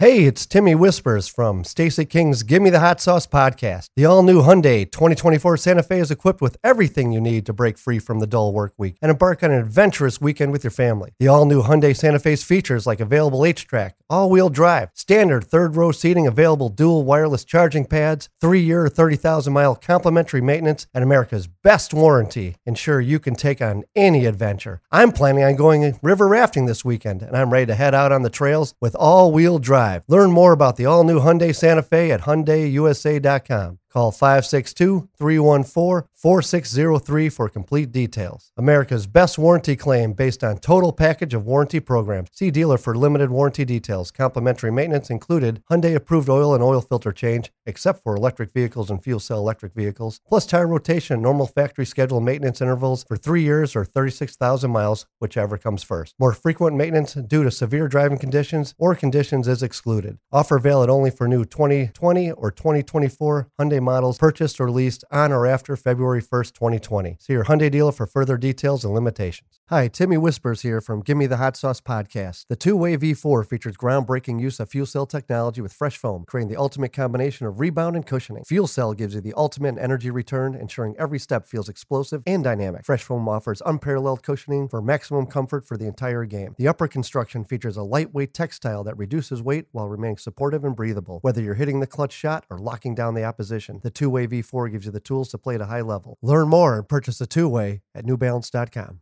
[0.00, 3.90] Hey, it's Timmy Whispers from Stacy King's Gimme the Hot Sauce podcast.
[3.96, 7.76] The all new Hyundai 2024 Santa Fe is equipped with everything you need to break
[7.76, 11.12] free from the dull work week and embark on an adventurous weekend with your family.
[11.18, 15.76] The all new Hyundai Santa Fe's features like available HTRAC, all wheel drive, standard third
[15.76, 21.46] row seating, available dual wireless charging pads, three year, 30,000 mile complimentary maintenance, and America's
[21.46, 24.80] best warranty ensure you can take on any adventure.
[24.90, 28.22] I'm planning on going river rafting this weekend, and I'm ready to head out on
[28.22, 29.89] the trails with all wheel drive.
[30.08, 33.78] Learn more about the all new Hyundai Santa Fe at HyundaiUSA.com.
[33.92, 38.52] Call 562 314 4603 for complete details.
[38.56, 42.28] America's best warranty claim based on total package of warranty programs.
[42.32, 44.12] See dealer for limited warranty details.
[44.12, 49.02] Complimentary maintenance included Hyundai approved oil and oil filter change, except for electric vehicles and
[49.02, 53.74] fuel cell electric vehicles, plus tire rotation normal factory scheduled maintenance intervals for three years
[53.74, 56.14] or 36,000 miles, whichever comes first.
[56.16, 60.18] More frequent maintenance due to severe driving conditions or conditions is excluded.
[60.30, 65.46] Offer valid only for new 2020 or 2024 Hyundai models purchased or leased on or
[65.46, 67.16] after February 1st, 2020.
[67.20, 69.60] See your Hyundai dealer for further details and limitations.
[69.68, 72.46] Hi, Timmy Whispers here from Gimme the Hot Sauce podcast.
[72.48, 76.48] The TWO WXY v4 features groundbreaking use of fuel cell technology with fresh foam, creating
[76.48, 78.44] the ultimate combination of rebound and cushioning.
[78.44, 82.84] Fuel cell gives you the ultimate energy return, ensuring every step feels explosive and dynamic.
[82.84, 86.54] Fresh foam offers unparalleled cushioning for maximum comfort for the entire game.
[86.58, 91.18] The upper construction features a lightweight textile that reduces weight while remaining supportive and breathable.
[91.22, 94.70] Whether you're hitting the clutch shot or locking down the opposition, the TWO WXY v4
[94.72, 96.18] gives you the tools to play at a high level.
[96.22, 99.00] Learn more and purchase a TWO WXY at newbalance.com.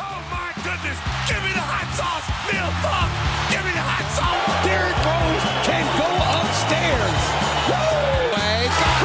[0.00, 0.98] Oh my goodness!
[1.28, 3.10] Give me the hot sauce, Neil Funk!
[3.52, 4.66] Give me the hot sauce!
[4.66, 6.08] Derrick Rose can go
[6.42, 7.18] upstairs.
[7.70, 8.32] Woo!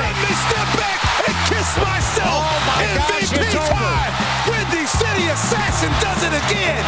[0.02, 2.42] Let me step back and kiss myself.
[2.42, 3.70] Oh my MVP it's over.
[3.76, 4.14] time.
[4.50, 6.86] Windy City Assassin does it again.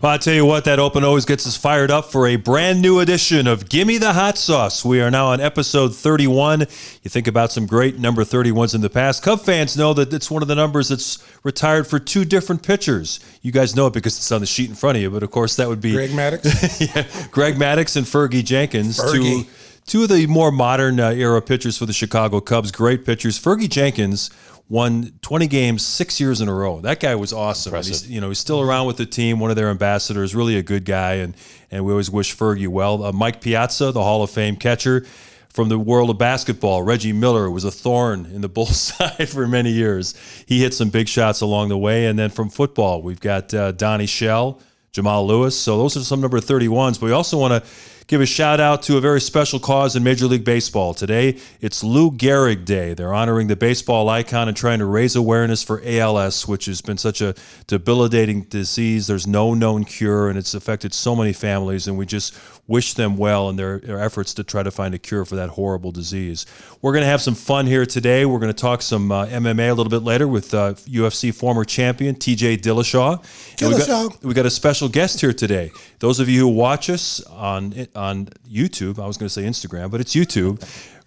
[0.00, 2.80] Well, I tell you what, that open always gets us fired up for a brand
[2.80, 4.84] new edition of Gimme the Hot Sauce.
[4.84, 6.60] We are now on episode 31.
[6.60, 6.66] You
[7.08, 9.24] think about some great number 31s in the past.
[9.24, 13.18] Cub fans know that it's one of the numbers that's retired for two different pitchers.
[13.42, 15.32] You guys know it because it's on the sheet in front of you, but of
[15.32, 16.94] course that would be Greg Maddux.
[16.94, 19.42] yeah, Greg Maddux and Fergie Jenkins, Fergie.
[19.42, 19.50] two
[19.88, 22.70] two of the more modern uh, era pitchers for the Chicago Cubs.
[22.70, 23.36] Great pitchers.
[23.36, 24.30] Fergie Jenkins
[24.68, 26.80] won 20 games six years in a row.
[26.80, 27.74] That guy was awesome.
[27.74, 30.34] He's, you know, he's still around with the team, one of their ambassadors.
[30.34, 31.34] Really a good guy, and
[31.70, 33.02] and we always wish Fergie well.
[33.04, 35.06] Uh, Mike Piazza, the Hall of Fame catcher.
[35.50, 39.48] From the world of basketball, Reggie Miller was a thorn in the Bulls side for
[39.48, 40.14] many years.
[40.46, 42.06] He hit some big shots along the way.
[42.06, 44.60] And then from football, we've got uh, Donnie Shell,
[44.92, 45.58] Jamal Lewis.
[45.58, 47.00] So those are some number 31s.
[47.00, 47.70] But we also want to
[48.08, 50.94] give a shout out to a very special cause in Major League Baseball.
[50.94, 52.94] Today, it's Lou Gehrig Day.
[52.94, 56.96] They're honoring the baseball icon and trying to raise awareness for ALS, which has been
[56.96, 57.34] such a
[57.66, 59.06] debilitating disease.
[59.06, 61.86] There's no known cure, and it's affected so many families.
[61.86, 62.34] And we just
[62.66, 65.48] wish them well in their, their efforts to try to find a cure for that
[65.50, 66.46] horrible disease.
[66.82, 68.26] We're going to have some fun here today.
[68.26, 71.64] We're going to talk some uh, MMA a little bit later with uh, UFC former
[71.64, 73.22] champion TJ Dillashaw.
[73.60, 74.24] And we got, Dillashaw.
[74.24, 75.72] we got a special guest here today.
[75.98, 79.90] Those of you who watch us on on YouTube, I was going to say Instagram,
[79.90, 80.62] but it's YouTube.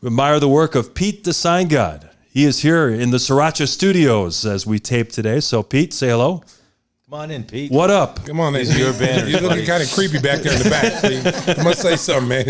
[0.06, 2.10] Admire the work of Pete the Sign God.
[2.30, 5.40] He is here in the Sriracha Studios as we tape today.
[5.40, 6.44] So, Pete, say hello.
[7.10, 7.72] Come on in, Pete.
[7.72, 8.26] What up?
[8.26, 8.64] Come on, man.
[8.64, 9.66] These your banners, You're looking buddy.
[9.68, 11.58] kind of creepy back there in the back.
[11.60, 12.46] I must say something, man.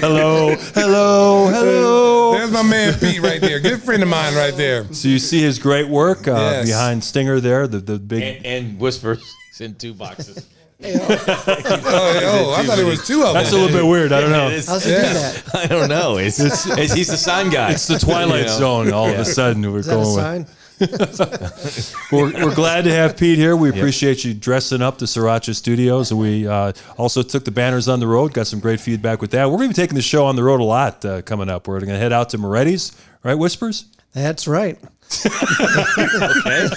[0.00, 2.32] Hello, hello, hello.
[2.32, 3.60] There's my man Pete right there.
[3.60, 4.90] Good friend of mine right there.
[4.94, 6.66] So you see his great work uh, Yes.
[6.68, 8.22] behind Stinger there, the the big.
[8.22, 9.22] And, and whispers
[9.60, 10.48] in two boxes.
[10.86, 13.34] Oh, oh, I thought it was two of them.
[13.34, 14.12] That's a little bit weird.
[14.12, 14.46] I don't know.
[14.48, 15.54] It's- How's he do that?
[15.54, 16.16] I don't know.
[16.18, 17.72] It's, it's, he's the sign guy.
[17.72, 18.58] It's the Twilight You know?
[18.58, 18.92] Zone.
[18.92, 20.24] All of a sudden, we're Is that a going with.
[20.24, 20.46] sign?
[22.10, 23.56] We're, we're glad to have Pete here.
[23.56, 26.12] We appreciate you dressing up the Sriracha Studios.
[26.12, 29.48] We uh, also took the banners on the road, got some great feedback with that.
[29.48, 31.68] We're going to be taking the show on the road a lot uh, coming up.
[31.68, 32.90] We're going to head out to Moretti's,
[33.22, 33.84] right, Whispers?
[34.14, 34.76] That's right.
[35.26, 36.68] Okay.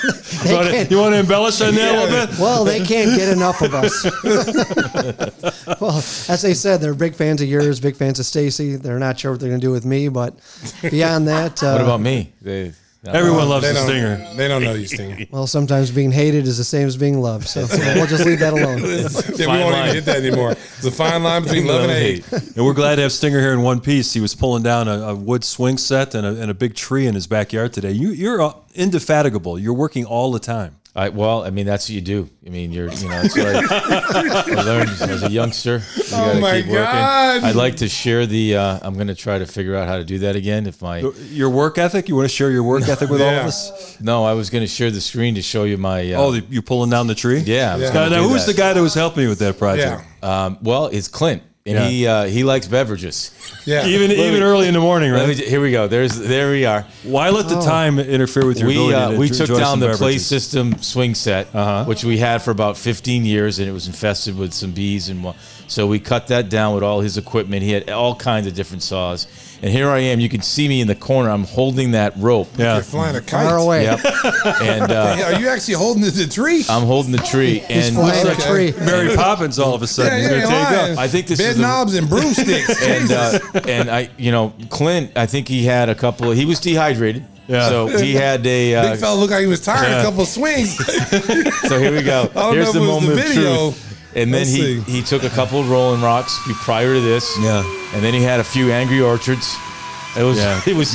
[0.45, 2.39] You want to, you want to embellish on that a little bit?
[2.39, 4.03] Well, they can't get enough of us.
[5.81, 8.75] well, as they said, they're big fans of yours, big fans of Stacy.
[8.75, 10.35] They're not sure what they're going to do with me, but
[10.81, 12.33] beyond that, uh, What about me?
[12.41, 12.73] They,
[13.15, 14.35] Everyone loves They the don't, Stinger.
[14.35, 15.27] they don't know these things.
[15.31, 17.47] well, sometimes being hated is the same as being loved.
[17.47, 18.81] So we'll just leave that alone.
[18.87, 19.07] Yeah,
[19.37, 19.83] we Fine won't line.
[19.89, 20.51] even hit that anymore.
[20.51, 22.31] It's a fine line between love and hate.
[22.31, 24.13] And we're glad to have Stinger here in one piece.
[24.13, 27.05] He was pulling down a, a wood swing set and a, and a big tree
[27.07, 27.91] in his backyard today.
[27.91, 29.59] You, you're uh, indefatigable.
[29.59, 30.76] You're working all the time.
[30.97, 32.27] I well, I mean, that's what you do.
[32.45, 35.77] I mean, you're, you know, it's like I learned as a youngster.
[35.95, 36.73] You Oh my keep working.
[36.83, 37.43] God.
[37.43, 38.55] I'd like to share the.
[38.57, 40.65] Uh, I'm going to try to figure out how to do that again.
[40.65, 40.99] If my
[41.29, 42.09] Your work ethic?
[42.09, 44.01] You want to share your work ethic with all of us?
[44.01, 46.13] no, I was going to share the screen to show you my.
[46.13, 47.39] Uh, Oh, the, you pulling down the tree?
[47.41, 47.73] yeah.
[47.73, 47.87] I was Yeah.
[47.89, 48.53] Now, gonna now do who's that.
[48.53, 50.03] the guy that was helping you with that project?
[50.23, 50.45] Yeah.
[50.45, 51.87] Um, well, it's Clint, and Yeah.
[51.89, 53.31] he uh, he likes beverages.
[53.65, 53.85] Yeah.
[53.93, 55.37] Even even early in the morning, Let me right?
[55.37, 55.87] ju- here we go.
[55.87, 56.85] There's there we are.
[57.03, 59.79] Why let the time interfere with your we ability uh, to we took enjoy down
[59.79, 60.17] some the Play?
[60.17, 61.83] System swing set, Uh-huh.
[61.85, 65.23] which we had for about 15 years, and it was infested with some bees and
[65.23, 65.35] wha-
[65.67, 67.61] so we cut that down with all his equipment.
[67.61, 69.27] He had all kinds of different saws,
[69.61, 70.19] and here I am.
[70.19, 71.29] You can see me in the corner.
[71.29, 72.47] I'm holding that rope.
[72.57, 72.75] Yeah.
[72.75, 73.47] You're flying a kite.
[73.47, 73.83] Far away.
[73.83, 73.99] Yep.
[74.61, 76.63] and uh, Hey, are you actually holding the, the tree?
[76.69, 78.71] I'm holding the tree, He's and flying a Okay.
[78.71, 78.85] tree.
[78.85, 80.13] Mary Poppins all of a sudden.
[80.13, 80.97] yeah, He's yeah, going to take lying.
[80.97, 82.81] I think this Bed is the- knobs and broomsticks.
[82.87, 85.11] and uh, and I, you know, Clint.
[85.15, 86.31] I think he had a couple.
[86.31, 87.25] He was dehydrated.
[87.47, 87.69] Yeah.
[87.69, 88.75] So he had a.
[88.75, 89.91] Uh, Big fella looked like he was tired.
[89.91, 90.75] A couple of swings.
[91.67, 92.29] So here we go.
[92.35, 93.71] I don't Here's know the if it was the moment of video.
[93.71, 93.86] truth.
[94.15, 94.91] And then Let's he, see.
[94.91, 97.37] he took a couple of Rolling Rocks prior to this.
[97.39, 97.63] Yeah.
[97.93, 99.55] And then he had a few Angry Orchards.
[100.17, 100.59] It was Yeah.
[100.65, 100.93] it was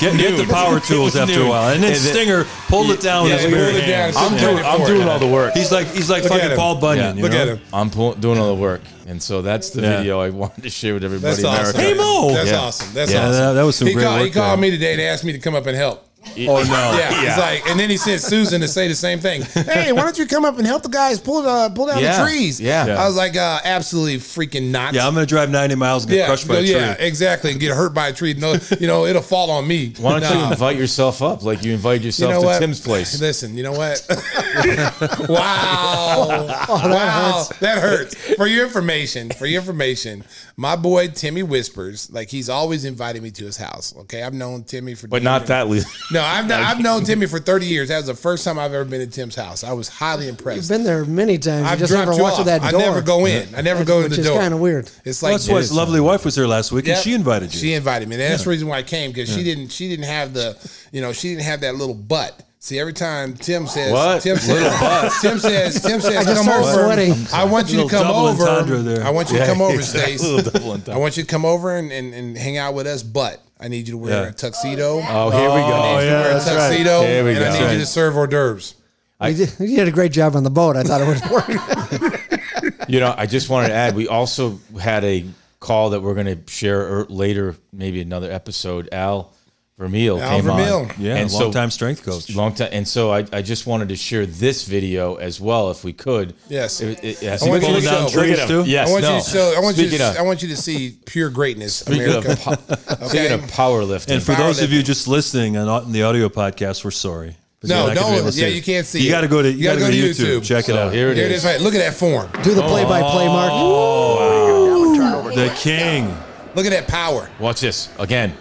[0.00, 1.72] Get, get the power tools after a while.
[1.72, 3.86] And then And then- Stinger pulled it down Yeah, with his he bare pulled it
[3.86, 4.16] down hands.
[4.16, 5.08] I'm doing I'm doing it.
[5.08, 5.52] all the work.
[5.54, 6.56] He's like he's like Look at fucking him.
[6.58, 7.04] Paul Bunyan.
[7.04, 7.14] Yeah.
[7.14, 7.42] You Look know?
[7.42, 7.60] at him.
[7.72, 8.80] I'm pull, doing all the work.
[9.06, 9.98] And so that's the Yeah.
[9.98, 11.76] video I wanted to share with everybody That's in awesome.
[11.76, 11.80] America.
[11.80, 12.32] Hey, Mo.
[12.32, 12.58] That's Yeah.
[12.58, 12.94] awesome.
[12.94, 13.32] That's Yeah, awesome.
[13.32, 14.56] that- that was some he great called, He work called there.
[14.62, 16.08] me today and asked me to come up and help.
[16.48, 16.90] Oh no.
[16.98, 19.42] Yeah, he's like, and then he sent Susan to say the same thing.
[19.42, 22.18] Hey, why don't you come up and help the guys pull uh, pull down Yeah,
[22.24, 22.60] the trees?
[22.60, 22.86] yeah.
[22.98, 24.94] I was like, uh, absolutely freaking not.
[24.94, 26.72] Yeah, I'm going to drive 90 miles and get yeah, crushed by go- a tree.
[26.74, 28.34] yeah, exactly, and get hurt by a tree.
[28.34, 29.92] No, you know, it'll fall on me.
[29.98, 32.58] Why don't you invite yourself up like you invited You yourself know to what?
[32.58, 33.20] Tim's place?
[33.20, 34.04] Listen, you know what?
[35.28, 36.46] wow.
[36.70, 37.48] wow.
[37.60, 38.14] That hurts.
[38.34, 40.24] For your information, for your information,
[40.56, 43.94] my boy Timmy Whispers, like he's always invited me to his house.
[44.00, 44.22] Okay.
[44.22, 45.68] I've known Timmy for But not that.
[45.68, 45.82] le-
[46.14, 47.88] No, I've, I've known Timmy for 30 years.
[47.88, 49.64] That was the first time I've ever been to Tim's house.
[49.64, 50.56] I was highly impressed.
[50.56, 51.66] You've been there many times.
[51.66, 52.46] I've just dropped never you walked off.
[52.46, 53.54] through that I never go in.
[53.54, 54.38] I never go in which the is door.
[54.38, 54.90] kind of weird.
[55.04, 57.52] It's Well, like that's why his lovely wife was there last week, and she invited
[57.52, 57.60] you.
[57.60, 58.14] She invited me.
[58.14, 59.68] And that's the reason why I came because she didn't.
[59.68, 60.56] She didn't have the.
[60.92, 62.40] You know, she didn't have that little butt.
[62.60, 64.22] See, every time Tim says, What?
[64.22, 66.84] Tim says, Tim says, Tim says, just come started over.
[66.84, 67.26] sweating.
[67.34, 68.82] I want you to come over.
[68.82, 69.04] there.
[69.04, 70.16] I want you to come over, exactly.
[70.16, 70.22] Stace.
[70.30, 70.94] Little double entendre.
[70.94, 73.68] I want you to come over and, and, and hang out with us, but I
[73.68, 74.28] need you to wear Yeah.
[74.28, 75.00] a tuxedo.
[75.06, 75.74] Oh, here we Oh, go.
[75.74, 76.54] I need you to yeah, wear a that's right.
[76.68, 77.44] tuxedo, There we and go.
[77.44, 78.74] I need That's you to serve hors d'oeuvres.
[79.22, 80.76] You did, you did a great job on the boat.
[80.76, 82.88] I thought it would work.
[82.88, 85.24] You know, I just wanted to add, we also had a
[85.60, 88.88] call that we're going to share er- later, maybe another episode.
[88.92, 89.32] Al
[89.76, 90.76] Vermeil Al came Vermeil.
[90.76, 90.90] on.
[90.98, 92.32] Yeah, and long time strength coach.
[92.32, 92.68] Long time.
[92.70, 96.34] And so I, I just wanted to share this video as well, if we could.
[96.48, 96.80] Yes.
[96.80, 97.42] It- it- yes.
[97.42, 98.46] I want you to down show- trees him.
[98.48, 98.62] too.
[98.66, 99.16] Yes, I want no.
[99.16, 99.54] you to show.
[99.56, 99.90] I want you.
[99.90, 102.30] To, of- I want you to see pure greatness, Speaking America.
[102.46, 103.06] of, okay.
[103.08, 104.14] speaking of powerlifting.
[104.14, 107.36] And for those of you just listening on, on the audio podcast, we're sorry.
[107.64, 108.54] No, you're not gonna be don't- yeah, it.
[108.54, 110.02] you can't see You got to go to you, You got to go to go
[110.02, 110.38] to YouTube.
[110.40, 110.44] YouTube.
[110.44, 110.92] Check it out.
[110.92, 111.38] here it Here it is.
[111.38, 111.44] is.
[111.50, 111.60] Right.
[111.60, 112.30] Look at that form.
[112.44, 112.68] Do the oh.
[112.68, 113.50] play-by-play, Mark.
[113.52, 116.06] Oh, the king.
[116.54, 117.28] Look at that power.
[117.40, 118.34] Watch this again.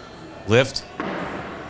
[0.47, 0.83] Lift.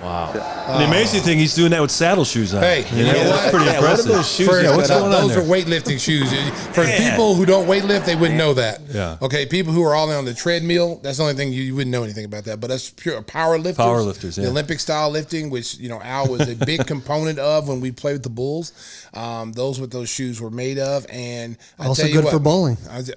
[0.03, 0.31] Wow.
[0.33, 2.61] the amazing thing, he's doing that with saddle shoes on.
[2.61, 3.50] Hey, you know, you that's what?
[3.51, 4.11] pretty Yeah, what are impressive.
[4.11, 5.13] those shoes For- Yeah, what's going on?
[5.13, 5.44] on those there?
[5.44, 6.29] are weightlifting shoes.
[6.75, 7.11] For Man.
[7.11, 8.81] people who don't weightlift, they wouldn't know that.
[8.91, 9.17] Yeah.
[9.21, 9.45] Okay.
[9.45, 12.03] People who are all on the treadmill, that's the only thing you, you wouldn't know
[12.03, 12.59] anything about that.
[12.59, 13.77] But that's pure power lifters.
[13.77, 14.44] Power lifters, yeah.
[14.45, 17.91] The Olympic style lifting, which you know Al was a big component of when we
[17.91, 18.73] played with the Bulls.
[19.13, 22.33] Um, those what those shoes were made of, and I Also tell you good what,
[22.33, 22.77] for bowling.
[22.89, 23.11] I was-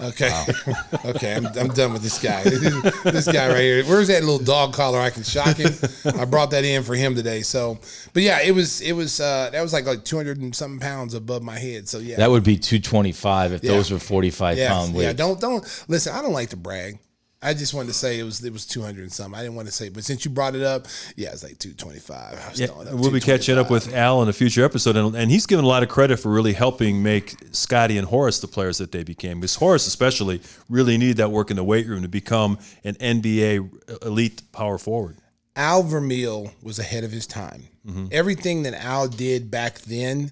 [0.00, 0.30] Okay,
[1.04, 2.42] okay, I'm, I'm done with this guy.
[3.04, 3.84] this guy right here.
[3.84, 4.98] Where's that little dog collar?
[4.98, 5.72] I can shock him.
[6.18, 7.42] I brought that in for him today.
[7.42, 7.78] So,
[8.12, 11.14] but yeah, it was it was uh, that was like like 200 and something pounds
[11.14, 11.88] above my head.
[11.88, 13.72] So yeah, That would be 225 if Yeah.
[13.72, 15.06] those were 45 yeah, pound weights.
[15.06, 15.12] yeah.
[15.12, 16.12] Don't don't listen.
[16.14, 16.98] I don't like to brag.
[17.42, 19.38] I just wanted to say it was it was 200 and something.
[19.38, 22.52] I didn't want to say, but since you brought it up, yeah, it's like 225.
[22.54, 25.64] Yeah, we'll be catching up with Al in a future episode, and, and he's given
[25.64, 29.02] a lot of credit for really helping make Scotty and Horace the players that they
[29.02, 29.40] became.
[29.40, 34.04] Because Horace, especially, really needed that work in the weight room to become an NBA
[34.04, 35.16] elite power forward.
[35.56, 37.64] Al Vermeil was ahead of his time.
[37.86, 38.06] Mm-hmm.
[38.10, 40.30] Everything that Al did back then,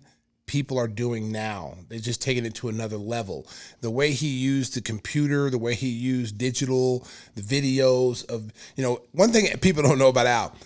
[0.50, 1.76] people are doing now.
[1.88, 3.47] They're just taking it to another level.
[3.83, 8.83] The way he used the computer, the way he used digital, the videos of, you
[8.83, 10.57] know, one thing people don't know about Al,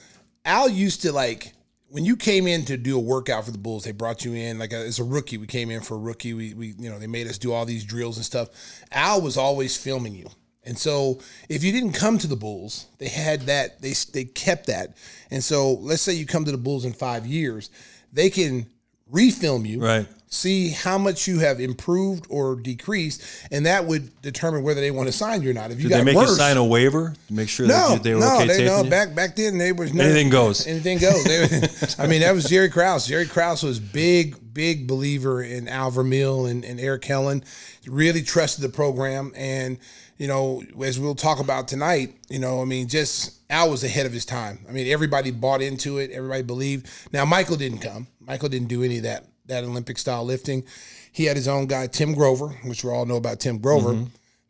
[0.46, 1.52] Al used to like,
[1.90, 4.58] when you came in to do a workout for the Bulls, they brought you in
[4.58, 5.36] like a, as a rookie.
[5.36, 6.32] We came in for a rookie.
[6.32, 8.48] We, we, you know, they made us do all these drills and stuff.
[8.90, 10.30] Al was always filming you.
[10.64, 14.68] And so if you didn't come to the Bulls, they had that, they, they kept
[14.68, 14.96] that.
[15.30, 17.68] And so let's say you come to the Bulls in five years,
[18.14, 18.66] they can
[19.14, 20.06] refilm you, Right.
[20.28, 25.06] see how much you have improved or decreased, and that would determine whether they want
[25.06, 25.70] to sign you or not.
[25.70, 27.90] If you Did got they make worse, you sign a waiver to make sure no,
[27.94, 28.82] that they were no, okay they no.
[28.82, 28.90] you?
[28.90, 30.66] Back back then, they was no, Anything goes.
[30.66, 31.22] Anything goes.
[31.24, 33.06] They- I mean, that was Jerry Krause.
[33.06, 37.44] Jerry Krause was big, big believer in Al Vermeil and, and Erik Helland.
[37.86, 39.78] Really trusted the program, and
[40.16, 44.06] you know, as we'll talk about tonight, you know, I mean, just Al was ahead
[44.06, 44.60] of his time.
[44.68, 46.10] I mean, everybody bought into it.
[46.12, 46.88] Everybody believed.
[47.12, 48.06] Now, Michael didn't come.
[48.26, 50.64] Michael didn't do any of that that Olympic style lifting.
[51.12, 53.90] He had his own guy, Tim Grover, which we all know about Tim Grover.
[53.90, 54.04] Mm-hmm.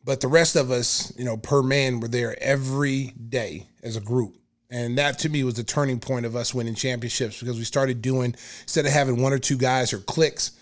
[0.05, 4.01] But the rest of us, you know, per man, were there every day as a
[4.01, 4.37] group.
[4.71, 8.03] And that to me was the turning point of us winning championships because we started
[8.03, 10.53] doing, instead of having one or two guys or cliques,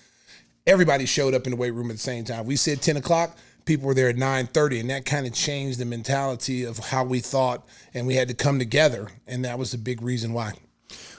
[0.66, 2.46] everybody showed up in the weight room at the same time.
[2.46, 5.86] We said 10 o'clock, people were there at 9.30, and that kind of changed the
[5.86, 9.08] mentality of how we thought, and we had to come together.
[9.26, 10.52] And that was the big reason why.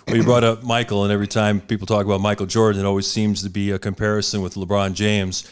[0.08, 3.08] Well, you brought up Michael, and every time people talk about Michael Jordan, it always
[3.08, 5.50] seems to be a comparison with LeBron James.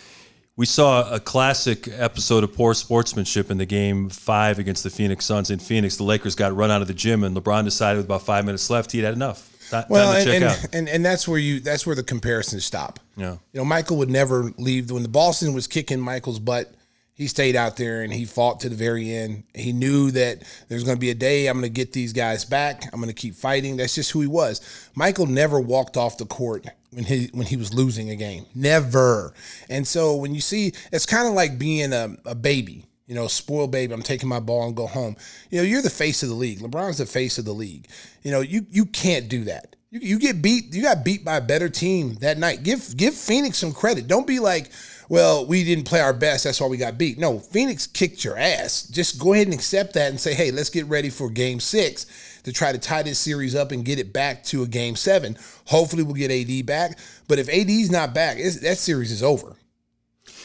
[0.57, 5.25] We saw a classic episode of poor sportsmanship in the game five against the Phoenix
[5.25, 5.95] Suns in Phoenix.
[5.95, 8.69] The Lakers got run out of the gym, and LeBron decided with about five minutes
[8.69, 9.47] left, he'd had enough.
[9.71, 12.99] Ti- Well, and, and, and and that's where you that's where the comparisons stop.
[13.15, 13.37] Yeah.
[13.53, 16.73] You know, Michael would never leave when the Boston was kicking Michael's butt.
[17.21, 19.43] He stayed out there and he fought to the very end.
[19.53, 22.45] He knew that there's going to be a day I'm going to get these guys
[22.45, 22.83] back.
[22.91, 23.77] I'm going to keep fighting.
[23.77, 24.89] That's just who he was.
[24.95, 28.47] Michael never walked off the court when he when he was losing a game.
[28.55, 29.35] Never.
[29.69, 33.27] And so when you see, it's kind of like being a, a baby you know,
[33.27, 35.17] spoiled baby, I'm taking my ball and go home.
[35.49, 36.59] You know, you're the face of the league.
[36.59, 37.87] LeBron's the face of the league.
[38.23, 39.75] You know, you you can't do that.
[39.89, 42.63] You, you get beat, you got beat by a better team that night.
[42.63, 44.07] Give give Phoenix some credit.
[44.07, 44.71] Don't be like,
[45.11, 47.19] well, we didn't play our best, that's why we got beat.
[47.19, 48.83] No, Phoenix kicked your ass.
[48.83, 52.05] Just go ahead and accept that and say, hey, let's get ready for game six
[52.43, 55.37] to try to tie this series up and get it back to a game seven.
[55.65, 56.97] Hopefully we'll get AD back.
[57.27, 59.57] But if AD's not back, that series is over.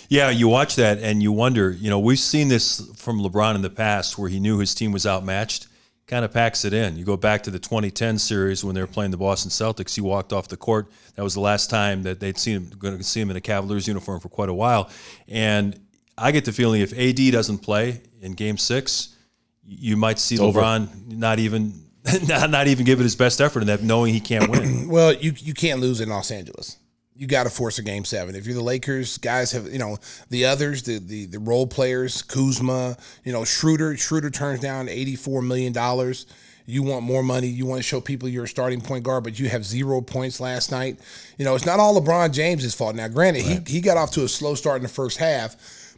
[0.08, 3.62] Yeah, you watch that and you wonder, you know, we've seen this from LeBron in
[3.62, 5.68] the past where he knew his team was outmatched,
[6.06, 6.96] kind of packs it in.
[6.96, 10.00] You go back to the 2010 series when they were playing the Boston Celtics, he
[10.00, 10.88] walked off the court.
[11.16, 13.40] That was the last time that they'd seen him going to see him in a
[13.40, 14.90] Cavaliers uniform for quite a while.
[15.28, 15.78] And
[16.16, 19.16] I get the feeling if AD doesn't play in game 6,
[19.64, 20.60] you might see over.
[20.60, 21.86] LeBron not even
[22.28, 24.88] not, not even give it his best effort in that knowing he can't win.
[24.96, 26.76] Well, you you can't lose in Los Angeles.
[27.18, 28.34] You got to force a game seven.
[28.34, 32.22] If you're the Lakers, guys have you know the others, the the the role players,
[32.22, 33.96] Kuzma, you know Schroeder.
[33.96, 36.26] Schroeder turns down eighty four million dollars.
[36.68, 37.46] You want more money.
[37.46, 40.40] You want to show people you're a starting point guard, but you have zero points
[40.40, 40.98] last night.
[41.38, 42.96] You know it's not all LeBron James's fault.
[42.96, 45.56] Now, granted, he he got off to a slow start in the first half.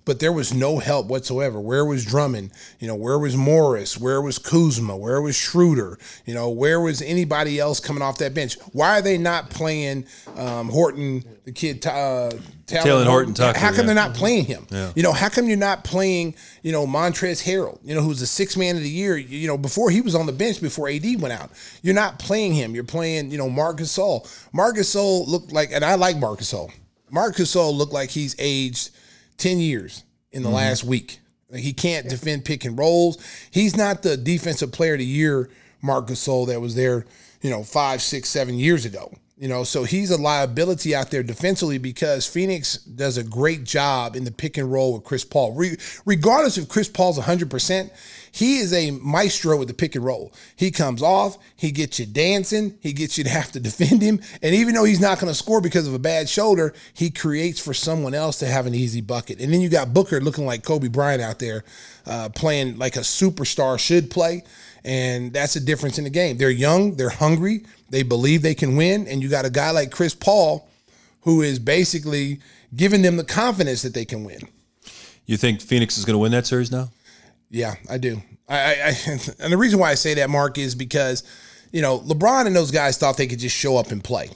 [0.08, 1.60] But there was no help whatsoever.
[1.60, 2.50] Where was Drummond?
[2.80, 3.98] You know, where was Morris?
[3.98, 4.96] Where was Kuzma?
[4.96, 5.98] Where was Schroeder?
[6.24, 8.56] You know, where was anybody else coming off that bench?
[8.72, 10.06] Why are they not playing
[10.38, 12.30] um, Horton, the kid, uh,
[12.66, 13.82] Talen Horton-Tucker, How come yeah.
[13.82, 14.66] they're not playing him?
[14.70, 14.92] Yeah.
[14.96, 18.26] You know, how come you're not playing, you know, Montrezl Harrell, you know, who's the
[18.26, 21.04] sixth man of the year, you know, before he was on the bench before AD
[21.20, 21.50] went out.
[21.82, 22.74] You're not playing him.
[22.74, 24.26] You're playing, you know, Marcus Gasol.
[24.54, 26.72] Marcus Gasol looked like, and I like Marcus Gasol.
[27.10, 28.88] Marcus Gasol looked like he's aged
[29.38, 30.56] 10 years in the mm-hmm.
[30.56, 31.20] last week.
[31.50, 33.18] Like, he can't defend pick and rolls.
[33.50, 35.48] He's not the defensive player of the year,
[35.80, 37.06] Marcus Gasol, that was there,
[37.40, 39.12] you know, five, six, seven years ago.
[39.38, 44.16] You know, so he's a liability out there defensively because Phoenix does a great job
[44.16, 45.54] in the pick and roll with Chris Paul.
[45.54, 47.90] Re- regardless if Chris Paul's 100%,
[48.32, 50.32] he is a maestro with the pick and roll.
[50.56, 54.20] He comes off, he gets you dancing, he gets you to have to defend him.
[54.42, 57.60] And even though he's not going to score because of a bad shoulder, he creates
[57.60, 59.40] for someone else to have an easy bucket.
[59.40, 61.64] And then you got Booker looking like Kobe Bryant out there
[62.06, 64.42] uh, playing like a superstar should play.
[64.84, 66.38] And that's a difference in the game.
[66.38, 69.06] They're young, they're hungry, they believe they can win.
[69.06, 70.68] And you got a guy like Chris Paul
[71.22, 72.40] who is basically
[72.74, 74.40] giving them the confidence that they can win.
[75.26, 76.90] You think Phoenix is going to win that series now?
[77.50, 78.22] Yeah, I do.
[78.48, 78.94] I, I, I
[79.40, 81.22] and the reason why I say that, Mark, is because
[81.70, 84.30] you know LeBron and those guys thought they could just show up and play.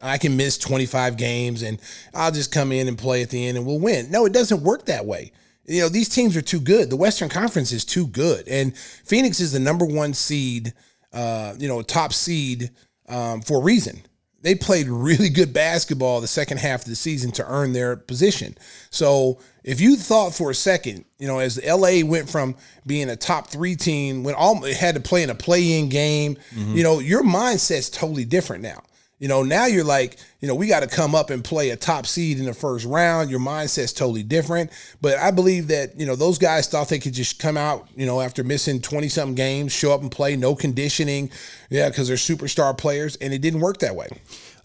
[0.00, 1.80] I can miss 25 games and
[2.14, 4.10] I'll just come in and play at the end and we'll win.
[4.10, 5.32] No, it doesn't work that way.
[5.66, 6.88] You know, these teams are too good.
[6.88, 8.46] The Western Conference is too good.
[8.48, 10.72] And Phoenix is the number one seed,
[11.12, 12.70] uh, you know, top seed
[13.08, 14.02] um, for a reason.
[14.40, 18.56] They played really good basketball the second half of the season to earn their position.
[18.90, 22.54] So if you thought for a second, you know, as LA went from
[22.86, 26.38] being a top three team when all it had to play in a play-in game,
[26.54, 28.82] you know, your mindset's totally different now.
[29.18, 31.76] You know, now you're like, you know, we got to come up and play a
[31.76, 33.28] top seed in the first round.
[33.28, 34.70] Your mindset's totally different.
[35.00, 38.06] But I believe that, you know, those guys thought they could just come out, you
[38.06, 41.30] know, after missing 20 something games, show up and play, no conditioning.
[41.70, 43.16] Yeah, because they're superstar players.
[43.16, 44.08] And it didn't work that way.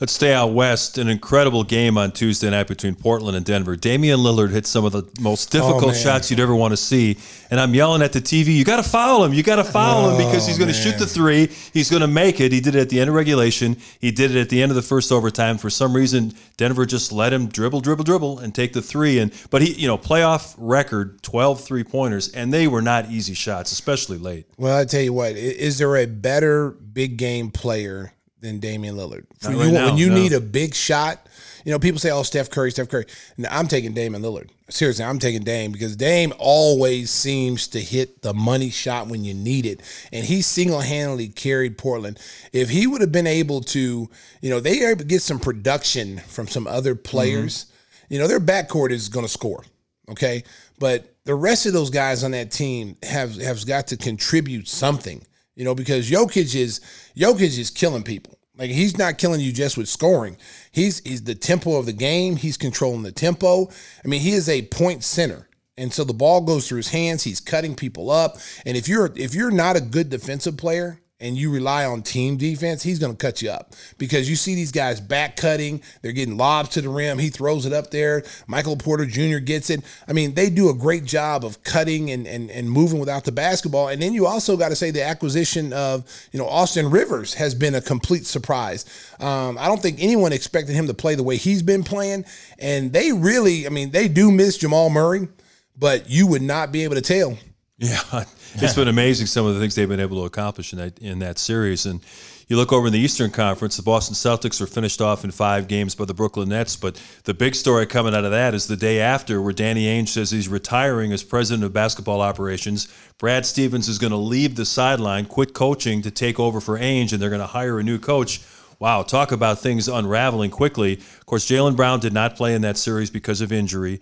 [0.03, 0.97] Let's stay out west.
[0.97, 3.77] An incredible game on Tuesday night between Portland and Denver.
[3.77, 6.77] Damian Lillard hit some of the most oh, difficult Oh, shots you'd ever want to
[6.77, 7.17] see.
[7.49, 9.33] And I'm yelling at the TV, you got to foul him.
[9.33, 11.47] You got to foul him oh, because he's going to shoot the three.
[11.71, 12.51] He's going to make it.
[12.51, 13.77] He did it at the end of regulation.
[14.01, 15.57] He did it at the end of the first overtime.
[15.63, 19.17] For some reason, Denver just let him dribble, dribble, dribble and take the three.
[19.17, 23.33] And But he, you know, playoff record, 12 three pointers, and they were not easy
[23.33, 24.45] shots, especially late.
[24.57, 29.25] Well, I tell you what, is there a better big game player than Damian Lillard?
[29.39, 30.15] For Not you, right now, when you no.
[30.15, 31.29] need a big shot,
[31.63, 33.05] you know, people say, "Oh, Steph Curry, Steph Curry."
[33.37, 34.49] No, I'm taking Damian Lillard.
[34.69, 39.33] Seriously, I'm taking Dame because Dame always seems to hit the money shot when you
[39.33, 42.19] need it, and he single handedly carried Portland.
[42.51, 44.09] If he would have been able to,
[44.41, 47.65] you know, they are able to get some production from some other players.
[47.65, 48.13] Mm-hmm.
[48.13, 49.63] You know, their backcourt is going to score.
[50.09, 50.43] Okay.
[50.79, 55.25] But the rest of those guys on that team have have got to contribute something,
[55.55, 56.81] you know, because Jokic is
[57.15, 58.37] Jokic is killing people.
[58.57, 60.37] Like he's not killing you just with scoring.
[60.71, 62.35] He's he's the tempo of the game.
[62.35, 63.69] He's controlling the tempo.
[64.03, 65.47] I mean, he is a point center.
[65.75, 67.23] And so the ball goes through his hands.
[67.23, 68.37] He's cutting people up.
[68.65, 72.35] And if you're if you're not a good defensive player, and you rely on team
[72.35, 75.81] defense, he's going to cut you up because you see these guys back cutting.
[76.01, 77.17] They're getting lobs to the rim.
[77.17, 78.23] He throws it up there.
[78.45, 79.37] Michael Porter Jr.
[79.37, 79.81] gets it.
[80.07, 83.31] I mean, they do a great job of cutting and, and, and moving without the
[83.31, 83.87] basketball.
[83.87, 86.03] And then you also got to say the acquisition of,
[86.33, 88.85] you know, Austin Rivers has been a complete surprise.
[89.21, 92.25] Um, I don't think anyone expected him to play the way he's been playing.
[92.59, 95.29] And they really, I mean, they do miss Jamal Murray,
[95.77, 97.37] but you would not be able to tell.
[97.77, 98.25] Yeah,
[98.55, 101.19] it's been amazing some of the things they've been able to accomplish in that in
[101.19, 101.85] that series.
[101.85, 102.01] And
[102.47, 105.67] you look over in the Eastern Conference, the Boston Celtics were finished off in five
[105.67, 106.75] games by the Brooklyn Nets.
[106.75, 110.09] But the big story coming out of that is the day after, where Danny Ainge
[110.09, 112.93] says he's retiring as president of basketball operations.
[113.17, 117.13] Brad Stevens is going to leave the sideline, quit coaching to take over for Ainge,
[117.13, 118.41] and they're going to hire a new coach.
[118.79, 120.97] Wow, talk about things unraveling quickly.
[120.97, 124.01] Of course, Jaylen Brown did not play in that series because of injury.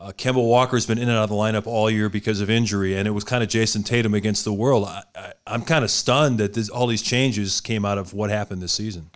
[0.00, 2.96] Uh, Kemba Walker's been in and out of the lineup all year because of injury,
[2.96, 4.84] and it was kind of Jayson Tatum against the world.
[4.86, 5.02] I,
[5.44, 8.72] I'm kind of stunned that this, all these changes came out of what happened this
[8.72, 9.10] season.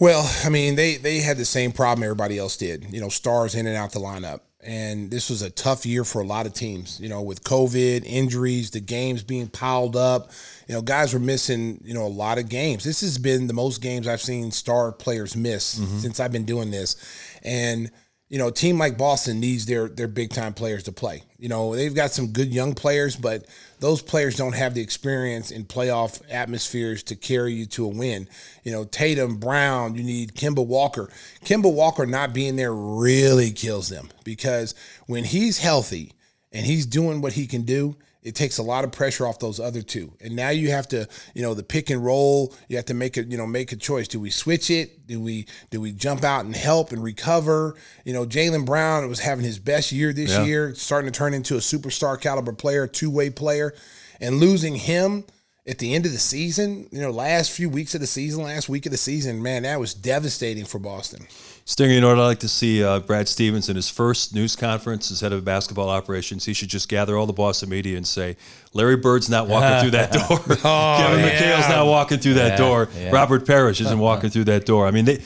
[0.00, 2.92] Well, I mean, they they had the same problem everybody else did.
[2.92, 4.40] You know, stars in and out the lineup.
[4.66, 8.02] And this was a tough year for a lot of teams, you know, with COVID,
[8.06, 10.30] injuries, the games being piled up.
[10.66, 12.82] You know, guys were missing, you know, a lot of games.
[12.82, 15.64] This has been the most games I've seen star players miss
[16.00, 16.96] since I've been doing this.
[17.42, 17.90] And
[18.34, 21.22] you know, team like Boston needs their their big time players to play.
[21.38, 23.46] You know, they've got some good young players, but
[23.78, 28.28] those players don't have the experience in playoff atmospheres to carry you to a win.
[28.64, 31.10] You know, Tatum, Brown, you need Kemba Walker.
[31.44, 34.74] Kemba Walker not being there really kills them because
[35.06, 36.10] when he's healthy
[36.50, 37.94] and he's doing what he can do,
[38.24, 40.12] it takes a lot of pressure off those other two.
[40.20, 43.18] And now you have to, you know, the pick and roll, you have to make
[43.18, 44.08] a, you know, make a choice.
[44.08, 45.06] Do we switch it?
[45.06, 47.76] Do we do we jump out and help and recover?
[48.04, 50.44] You know, Jaylen Brown was having his best year this Yeah.
[50.44, 53.74] year, starting to turn into a superstar caliber player, two-way player.
[54.20, 55.24] And losing him
[55.66, 58.68] at the end of the season, you know, last few weeks of the season, last
[58.68, 61.26] week of the season, man, that was devastating for Boston.
[61.66, 62.84] Stinger, you know what I'd like to see?
[62.84, 66.44] Uh, Brad Stevens in his first news conference as head of basketball operations.
[66.44, 68.36] He should just gather all the Boston media and say,
[68.74, 70.38] Larry Bird's not walking through that door.
[70.38, 72.88] Kevin McHale's not walking through that Yeah, door.
[72.94, 73.10] yeah.
[73.10, 74.86] Robert Parish isn't walking through that door.
[74.86, 75.22] I mean, they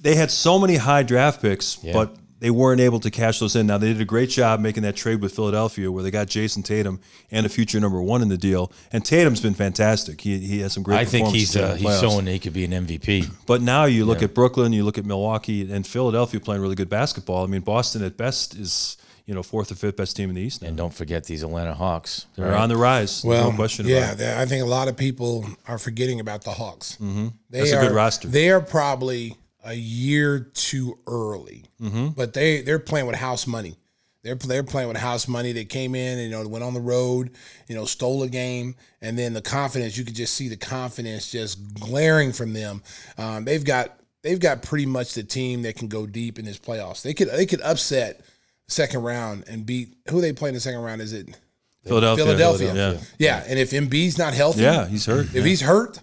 [0.00, 3.68] they had so many high draft picks, but they weren't able to cash those in.
[3.68, 6.64] Now they did a great job making that trade with Philadelphia, where they got Jayson
[6.64, 7.00] Tatum
[7.30, 8.72] and a future number one in the deal.
[8.90, 10.20] And Tatum's been fantastic.
[10.20, 10.98] He he has some great.
[10.98, 13.30] I think he's in uh, he's showing he could be an MVP.
[13.46, 16.90] But now you look at Brooklyn, you look at Milwaukee, and Philadelphia playing really good
[16.90, 17.44] basketball.
[17.44, 20.42] I mean, Boston at best is you know fourth or fifth best team in the
[20.42, 20.62] East.
[20.62, 20.68] Now.
[20.68, 22.26] And don't forget these Atlanta Hawks.
[22.34, 23.22] They're on the rise.
[23.24, 26.50] Well, no question yeah, about I think a lot of people are forgetting about the
[26.50, 26.96] Hawks.
[26.96, 27.28] Mm-hmm.
[27.50, 28.26] They That's a good roster.
[28.26, 32.08] They are probably a year too early, mm-hmm.
[32.08, 33.76] but they they're playing with house money.
[34.22, 35.52] They're they're playing with house money.
[35.52, 37.30] They came in, and, you know, went on the road,
[37.68, 39.96] you know, stole a game, and then the confidence.
[39.96, 42.82] You could just see the confidence just glaring from them.
[43.18, 46.58] Um, they've got they've got pretty much the team that can go deep in this
[46.58, 47.02] playoffs.
[47.02, 48.20] They could they could upset
[48.68, 51.02] second round and beat who they play in the second round.
[51.02, 51.36] Is it
[51.84, 52.24] Philadelphia.
[52.24, 52.74] Philadelphia.
[52.74, 53.00] Yeah.
[53.18, 55.34] Yeah, and if Embiid's not healthy, Yeah, he's hurt.
[55.34, 55.98] If he's hurt,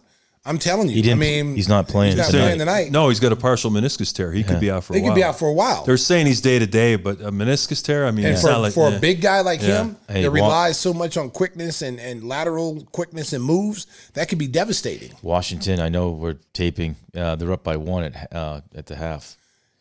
[0.45, 0.95] I'm telling you.
[0.95, 2.43] He didn't- I mean, he's not playing He's not tonight.
[2.43, 2.91] playing tonight.
[2.91, 4.31] No, he's got a partial meniscus tear.
[4.31, 5.11] He could be out for a he while.
[5.11, 5.83] could be out for a while.
[5.83, 8.07] They're saying he's day to day, but a meniscus tear.
[8.07, 8.95] I mean, and it's for, not like for yeah.
[8.95, 9.83] a big guy like Yeah.
[9.83, 13.85] him Hey, that Wa- relies so much on quickness and, and lateral quickness and moves,
[14.13, 15.11] that could be devastating.
[15.21, 16.95] Washington, I know we're taping.
[17.15, 19.35] Uh, they're up by one at uh, at the half.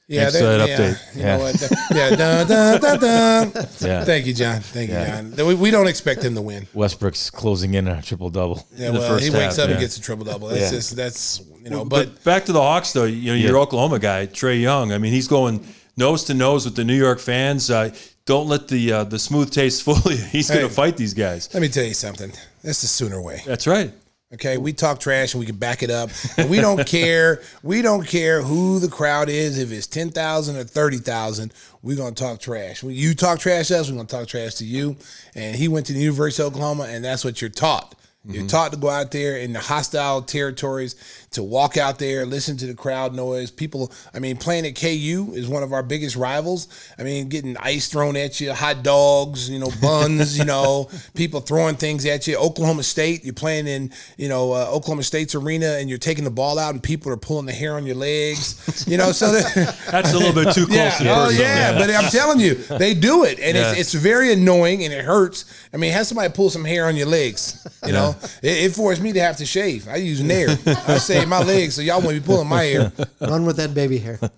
[0.08, 1.14] Yeah, Thanks they- for that yeah, update.
[1.16, 1.36] You Yeah.
[1.36, 1.70] know what?
[1.94, 2.98] Yeah, dun, dun, dun,
[3.52, 3.66] dun.
[3.80, 4.04] Yeah.
[4.04, 4.60] Thank you, John.
[4.60, 5.20] Thank Yeah.
[5.22, 5.46] you, John.
[5.46, 6.66] We, we don't expect him to win.
[6.72, 8.66] Westbrook's closing in on a triple double.
[8.74, 10.48] Yeah, In the well, first he wakes half, up and gets a triple double.
[10.48, 10.70] That's Yeah.
[10.70, 13.04] just that's you know, but, but back to the Hawks, though.
[13.04, 13.60] You know, your Yeah.
[13.62, 14.92] Oklahoma guy, Trae Young.
[14.92, 15.62] I mean, he's going
[15.98, 17.70] nose to nose with the New York fans.
[17.70, 17.90] Uh,
[18.24, 20.16] don't let the uh, the smooth taste fool you.
[20.16, 20.68] He's going Hey.
[20.68, 21.50] to fight these guys.
[21.52, 22.32] let me tell you something.
[22.64, 23.42] That's the sooner way.
[23.46, 23.92] That's right.
[24.34, 26.10] Okay, we talk trash and we can back it up.
[26.36, 27.40] And we don't care.
[27.62, 29.58] We don't care who the crowd is.
[29.58, 32.82] If it's ten thousand or thirty thousand, we're gonna talk trash.
[32.82, 34.96] When you talk trash to us, we're gonna talk trash to you.
[35.34, 37.94] And he went to the University of Oklahoma, and that's what you're taught.
[38.24, 38.48] You're mm-hmm.
[38.48, 40.96] taught to go out there in the hostile territories,
[41.30, 43.50] to walk out there, listen to the crowd noise.
[43.50, 46.68] People, I mean, playing at KU is one of our biggest rivals.
[46.98, 51.40] I mean, getting ice thrown at you, hot dogs, you know, buns, you know, people
[51.40, 52.36] throwing things at you.
[52.36, 56.30] Oklahoma State, you're playing in, you know, uh, Oklahoma State's arena and you're taking the
[56.30, 59.76] ball out and people are pulling the hair on your legs, you know, so that.
[59.90, 60.90] That's a little bit too close Yeah.
[60.98, 61.40] to the Oh person.
[61.42, 63.72] yeah, but I'm telling you, they do it, and Yeah.
[63.72, 65.44] it's, it's very annoying and it hurts.
[65.74, 67.66] I mean, have somebody pull some hair on your legs.
[67.86, 69.88] You know, it, it forced me to have to shave.
[69.88, 70.48] I use Nair.
[70.66, 72.92] I shave my legs, so y'all won't be pulling my hair.
[73.20, 74.18] Run with that baby hair.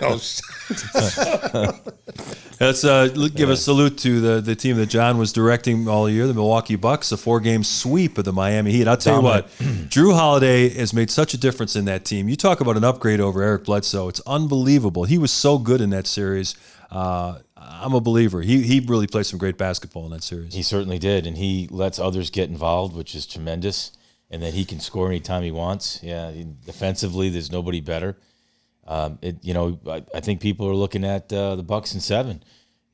[0.00, 0.40] Oh, sh-
[2.60, 6.08] Let's uh, l- give a salute to the, the team that John was directing all
[6.08, 8.86] year, the Milwaukee Bucks, a four game sweep of the Miami Heat.
[8.88, 12.28] I'll tell you what, Jrue Holiday has made such a difference in that team.
[12.28, 14.08] You talk about an upgrade over Eric Bledsoe.
[14.08, 15.04] It's unbelievable.
[15.04, 16.54] He was so good in that series.
[16.90, 18.40] Uh, I'm a believer.
[18.42, 20.54] He, he really played some great basketball in that series.
[20.54, 23.92] He certainly did, and he lets others get involved, which is tremendous.
[24.30, 26.00] And that he can score anytime he wants.
[26.02, 26.30] Yeah,
[26.66, 28.18] defensively, there's nobody better.
[28.86, 32.02] Um, it, you know, I, I think people are looking at uh, the Bucks and
[32.02, 32.42] seven.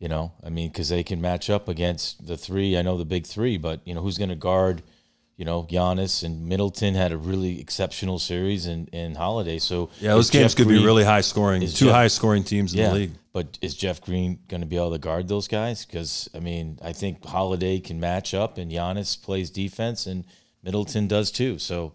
[0.01, 2.77] You know, I mean, because they can match up against the three.
[2.77, 4.83] I know the big three, but you know, who's going to guard?
[5.37, 9.59] You know, Giannis and Middleton had a really exceptional series in, in Holiday.
[9.59, 11.61] So yeah, those games Jeff could be really high scoring.
[11.63, 13.13] Two Jeff- high scoring teams in yeah, the league.
[13.33, 15.85] but is Jeff Green going to be able to guard those guys?
[15.85, 20.25] Because I mean, I think Holiday can match up, and Giannis plays defense, and
[20.65, 21.59] Middleton does too.
[21.59, 21.93] So,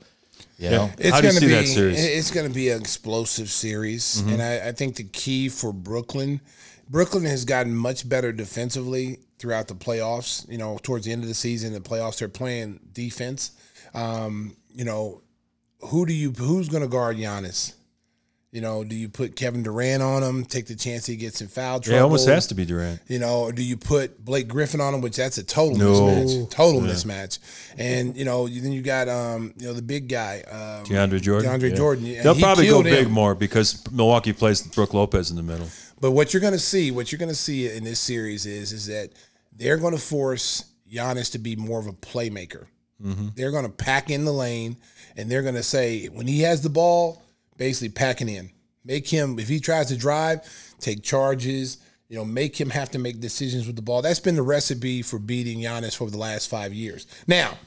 [0.57, 2.05] you know, it's How do you see be that series?
[2.05, 6.41] it's going to be an explosive series, and I, I think the key for Brooklyn,
[6.89, 10.49] Brooklyn has gotten much better defensively throughout the playoffs.
[10.49, 13.51] You know, towards the end of the season, the playoffs, they're playing defense.
[13.93, 15.21] Um, you know,
[15.81, 17.73] who do you who's going to guard Giannis?
[18.51, 21.47] You know, do you put Kevin Durant on him, take the chance he gets in
[21.47, 21.93] foul trouble?
[21.93, 22.99] Yeah, it almost has to be Durant.
[23.07, 25.91] You know, or do you put Blake Griffin on him, which that's a total No.
[25.93, 27.37] mismatch, total mismatch.
[27.77, 31.59] And you know, then you got um, you know, the big guy, um, DeAndre Jordan.
[31.59, 32.05] DeAndre Jordan.
[32.07, 33.11] and They'll probably go big him.
[33.11, 35.67] more because Milwaukee plays Brooke Lopez in the middle.
[36.01, 38.71] But what you're going to see, what you're going to see in this series is,
[38.71, 39.11] is that
[39.55, 42.65] they're going to force Giannis to be more of a playmaker.
[43.35, 44.75] They're going to pack in the lane,
[45.15, 47.21] and they're going to say when he has the ball,
[47.59, 48.49] basically packing in,
[48.83, 50.41] make him if he tries to drive,
[50.79, 51.77] take charges.
[52.07, 54.01] You know, make him have to make decisions with the ball.
[54.01, 57.05] That's been the recipe for beating Giannis for the last five years.
[57.27, 57.59] Now,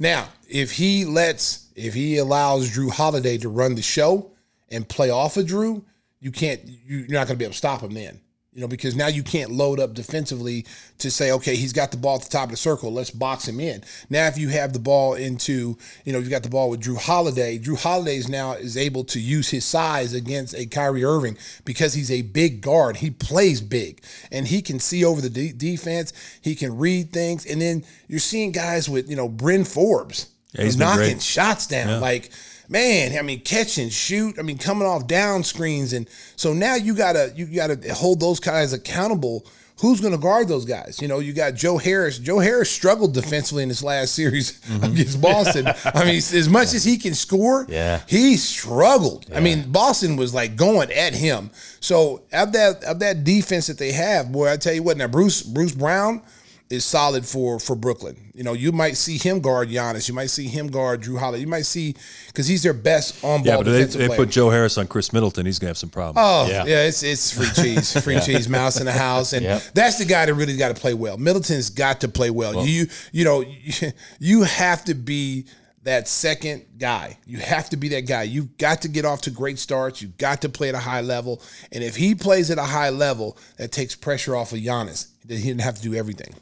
[0.00, 4.32] now if he lets, if he allows Jrue Holiday to run the show
[4.68, 5.84] and play off of Jrue,
[6.18, 6.60] you can't.
[6.66, 8.18] you- You're not going to be able to stop him then.
[8.54, 10.64] You know, because now you can't load up defensively
[10.98, 12.92] to say, okay, he's got the ball at the top of the circle.
[12.92, 13.82] Let's box him in.
[14.08, 16.96] Now, if you have the ball into, you know, you've got the ball with Jrue
[16.96, 17.58] Holiday.
[17.58, 21.94] Jrue Holiday is now is able to use his size against a Kyrie Irving because
[21.94, 22.98] he's a big guard.
[22.98, 26.12] He plays big and he can see over the de- defense.
[26.40, 30.62] He can read things, and then you're seeing guys with, you know, Bryn Forbes Yeah,
[30.64, 31.22] he's knocking great.
[31.22, 32.00] shots down.
[32.00, 32.30] Like,
[32.68, 34.38] man, I mean, catch and shoot.
[34.38, 38.40] I mean, coming off down screens, and so now you gotta you gotta hold those
[38.40, 39.46] guys accountable.
[39.80, 41.02] Who's going to guard those guys?
[41.02, 42.18] You know, you got Joe Harris.
[42.20, 44.84] Joe Harris struggled defensively in this last series Mm-hmm.
[44.84, 45.66] against Boston.
[45.66, 48.00] I mean, as much as he can score, Yeah.
[48.06, 49.26] he struggled.
[49.34, 51.50] I mean, Boston was like going at him.
[51.80, 54.96] So of that of that defense that they have, boy, I tell you what.
[54.96, 56.22] Now Bruce Bruce Brown
[56.70, 58.32] is solid for for Brooklyn.
[58.34, 60.08] You know, you might see him guard Giannis.
[60.08, 61.42] You might see him guard Jrue Holiday.
[61.42, 61.94] You might see
[62.28, 64.18] because he's their best on ball Yeah, but they, defensive they player.
[64.18, 65.44] put Joe Harris on Khris Middleton.
[65.46, 66.18] He's gonna have some problems.
[66.26, 66.64] Oh yeah.
[66.64, 66.86] Yeah.
[66.86, 69.62] it's it's free cheese, free cheese, mouse in the house, and Yep.
[69.74, 71.16] that's the guy that really got to play well.
[71.18, 72.66] Middleton's got to play well.
[72.66, 75.44] you you know you, you have to be
[75.82, 77.18] that second guy.
[77.26, 78.22] You have to be that guy.
[78.22, 80.00] You've got to get off to great starts.
[80.00, 82.88] You've got to play at a high level, and if he plays at a high
[82.88, 85.08] level, that takes pressure off of Giannis.
[85.26, 86.34] That he didn't have to do everything.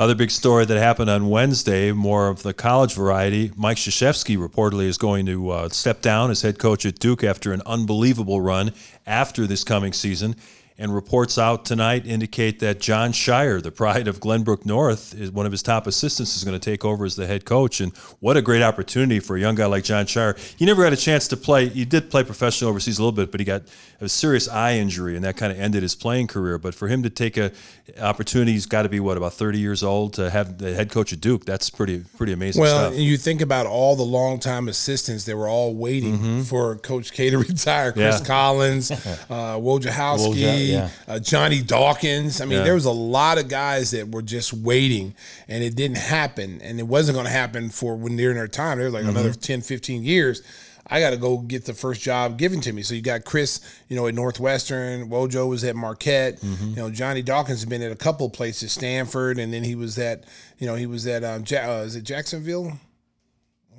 [0.00, 3.52] Other big story that happened on Wednesday, more of the college variety.
[3.54, 7.52] Mike Krzyzewski reportedly is going to uh, step down as head coach at Duke after
[7.52, 8.72] an unbelievable run
[9.06, 10.36] after this coming season.
[10.82, 15.44] And reports out tonight indicate that Jon Scheyer, the pride of Glenbrook North, is one
[15.44, 17.82] of his top assistants, is going to take over as the head coach.
[17.82, 20.36] And what a great opportunity for a young guy like Jon Scheyer.
[20.56, 21.68] He never had a chance to play.
[21.68, 23.64] He did play professional overseas a little bit, but he got
[24.00, 26.56] a serious eye injury, and that kind of ended his playing career.
[26.56, 27.52] But for him to take a
[28.00, 31.12] opportunity, he's got to be what about 30 years old to have the head coach
[31.12, 31.44] at Duke.
[31.44, 32.62] That's pretty pretty amazing.
[32.62, 32.98] Well, stuff.
[32.98, 36.40] you think about all the longtime assistants that were all waiting Mm-hmm.
[36.42, 37.92] for Coach K to retire.
[37.92, 38.24] Chris Yeah.
[38.26, 38.96] Collins, uh,
[39.58, 40.34] Wojciechowski,
[40.69, 40.88] Woj- yeah.
[41.08, 42.40] uh, Johnny Dawkins.
[42.40, 42.64] I mean, Yeah.
[42.64, 45.14] there was a lot of guys that were just waiting,
[45.48, 48.48] and it didn't happen, and it wasn't going to happen for when they're in their
[48.48, 48.78] time.
[48.78, 50.42] There was like another 10, 15 years.
[50.92, 52.82] I got to go get the first job given to me.
[52.82, 55.08] So you got Chris, you know, at Northwestern.
[55.08, 56.42] Wojo was at Marquette.
[56.42, 59.76] You know, Johnny Dawkins has been at a couple of places, Stanford, and then he
[59.76, 60.24] was at,
[60.58, 62.72] you know, he was at, um, ja- uh, is it Jacksonville?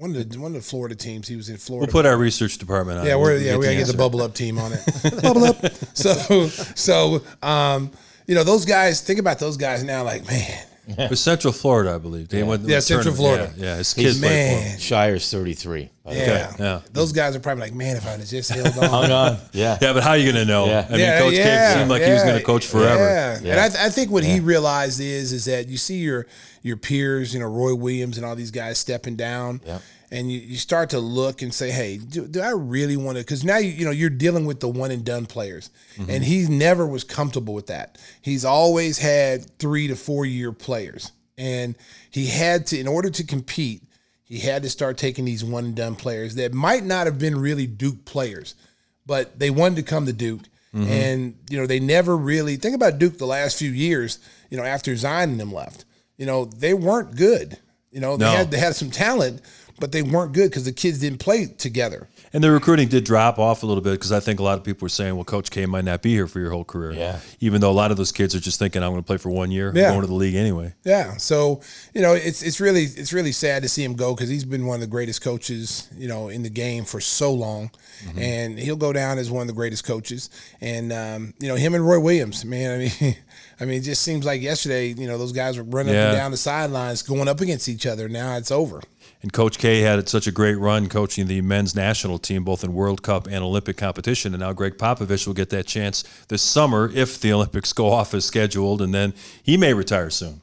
[0.01, 1.27] One of the one of the Florida teams.
[1.27, 1.85] He was in Florida.
[1.85, 3.05] we'll put our research department on.
[3.05, 4.81] Yeah, we're yeah we gotta get the bubble up team on it.
[5.21, 5.57] bubble up.
[5.93, 7.91] So so um,
[8.25, 9.01] you know those guys.
[9.01, 10.03] Think about those guys now.
[10.03, 12.29] Like man, It was Central Florida, I believe.
[12.29, 13.13] They went- Yeah, Central.
[13.13, 13.53] Florida.
[13.55, 15.89] Yeah, yeah, his kids played man, Scheyer's 33.
[16.03, 16.25] by the way.
[16.25, 16.55] yeah.
[16.57, 16.81] yeah.
[16.91, 18.89] Those guys are probably like, man, if I had just held on.
[18.89, 19.37] Hung on.
[19.53, 19.77] Yeah.
[19.79, 20.65] Yeah, but how are you going to know?
[20.65, 20.87] Yeah.
[20.89, 22.97] I mean, Coach K seemed like he was going to coach forever.
[23.03, 23.51] Yeah, Yeah.
[23.51, 26.25] and I, th- I think what he realized is is that you see your
[26.61, 29.79] your peers, you know, Roy Williams and all these guys stepping down, Yeah.
[30.11, 33.23] and you, you start to look and say, hey, do, do I really want to?
[33.23, 36.09] Because now you you know you're dealing with the one and done players, Mm-hmm.
[36.11, 37.97] and he never was comfortable with that.
[38.21, 41.75] He's always had three to four year players, and
[42.09, 43.83] he had to in order to compete.
[44.23, 47.37] He had to start taking these one and done players that might not have been
[47.37, 48.55] really Duke players,
[49.05, 50.41] but they wanted to come to Duke.
[50.73, 54.19] And, you know, they never really think about Duke the last few years,
[54.49, 55.83] you know, after Zion and them left.
[56.21, 57.57] You know, they weren't good.
[57.91, 58.31] You know, they No.
[58.31, 59.41] had they had some talent,
[59.79, 62.07] but they weren't good because the kids didn't play together.
[62.33, 64.63] And the recruiting did drop off a little bit because I think a lot of
[64.63, 66.93] people were saying, well, Coach K might not be here for your whole career.
[66.93, 67.19] Yeah.
[67.41, 69.29] Even though a lot of those kids are just thinking, I'm going to play for
[69.29, 69.87] one year, Yeah.
[69.87, 70.73] I'm going to the league anyway.
[70.85, 71.17] Yeah.
[71.17, 71.59] So,
[71.93, 74.65] you know, it's it's really it's really sad to see him go because he's been
[74.65, 77.71] one of the greatest coaches, you know, in the game for so long.
[78.15, 80.29] And he'll go down as one of the greatest coaches.
[80.61, 83.15] And um, you know, him and Roy Williams, man, I mean
[83.61, 86.17] I mean, it just seems like yesterday, you know, those guys were running up and
[86.17, 88.09] down the sidelines going up against each other.
[88.09, 88.81] Now it's over.
[89.21, 92.73] And Coach K had such a great run coaching the men's national team, both in
[92.73, 94.33] World Cup and Olympic competition.
[94.33, 98.15] And now Gregg Popovich will get that chance this summer if the Olympics go off
[98.15, 98.81] as scheduled.
[98.81, 100.41] And then he may retire soon.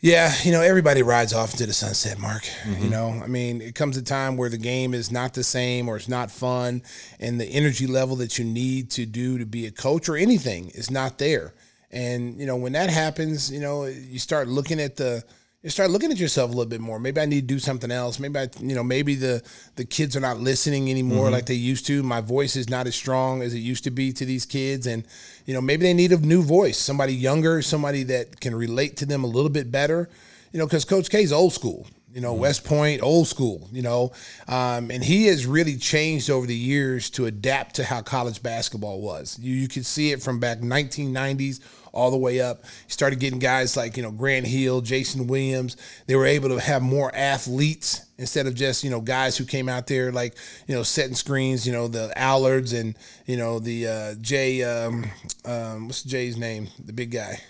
[0.00, 2.44] Yeah, you know, everybody rides off into the sunset, Mark.
[2.44, 2.84] Mm-hmm.
[2.84, 5.88] You know, I mean, it comes a time where the game is not the same
[5.88, 6.82] or it's not fun,
[7.18, 10.68] and the energy level that you need to do to be a coach or anything
[10.68, 11.52] is not there.
[11.90, 15.24] And, you know, when that happens, you know, you start looking at the
[15.62, 17.00] you start looking at yourself a little bit more.
[17.00, 18.20] Maybe I need to do something else.
[18.20, 19.42] Maybe I, you know, maybe the
[19.74, 22.02] the kids are not listening anymore like they used to.
[22.02, 25.04] My voice is not as strong as it used to be to these kids, and
[25.46, 29.06] you know, maybe they need a new voice, somebody younger, somebody that can relate to
[29.06, 30.08] them a little bit better.
[30.52, 31.88] You know, because Coach K is old school.
[32.14, 33.68] You know, West Point, old school.
[33.72, 34.12] You know,
[34.46, 39.00] um, and he has really changed over the years to adapt to how college basketball
[39.00, 39.36] was.
[39.40, 41.60] You you could see it from back 1990s
[41.92, 42.64] all the way up.
[42.86, 45.76] He started getting guys like, you know, Grant Hill, Jason Williams.
[46.06, 49.68] They were able to have more athletes instead of just, you know, guys who came
[49.68, 50.34] out there like,
[50.66, 52.96] you know, setting screens, you know, the Allards and,
[53.26, 55.04] you know, the uh, Jay, um,
[55.44, 56.68] um, what's Jay's name?
[56.84, 57.40] The big guy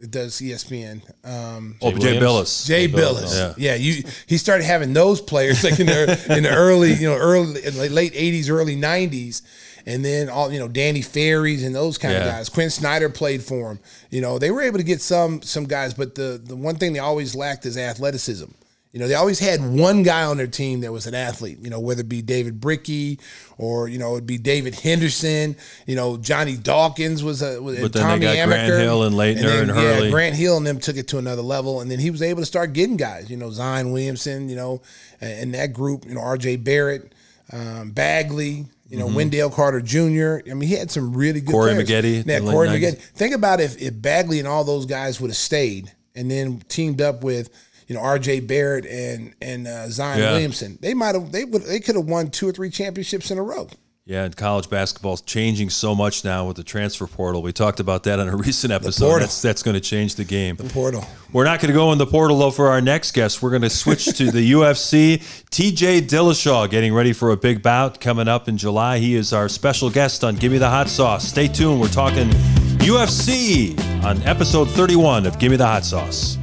[0.00, 1.02] It does ESPN.
[1.24, 2.66] Um, Oh, Jay Bilas.
[2.66, 3.54] Jay Bilas.
[3.56, 3.74] Yeah.
[3.74, 7.64] you he started having those players like in the in the early, you know, early
[7.64, 9.42] in the late 80s, early 90s.
[9.86, 12.48] And then all, you know, Danny Ferries and those kind of guys.
[12.48, 13.80] Quin Snyder played for him.
[14.10, 16.92] You know, they were able to get some some guys, but the the one thing
[16.94, 18.50] they always lacked is athleticism.
[18.94, 21.68] You know, they always had one guy on their team that was an athlete, you
[21.68, 23.18] know, whether it be David Bricky
[23.58, 27.86] or, you know, it'd be David Henderson, you know, Johnny Dawkins was a was, But
[27.86, 30.10] and then they Tommy got Grant Hill and Laettner then, and yeah, Hurley.
[30.12, 32.46] Grant Hill and them took it to another level, and then he was able to
[32.46, 33.28] start getting guys.
[33.28, 34.48] You know, Zion Williamson.
[34.48, 34.82] You know,
[35.20, 36.06] and, and that group.
[36.06, 36.58] You know, R.J.
[36.58, 37.12] Barrett,
[37.52, 38.66] um, Bagley.
[38.94, 40.48] You know, Wendell Carter Jr.
[40.50, 41.52] I mean, he had some really good Mm-hmm.
[41.52, 42.24] Corey players.
[42.24, 42.80] Maggette, Yeah, Corey 90s.
[42.80, 42.98] Maggette.
[43.00, 47.00] Think about if if Bagley and all those guys would have stayed and then teamed
[47.00, 47.50] up with.
[47.86, 48.40] You know, R.J.
[48.40, 50.30] Barrett and and uh, Zion Yeah.
[50.32, 50.78] Williamson.
[50.80, 51.30] They might have.
[51.32, 51.64] They would.
[51.64, 53.68] They could have won two or three championships in a row.
[54.06, 57.40] Yeah, and college basketball's changing so much now with the transfer portal.
[57.40, 59.20] We talked about that on a recent episode.
[59.20, 60.56] That's that's going to change the game.
[60.56, 61.06] The portal.
[61.32, 63.40] We're not going to go in the portal though for our next guest.
[63.42, 65.16] We're going to switch to the UFC.
[65.50, 68.98] TJ Dillashaw getting ready for a big bout coming up in July.
[68.98, 71.26] He is our special guest on Give Me the Hot Sauce.
[71.26, 71.80] Stay tuned.
[71.80, 72.28] We're talking
[72.80, 76.36] UFC on episode 31 of Give Me the Hot Sauce.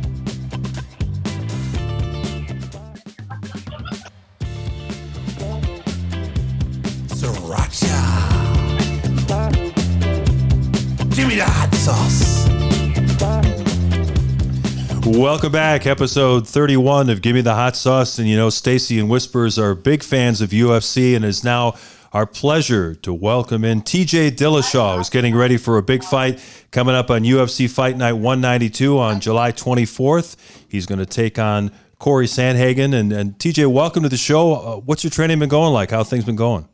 [15.32, 18.20] Welcome back, episode 31 of Give Me the Hot Sauce.
[18.20, 21.76] And you know, Stacy and Whispers are big fans of UFC, and it's now
[22.12, 26.96] our pleasure to welcome in TJ Dillashaw, who's getting ready for a big fight coming
[26.96, 30.36] up on UFC Fight Night 192 on July 24th.
[30.67, 32.94] He's going to take on Cory Sandhagen.
[32.94, 34.56] And, and TJ, welcome to the show.
[34.56, 35.91] Uh, what's your training been going like?
[35.91, 36.67] How things been going?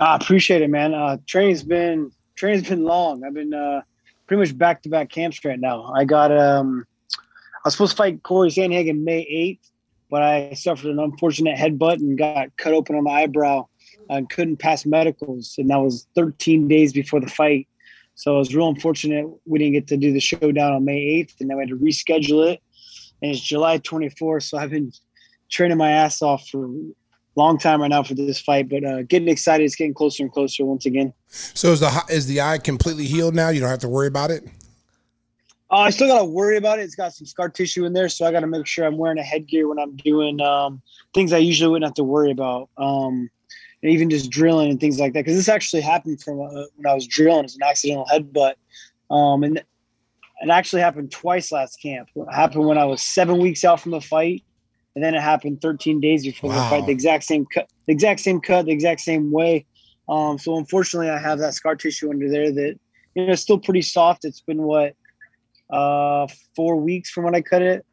[0.00, 0.92] I appreciate it, man.
[0.92, 3.22] Uh, training's been training's been long.
[3.22, 3.82] I've been uh,
[4.26, 5.92] pretty much back to back camps right now.
[5.94, 6.84] I got um,
[7.68, 9.70] was supposed to fight Cory Sandhagen May 8th,
[10.10, 13.66] but I suffered an unfortunate headbutt and got cut open on my eyebrow
[14.10, 15.54] and couldn't pass medicals.
[15.58, 17.66] And that was 13 days before the fight.
[18.16, 21.40] So it was real unfortunate we didn't get to do the showdown on May 8th,
[21.40, 22.62] and then we had to reschedule it.
[23.22, 24.44] And it's July 24th.
[24.44, 24.92] So I've been
[25.50, 26.70] training my ass off for a
[27.36, 29.64] long time right now for this fight, but uh, getting excited.
[29.64, 31.12] It's getting closer and closer once again.
[31.28, 33.48] So is the is the eye completely healed now?
[33.48, 34.44] You don't have to worry about it.
[35.74, 36.82] Uh, I still got to worry about it.
[36.82, 39.18] It's got some scar tissue in there, so I got to make sure I'm wearing
[39.18, 40.80] a headgear when I'm doing um,
[41.14, 43.28] things I usually wouldn't have to worry about, um,
[43.82, 45.24] and even just drilling and things like that.
[45.24, 47.44] Because this actually happened from uh, when I was drilling.
[47.44, 48.54] It's an accidental headbutt,
[49.10, 52.08] um, and it actually happened twice last camp.
[52.14, 54.44] It happened when I was seven weeks out from the fight,
[54.94, 56.62] and then it happened 13 days before wow.
[56.62, 56.86] the fight.
[56.86, 59.66] The exact same cut, the exact same cut, the exact same way.
[60.08, 62.78] Um, so unfortunately, I have that scar tissue under there that
[63.16, 64.24] you know it's still pretty soft.
[64.24, 64.94] It's been what
[65.74, 67.84] uh, four weeks from when I cut it,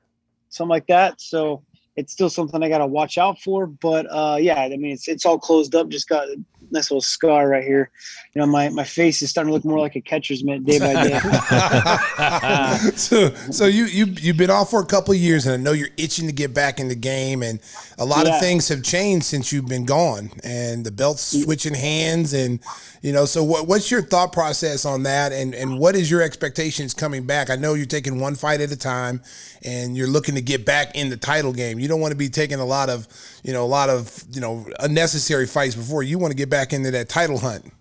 [0.50, 1.20] something like that.
[1.20, 1.63] So
[1.96, 3.67] it's still something I got to watch out for.
[3.67, 5.89] But uh, yeah, I mean, it's it's all closed up.
[5.89, 6.28] Just got
[6.72, 7.92] nice little scar right here.
[8.34, 10.80] You know, my, my face is starting to look more like a catcher's mitt day
[10.80, 11.20] by day.
[12.96, 15.74] so so you you you've been off for a couple of years, and I know
[15.74, 17.44] you're itching to get back in the game.
[17.44, 17.60] And
[17.98, 18.36] a lot yeah.
[18.36, 21.44] of things have changed since you've been gone, and the belt's mm.
[21.44, 22.60] switching hands, and
[23.02, 23.26] you know.
[23.26, 27.26] So what what's your thought process on that, and and what is your expectations coming
[27.26, 27.50] back?
[27.50, 29.22] I know you're taking one fight at a time,
[29.64, 31.80] and you're looking to get back in the title game.
[31.80, 33.08] You don't want to be taking a lot of,
[33.44, 36.04] you know, a lot of, you know, unnecessary fights before.
[36.04, 37.71] You want to get back into that title hunt.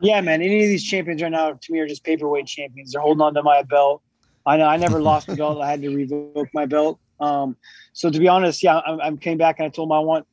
[0.00, 0.42] Yeah, man.
[0.42, 2.92] Any of these champions right now to me are just paperweight champions.
[2.92, 4.02] They're holding on to my belt.
[4.44, 5.60] I know I never lost the belt.
[5.60, 6.98] I had to revoke my belt.
[7.18, 7.56] Um,
[7.92, 10.26] so to be honest, yeah, I, I came back and I told them I want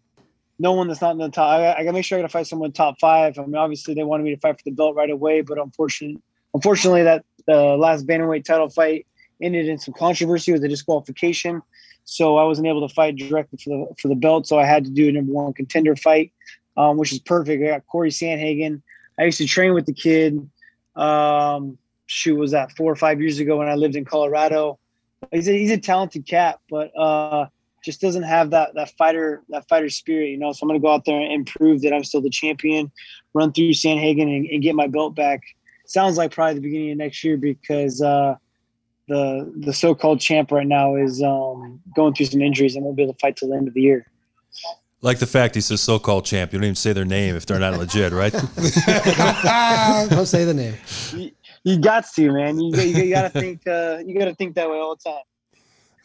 [0.60, 1.50] no one that's not in the top.
[1.50, 3.38] I, I gotta make sure I gotta fight someone top five.
[3.40, 6.22] I mean, obviously they wanted me to fight for the belt right away, but unfortunately,
[6.54, 9.08] unfortunately, that the last bantamweight title fight
[9.42, 11.62] ended in some controversy with a disqualification.
[12.06, 14.48] So I wasn't able to fight directly for the for the belt.
[14.48, 16.32] So I had to do a number one contender fight,
[16.78, 17.64] um, which is perfect.
[17.64, 18.82] I got Cory Sandhagen.
[19.20, 20.50] I used to train with the kid.
[20.96, 24.80] Um, shoot, was that four or five years ago when I lived in Colorado?
[25.32, 27.48] He's a, he's a talented cat, but uh,
[27.84, 30.52] just doesn't have that that fighter that fighter spirit, you know.
[30.52, 32.92] So I'm gonna go out there and prove that I'm still the champion,
[33.34, 35.42] run through Sandhagen and, and get my belt back.
[35.86, 38.36] Sounds like probably the beginning of next year because uh,
[39.08, 43.04] the the so-called champ right now is um, going through some injuries and won't be
[43.04, 44.08] able to fight till the end of the year.
[45.04, 46.54] Like the fact he says so-called champ.
[46.54, 48.32] You don't even say their name if they're not legit, right?
[50.10, 50.76] don't say the name.
[51.12, 51.32] You,
[51.66, 52.58] you got to, man.
[52.58, 53.68] You, you, you got to think.
[53.68, 55.24] Uh, you got to think that way all the time.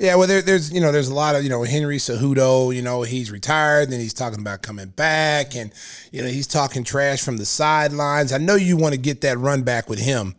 [0.00, 2.82] Yeah, well, there, there's you know there's a lot of you know Henry Cejudo, you
[2.82, 5.72] know he's retired, and he's talking about coming back, and
[6.10, 8.32] you know he's talking trash from the sidelines.
[8.32, 10.34] I know you want to get that run back with him.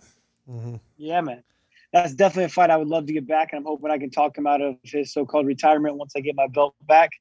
[0.50, 0.76] Mm-hmm.
[0.98, 1.44] Yeah, man
[1.92, 4.12] that's definitely a fight I would love to get back, and I'm hoping I can
[4.12, 7.12] talk him out of his so-called retirement once I get my belt back.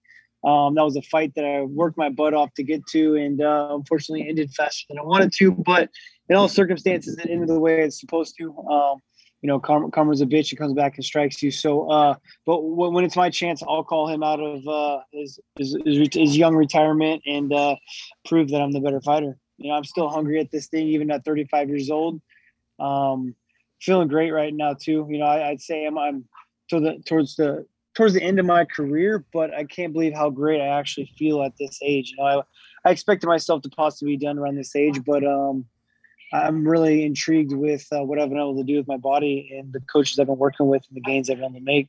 [0.45, 3.43] Um, that was a fight that I worked my butt off to get to, and
[3.43, 5.53] uh, unfortunately ended faster than I wanted to.
[5.53, 5.91] But
[6.29, 8.57] in all circumstances, it ended the way it's supposed to.
[8.59, 8.99] Um,
[9.43, 10.53] you know, karma, karma's a bitch.
[10.53, 11.51] It comes back and strikes you.
[11.51, 15.77] So, uh, but when it's my chance, I'll call him out of uh, his, his,
[16.13, 17.77] his young retirement and uh,
[18.25, 19.39] prove that I'm the better fighter.
[19.59, 22.21] You know, I'm still hungry at this thing, even at 35 years old.
[22.81, 23.35] Um,
[23.81, 25.07] feeling great right now too.
[25.09, 26.25] You know, I, would say I'm, I'm
[26.71, 30.31] to the towards the towards the end of my career, but I can't believe how
[30.31, 32.11] great I actually feel at this age.
[32.11, 32.25] You know,
[32.85, 35.65] I, I expected myself to possibly be done around this age, but um,
[36.33, 39.73] I'm really intrigued with uh, what I've been able to do with my body and
[39.73, 41.89] the coaches I've been working with and the gains I've been able to make.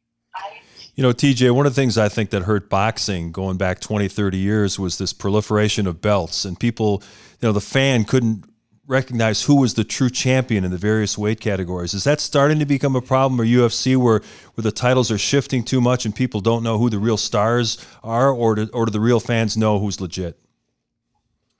[0.95, 4.07] You know, TJ, one of the things I think that hurt boxing going back 20,
[4.07, 7.03] 30 years was this proliferation of belts and people,
[7.39, 8.48] you know, the fan couldn't
[8.89, 11.93] recognize who was the true champion in the various weight categories.
[11.93, 14.21] Is that starting to become a problem or UFC where,
[14.55, 17.77] where the titles are shifting too much and people don't know who the real stars
[18.03, 20.39] are or do, or do the real fans know who's legit?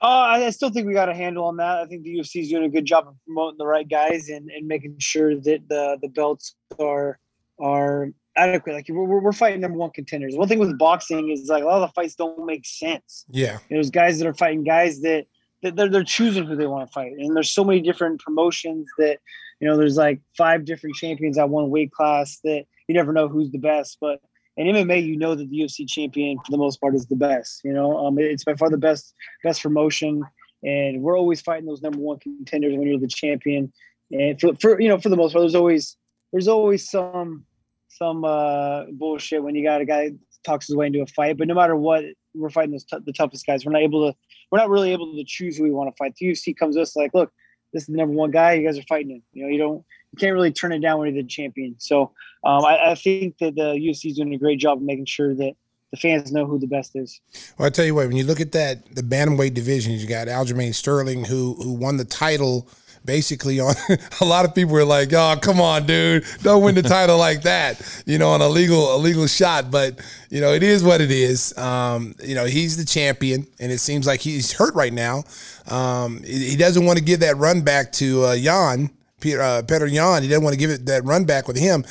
[0.02, 1.78] Uh, I still think we got a handle on that.
[1.78, 4.50] I think the UFC is doing a good job of promoting the right guys and,
[4.50, 7.18] and making sure that the, the belts are
[7.60, 8.72] are adequate.
[8.72, 10.34] Like we're, we're fighting number one contenders.
[10.34, 13.26] One thing with boxing is like a lot of the fights don't make sense.
[13.28, 15.26] Yeah, there's guys that are fighting guys that–
[15.62, 19.18] they're they're choosing who they want to fight, and there's so many different promotions that
[19.60, 23.28] you know there's like five different champions at one weight class that you never know
[23.28, 24.20] who's the best, but
[24.56, 27.62] in MMA, you know that the UFC champion for the most part is the best.
[27.64, 30.22] You know, um, it's by far the best best promotion,
[30.62, 33.72] and we're always fighting those number one contenders when you're the champion.
[34.10, 35.96] And for, for you know, for the most part, there's always
[36.32, 37.44] there's always some
[37.88, 40.12] some uh, bullshit when you got a guy
[40.44, 41.38] talks his way into a fight.
[41.38, 42.04] But no matter what,
[42.34, 43.64] we're fighting t- the toughest guys.
[43.64, 44.16] We're not able to
[44.50, 46.14] we're not really able to choose who we want to fight.
[46.16, 47.32] The UFC comes to us like, look,
[47.72, 48.54] this is the number one guy.
[48.54, 49.22] You guys are fighting him.
[49.32, 51.76] You know, you don't you can't really turn it down when you're the champion.
[51.78, 52.12] So
[52.44, 55.34] um, I, I, think that the UFC is doing a great job of making sure
[55.34, 55.54] that
[55.90, 57.20] the fans know who the best is.
[57.58, 60.28] Well, I tell you what, when you look at that, the bantamweight division, you got
[60.28, 62.68] Aljamain Sterling, who who won the title
[63.04, 63.74] basically on
[64.20, 67.42] a lot of people were like, "Oh, come on, dude, don't win the title like
[67.42, 69.70] that," you know, on a legal a legal shot.
[69.70, 71.56] But you know, it is what it is.
[71.58, 75.24] Um, you know, he's the champion, and it seems like he's hurt right now.
[75.68, 78.90] Um, he doesn't want to give that run back to uh, Jan
[79.20, 80.22] Peter uh, Petr Yan.
[80.22, 81.84] He doesn't want to give it that run back with him.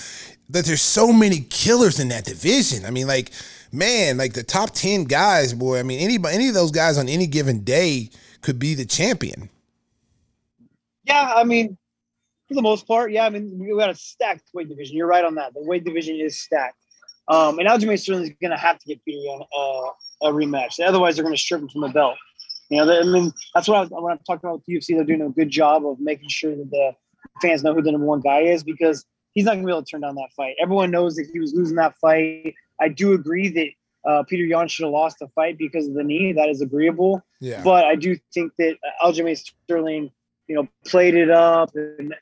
[0.50, 2.86] That there's so many killers in that division.
[2.86, 3.32] I mean, like
[3.72, 5.80] man, like the top ten guys, boy.
[5.80, 8.10] I mean, anybody, any of those guys on any given day
[8.42, 9.50] could be the champion.
[11.10, 11.78] Yeah, I mean,
[12.48, 13.26] for the most part, yeah.
[13.26, 14.96] I mean, we got a stacked weight division.
[14.96, 15.54] You're right on that.
[15.54, 16.78] The weight division is stacked.
[17.28, 20.80] Um, and Aljamain Sterling is going to have to get Petr Yan uh, a rematch.
[20.84, 22.18] Otherwise, they're going to strip him from the belt.
[22.70, 24.96] You know, I mean, that's what I was, when I'm talking about the UFC.
[24.96, 26.92] They're doing a good job of making sure that the
[27.42, 29.84] fans know who the number one guy is because he's not going to be able
[29.84, 30.56] to turn down that fight.
[30.62, 32.54] Everyone knows that he was losing that fight.
[32.80, 36.04] I do agree that uh, Petr Yan should have lost the fight because of the
[36.04, 36.34] knee.
[36.34, 37.24] That is agreeable.
[37.42, 37.62] Yeah.
[37.64, 40.12] But I do think that Aljamain Sterling,
[40.50, 42.16] you know, played it up and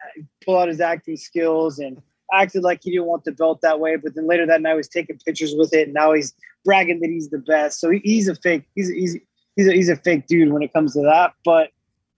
[0.43, 2.01] pulled out his acting skills and
[2.33, 3.95] acted like he didn't want the belt that way.
[3.95, 6.33] But then later that night, was taking pictures with it, and now he's
[6.65, 7.79] bragging that he's the best.
[7.79, 8.65] So he's a fake.
[8.75, 9.17] He's he's
[9.55, 11.33] he's a, he's a fake dude when it comes to that.
[11.45, 11.69] But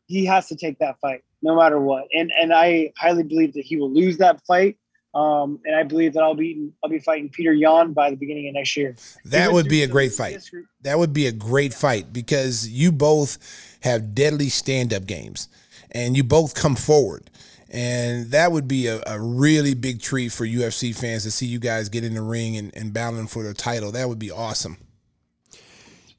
[0.07, 2.05] he has to take that fight no matter what.
[2.13, 4.77] And and I highly believe that he will lose that fight.
[5.15, 8.47] Um, and I believe that I'll be I'll be fighting Petr Yan by the beginning
[8.47, 8.95] of next year.
[9.25, 10.49] That would be a great fight.
[10.81, 13.37] That would be a great fight because you both
[13.81, 15.47] have deadly stand up games,
[15.91, 17.29] and you both come forward.
[17.71, 21.59] And that would be a, a, really big treat for UFC fans to see you
[21.59, 23.91] guys get in the ring and, and battling for the title.
[23.91, 24.77] That would be awesome.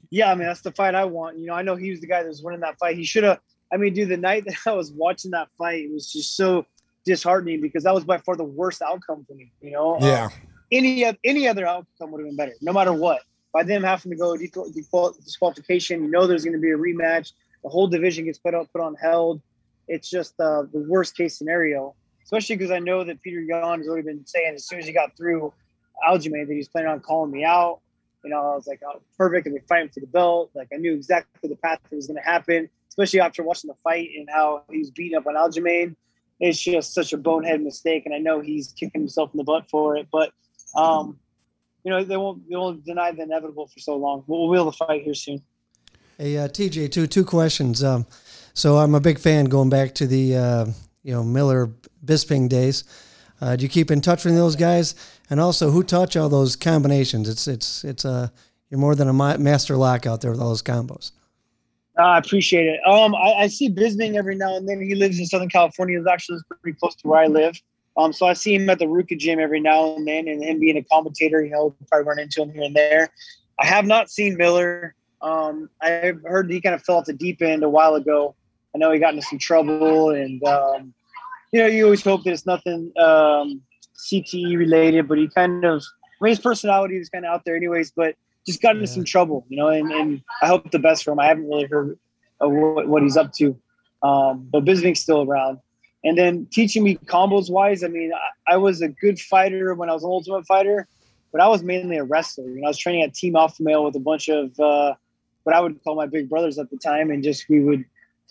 [0.09, 1.37] Yeah, I mean that's the fight I want.
[1.37, 2.95] You know, I know he was the guy that was winning that fight.
[2.95, 3.39] He should have
[3.71, 6.65] I mean, dude, the night that I was watching that fight, it was just so
[7.05, 9.51] disheartening because that was by far the worst outcome for me.
[9.61, 10.25] You know, yeah.
[10.25, 10.29] Uh,
[10.71, 13.21] any any other outcome would have been better, no matter what.
[13.53, 17.33] By them having to go default disqualification, you know, there's going to be a rematch.
[17.63, 19.41] The whole division gets put up, put on held.
[19.91, 23.87] It's just uh, the worst case scenario, especially because I know that Petr Yan has
[23.87, 25.53] already been saying as soon as he got through
[26.07, 27.79] Aljamain that he's planning on calling me out.
[28.23, 29.47] You know, I was like, oh, perfect.
[29.47, 30.51] And we're fighting for the belt.
[30.53, 33.75] Like I knew exactly the path that was going to happen especially after watching the
[33.83, 35.95] fight and how he was beating up on Aljamain.
[36.39, 39.69] It's just such a bonehead mistake, and I know he's kicking himself in the butt
[39.69, 40.07] for it.
[40.11, 40.31] But
[40.75, 41.19] um,
[41.83, 44.23] you know, they won't they won't deny the inevitable for so long.
[44.27, 45.41] We'll, we'll be able to fight here soon.
[46.17, 47.83] Hey, uh, TJ, two two questions.
[47.83, 48.07] Um,
[48.53, 50.65] so I'm a big fan going back to the uh,
[51.03, 51.71] you know Miller
[52.05, 52.83] Bisping days.
[53.39, 54.95] Uh, do you keep in touch with those guys?
[55.29, 57.27] And also, who taught you all those combinations?
[57.27, 58.27] It's it's it's a uh,
[58.69, 61.11] you're more than a master lock out there with all those combos.
[61.97, 62.79] I appreciate it.
[62.87, 64.81] Um, I, I, see Bisping every now and then.
[64.81, 65.97] He lives in Southern California.
[65.99, 67.61] He's actually pretty close to where I live.
[67.97, 70.59] Um, so I see him at the Ruka gym every now and then, and him
[70.59, 73.11] being a commentator, you know, probably run into him here and there.
[73.59, 74.95] I have not seen Miller.
[75.21, 78.35] Um, I've heard he kind of fell off the deep end a while ago.
[78.73, 80.93] I know he got into some trouble, and um,
[81.51, 83.61] you know, you always hope that it's nothing um,
[83.97, 87.55] CTE related, but he kind of, I mean, his personality is kind of out there,
[87.55, 87.91] anyways.
[87.91, 88.15] But
[88.45, 88.93] just got into yeah.
[88.93, 91.19] some trouble, you know, and, and I hope the best for him.
[91.19, 91.97] I haven't really heard
[92.39, 93.57] of what, what he's up to.
[94.01, 95.59] Um, but Bisping's still around.
[96.03, 99.89] And then teaching me combos wise, I mean, I, I, was a good fighter when
[99.89, 100.87] I was an ultimate fighter,
[101.31, 102.49] but I was mainly a wrestler.
[102.49, 104.95] You know, I was training at Team Alpha Male with a bunch of uh,
[105.43, 107.85] what I would call my big brothers at the time, and just we would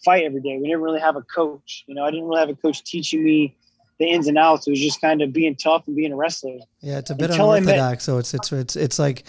[0.05, 0.57] fight every day.
[0.59, 1.85] We didn't really have a coach.
[1.87, 3.57] You know, I didn't really have a coach teaching me
[3.99, 4.67] the ins and outs.
[4.67, 6.59] It was just kind of being tough and being a wrestler.
[6.81, 7.93] Yeah, it's a bit Until unorthodox.
[7.93, 9.25] Met, so it's it's it's it's like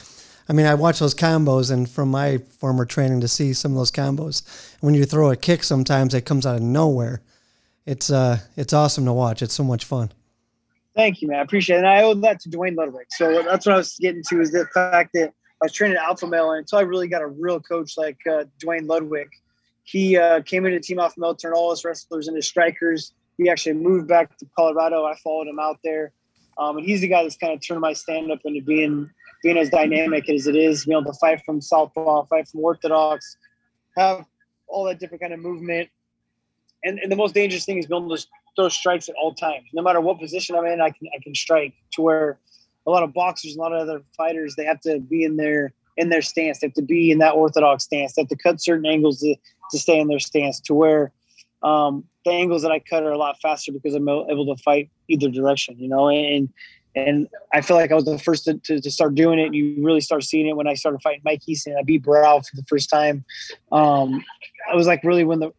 [0.50, 3.78] I mean, I watch those combos, and from my former training to see some of
[3.78, 4.44] those combos,
[4.82, 7.22] when you throw a kick, sometimes it comes out of nowhere.
[7.86, 9.42] It's uh, it's awesome to watch.
[9.42, 10.12] It's so much fun.
[10.96, 11.40] Thank you, man.
[11.40, 11.80] I appreciate it.
[11.80, 13.08] And I owe that to Duane Ludwig.
[13.12, 16.04] So that's what I was getting to is the fact that I was training at
[16.04, 19.30] Alpha Male, and until I really got a real coach like uh, Duane Ludwig,
[19.84, 23.14] he uh, came into Team Alpha Male, turned all his wrestlers into strikers.
[23.38, 25.06] He actually moved back to Colorado.
[25.06, 26.12] I followed him out there.
[26.58, 29.10] Um, and he's the guy that's kind of turned my stand up into being
[29.42, 33.38] being as dynamic as it is, being able to fight from southpaw, fight from orthodox,
[33.98, 34.24] have
[34.68, 35.90] all that different kind of movement.
[36.84, 38.24] And, and the most dangerous thing is being able to
[38.56, 39.66] throw strikes at all times.
[39.74, 42.40] No matter what position I'm in, I can I can strike to where
[42.86, 45.74] a lot of boxers, a lot of other fighters, they have to be in their
[45.98, 46.60] in their stance.
[46.60, 48.14] They have to be in that orthodox stance.
[48.14, 49.36] They have to cut certain angles to,
[49.72, 51.12] to stay in their stance to where
[51.64, 54.90] um, the angles that I cut are a lot faster because I'm able to fight
[55.08, 56.50] either direction, you know, and,
[56.96, 59.54] and I feel like I was the first to, to, to, start doing it.
[59.54, 61.74] You really start seeing it when I started fighting Mike Easton.
[61.74, 63.24] And I beat Barao for the first time.
[63.72, 64.24] Um,
[64.70, 65.54] I was like really when the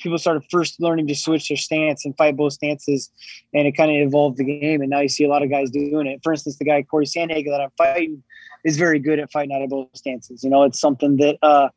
[0.00, 3.10] people started first learning to switch their stance and fight both stances,
[3.54, 4.80] and it kind of evolved the game.
[4.80, 6.20] And now you see a lot of guys doing it.
[6.22, 8.22] For instance, the guy Cory Sandhagen that I'm fighting
[8.64, 10.42] is very good at fighting out of both stances.
[10.42, 11.68] You know, it's something that uh,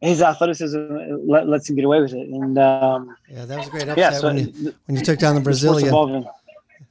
[0.00, 0.78] his athleticism
[1.26, 2.28] let, lets him get away with it.
[2.28, 5.18] And um, yeah, that was a great upset yeah, so when, you, when you took
[5.18, 6.26] down the Brazilian.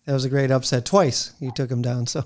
[0.05, 1.33] That was a great upset twice.
[1.39, 2.07] You took him down.
[2.07, 2.25] So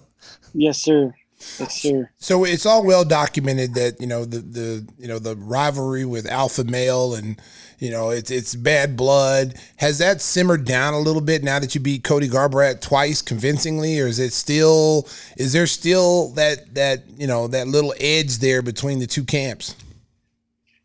[0.54, 1.14] yes, sir.
[1.60, 2.10] Yes, sir.
[2.18, 6.28] So it's all well documented that you know the the you know the rivalry with
[6.28, 7.40] Alpha Male and
[7.80, 9.56] you know it's it's bad blood.
[9.78, 14.00] Has that simmered down a little bit now that you beat Cody Garbrandt twice convincingly,
[14.00, 18.62] or is it still is there still that that you know that little edge there
[18.62, 19.76] between the two camps?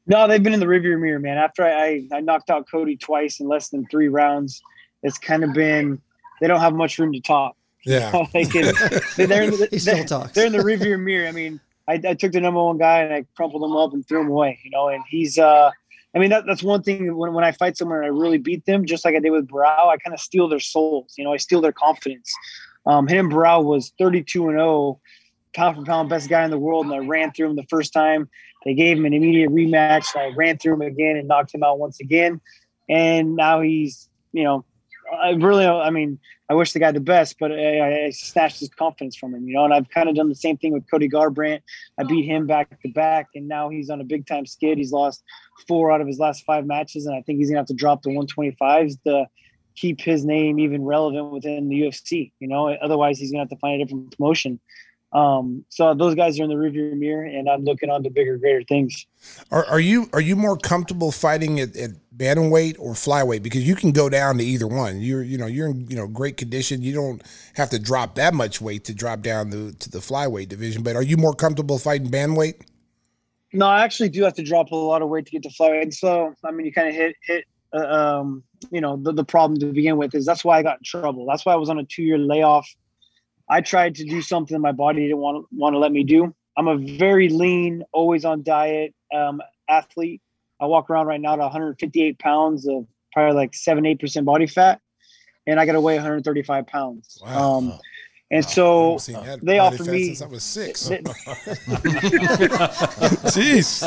[0.07, 1.39] No, they've been in the rearview mirror, man.
[1.39, 4.61] After I, I knocked out Cody twice in less than three rounds,
[5.03, 6.01] it's kind of been
[6.41, 7.57] they don't have much room to talk.
[7.85, 8.73] Yeah, can,
[9.17, 10.33] they're, in the, he still talks.
[10.33, 11.29] they're in the rearview mirror.
[11.29, 14.07] I mean, I, I, took the number one guy and I crumpled him up and
[14.07, 14.59] threw him away.
[14.65, 15.39] You know, and he's.
[15.39, 15.71] uh
[16.13, 18.67] I mean, that, that's one thing when, when I fight someone and I really beat
[18.67, 21.15] them, just like I did with Barao, I kind of steal their souls.
[21.17, 22.35] You know, I steal their confidence.
[22.87, 25.01] Um, him and Barao was 32 and 0,
[25.55, 27.93] pound for pound best guy in the world, and I ran through him the first
[27.93, 28.29] time.
[28.65, 30.17] They gave him an immediate rematch.
[30.17, 32.41] I ran through him again and knocked him out once again.
[32.89, 34.65] And now he's, you know,
[35.13, 38.69] I really, I mean, I wish the guy the best, but I, I snatched his
[38.69, 39.65] confidence from him, you know.
[39.65, 41.61] And I've kind of done the same thing with Cody Garbrandt.
[41.99, 44.79] I beat him back to back, and now he's on a big time skid.
[44.79, 45.23] He's lost
[45.69, 48.03] four out of his last five matches, and I think he's gonna have to drop
[48.03, 49.27] the 125s to
[49.77, 52.33] keep his name even relevant within the UFC.
[52.41, 54.61] You know, otherwise he's gonna have to find a different promotion.
[55.13, 58.37] Um, so those guys are in the rearview mirror, and I'm looking on to bigger,
[58.37, 59.07] greater things.
[59.51, 63.43] Are, are you are you more comfortable fighting at, at bantamweight or flyweight?
[63.43, 65.01] Because you can go down to either one.
[65.01, 66.83] You're you know you're in you know great condition.
[66.83, 67.23] You don't
[67.55, 70.85] have to drop that much weight to drop down the, to the flyweight division.
[70.85, 72.63] But are you more comfortable fighting bantamweight?
[73.53, 75.93] No, I actually do have to drop a lot of weight to get to flyweight.
[75.93, 79.59] So I mean, you kind of hit hit uh, um, you know the, the problem
[79.59, 81.27] to begin with is that's why I got in trouble.
[81.27, 82.73] That's why I was on a two year layoff
[83.51, 86.35] I tried to do something my body didn't want want to let me do.
[86.57, 90.23] I'm a very lean, always on diet um, athlete.
[90.61, 94.47] I walk around right now at 158 pounds of probably like seven, eight percent body
[94.47, 94.81] fat,
[95.49, 97.19] and I got to weigh 135 pounds.
[97.23, 97.57] Wow.
[97.57, 97.79] Um,
[98.33, 98.99] and wow, so
[99.43, 100.89] they offered me since I was six.
[103.29, 103.83] Jeez.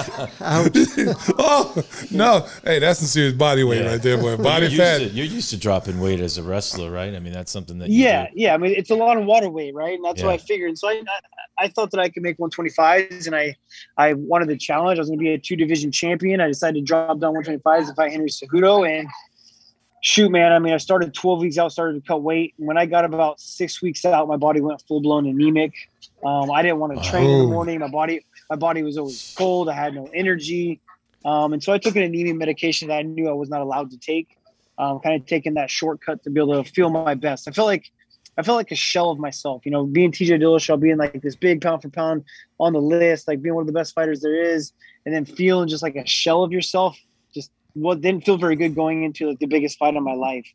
[1.38, 2.46] oh no!
[2.66, 3.92] Hey, that's some serious body weight yeah.
[3.92, 4.36] right there, boy.
[4.36, 4.98] Body you're fat.
[4.98, 7.16] To, you're used to dropping weight as a wrestler, right?
[7.16, 7.88] I mean, that's something that.
[7.90, 8.54] yeah, yeah.
[8.54, 9.96] I mean, it's a lot of water weight, right?
[9.96, 10.26] And that's yeah.
[10.26, 10.68] what I figured.
[10.68, 11.02] And so I,
[11.58, 13.56] I thought that I could make 125s, and I,
[13.96, 15.00] I wanted the challenge.
[15.00, 16.42] I was going to be a two division champion.
[16.42, 19.08] I decided to drop down 125s and fight Henry Cejudo, and
[20.04, 22.54] shoot, man, I mean, I started 12 weeks out, started to cut weight.
[22.58, 25.74] And When I got about six weeks out, my body went full blown anemic.
[26.24, 27.34] Um, I didn't want to train oh.
[27.34, 27.80] in the morning.
[27.80, 29.70] My body, my body was always cold.
[29.70, 30.82] I had no energy.
[31.26, 33.92] Um, and so I took an anemia medication that I knew I was not allowed
[33.92, 34.38] to take.
[34.78, 37.48] Um, kind of taking that shortcut to be able to feel my best.
[37.48, 37.92] I felt like
[38.38, 39.62] I felt like a shell of myself.
[39.66, 42.24] You know, being TJ Dillashaw, being like this big pound for pound
[42.60, 44.74] on the list, like being one of the best fighters there is,
[45.06, 47.00] and then feeling just like a shell of yourself
[47.76, 50.46] well didn't feel very good going into like the biggest fight of my life.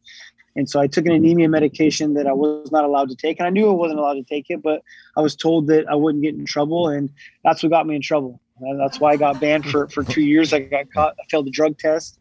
[0.57, 3.39] And so I took an anemia medication that I was not allowed to take.
[3.39, 4.83] And I knew I wasn't allowed to take it, but
[5.17, 6.89] I was told that I wouldn't get in trouble.
[6.89, 7.11] And
[7.45, 8.41] that's what got me in trouble.
[8.61, 10.53] And that's why I got banned for, for two years.
[10.53, 12.19] I got caught, I failed the drug test.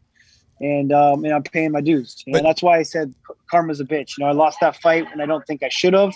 [0.60, 2.24] And, um, and I'm paying my dues.
[2.28, 3.14] And that's why I said
[3.50, 4.18] karma's a bitch.
[4.18, 6.14] You know, I lost that fight and I don't think I should have.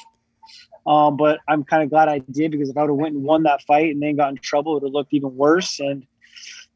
[0.86, 3.24] Um, but I'm kind of glad I did because if I would have went and
[3.24, 5.80] won that fight and then got in trouble, it would have looked even worse.
[5.80, 6.06] And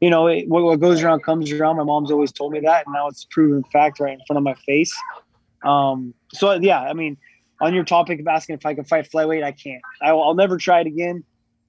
[0.00, 1.76] you know, it, what, what, goes around comes around.
[1.76, 4.44] My mom's always told me that, and now it's proven fact right in front of
[4.44, 4.94] my face.
[5.64, 7.16] Um, so yeah, I mean,
[7.60, 9.82] on your topic of asking if I can fight flyweight, I can't.
[10.02, 11.24] I, will never try it again.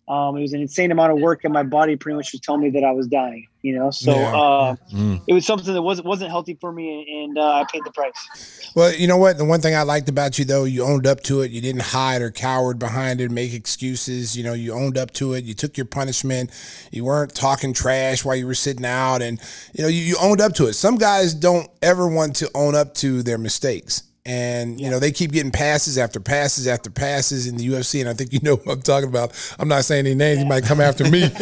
[0.08, 2.62] Um, it was an insane amount of work, and my body pretty much was telling
[2.62, 3.48] me that I was dying.
[3.62, 4.38] You know, so yeah.
[4.38, 5.22] uh, mm.
[5.28, 8.72] it was something that wasn't wasn't healthy for me, and uh, I paid the price.
[8.74, 9.38] Well, you know what?
[9.38, 11.52] The one thing I liked about you, though, you owned up to it.
[11.52, 14.38] You didn't hide or cowered behind it, make excuses.
[14.38, 15.44] You know, you owned up to it.
[15.44, 16.52] You took your punishment.
[16.92, 19.42] You weren't talking trash while you were sitting out, and
[19.74, 20.74] you know, you, you owned up to it.
[20.74, 25.14] Some guys don't ever want to own up to their mistakes And you know they
[25.14, 28.56] keep getting passes after passes after passes in the UFC, and I think you know
[28.64, 29.32] what I'm talking about.
[29.58, 31.24] I'm not saying any names; you might come after me.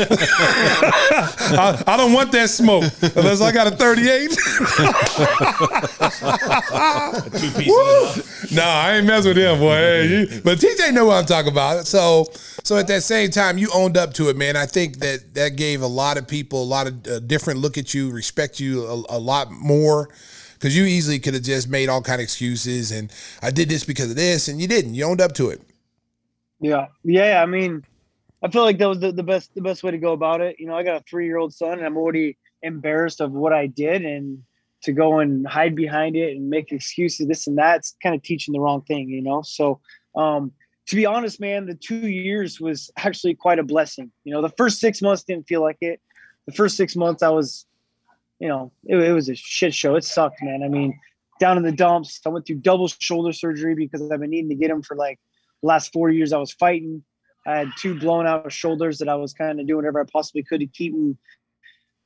[1.58, 4.30] I, I, don't want that smoke unless I got a 38.
[7.40, 8.52] Two pieces.
[8.56, 9.74] no, I ain't mess with him, boy.
[9.76, 11.88] Hey, but TJ know what I'm talking about.
[11.88, 12.28] So,
[12.64, 14.56] so at that same time, you owned up to it, man.
[14.56, 17.80] I think that that gave a lot of people a lot of uh, different look
[17.80, 20.10] at you, respect you a, a lot more
[20.56, 23.84] because you easily could have just made all kind of excuses and I did this
[23.84, 24.96] because of this, and you didn't.
[24.96, 25.62] You owned up to it.
[26.60, 27.44] Yeah, yeah.
[27.44, 27.84] I mean,
[28.42, 30.56] I feel like that was the, the best the best way to go about it.
[30.60, 33.54] You know, I got a three year old son, and I'm already embarrassed of what
[33.54, 34.42] I did, and
[34.84, 38.22] to go and hide behind it and make excuses, this and that, it's kind of
[38.24, 39.10] teaching the wrong thing.
[39.10, 39.80] You know, so.
[40.16, 40.52] um
[40.88, 44.12] to be honest, man, the two years was actually quite a blessing.
[44.24, 46.00] You know, the first six months didn't feel like it.
[46.46, 47.66] The first six months, I was
[48.40, 49.96] you know, it, it was a shit show.
[49.96, 50.64] It sucked, man.
[50.64, 51.00] I mean,
[51.40, 52.20] down in the dumps.
[52.26, 55.20] I went through double shoulder surgery because I've been needing to get them for like
[55.62, 56.34] last four years.
[56.34, 57.04] I was fighting.
[57.48, 60.44] I had two blown out shoulders that I was kind of doing whatever I possibly
[60.44, 61.18] could to keep them,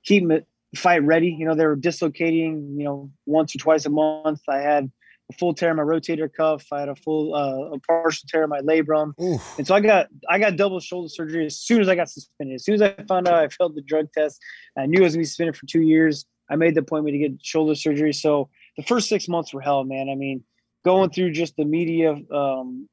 [0.03, 0.41] keep them
[0.75, 1.30] fight ready.
[1.30, 2.75] You know, they were dislocating.
[2.77, 4.41] You know, once or twice a month.
[4.47, 4.91] I had
[5.30, 6.65] a full tear in my rotator cuff.
[6.71, 9.57] I had a full, uh, a partial tear in my labrum, Oof.
[9.57, 12.55] and so I got I got double shoulder surgery as soon as I got suspended.
[12.55, 14.39] As soon as I found out I failed the drug test,
[14.77, 16.25] I knew I was gonna be suspended for two years.
[16.49, 18.13] I made the appointment to get shoulder surgery.
[18.13, 20.09] So the first six months were hell, man.
[20.09, 20.43] I mean,
[20.84, 22.89] going through just the media, um,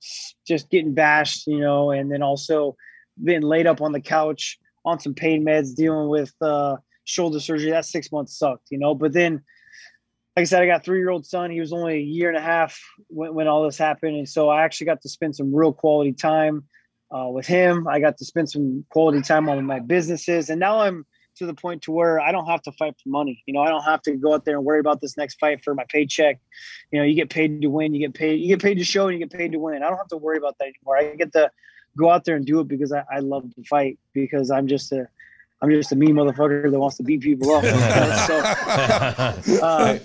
[0.47, 2.77] just getting bashed, you know, and then also
[3.23, 7.71] being laid up on the couch on some pain meds, dealing with uh, shoulder surgery.
[7.71, 8.95] That six months sucked, you know.
[8.95, 9.43] But then
[10.37, 11.51] like I said, I got three year old son.
[11.51, 12.79] He was only a year and a half
[13.09, 14.17] when, when all this happened.
[14.17, 16.65] And so I actually got to spend some real quality time
[17.11, 17.89] uh, with him.
[17.89, 20.51] I got to spend some quality time on my businesses.
[20.51, 21.07] And now I'm
[21.37, 23.43] to the point to where I don't have to fight for money.
[23.47, 25.65] You know, I don't have to go out there and worry about this next fight
[25.65, 26.39] for my paycheck.
[26.91, 29.09] You know, you get paid to win, you get paid, you get paid to show
[29.09, 29.83] and you get paid to win.
[29.83, 30.99] I don't have to worry about that anymore.
[30.99, 31.51] I get to
[31.97, 34.93] go out there and do it because I, I love to fight because I'm just
[34.93, 35.09] a,
[35.63, 37.65] I'm just a mean motherfucker that wants to beat people up.
[39.47, 39.99] so, uh,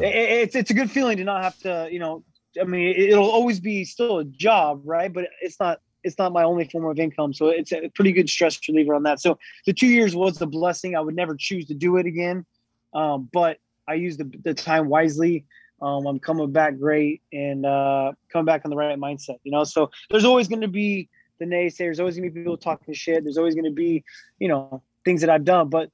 [0.00, 2.24] it, it's it's a good feeling to not have to, you know.
[2.60, 5.12] I mean, it'll always be still a job, right?
[5.12, 8.30] But it's not it's not my only form of income, so it's a pretty good
[8.30, 9.20] stress reliever on that.
[9.20, 10.96] So the two years was a blessing.
[10.96, 12.46] I would never choose to do it again,
[12.94, 15.44] um, but I used the, the time wisely.
[15.80, 19.38] Um, I'm coming back great and uh, coming back on the right mindset.
[19.44, 21.08] You know, so there's always going to be
[21.38, 21.76] the naysayers.
[21.78, 23.24] There's always gonna be people talking shit.
[23.24, 24.04] There's always gonna be,
[24.38, 25.90] you know, things that I've done, but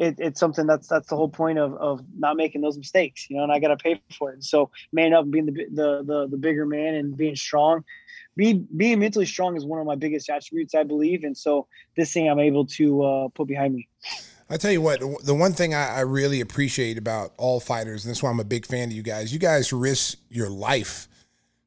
[0.00, 3.36] it, it's something that's that's the whole point of of not making those mistakes, you
[3.36, 3.42] know.
[3.42, 4.42] And I got to pay for it.
[4.42, 7.84] So, man up, and being the, the the the bigger man, and being strong,
[8.34, 11.22] being being mentally strong is one of my biggest attributes, I believe.
[11.22, 11.66] And so,
[11.96, 13.88] this thing I'm able to uh, put behind me.
[14.48, 18.10] I tell you what, the one thing I, I really appreciate about all fighters, and
[18.10, 19.32] that's why I'm a big fan of you guys.
[19.34, 21.08] You guys risk your life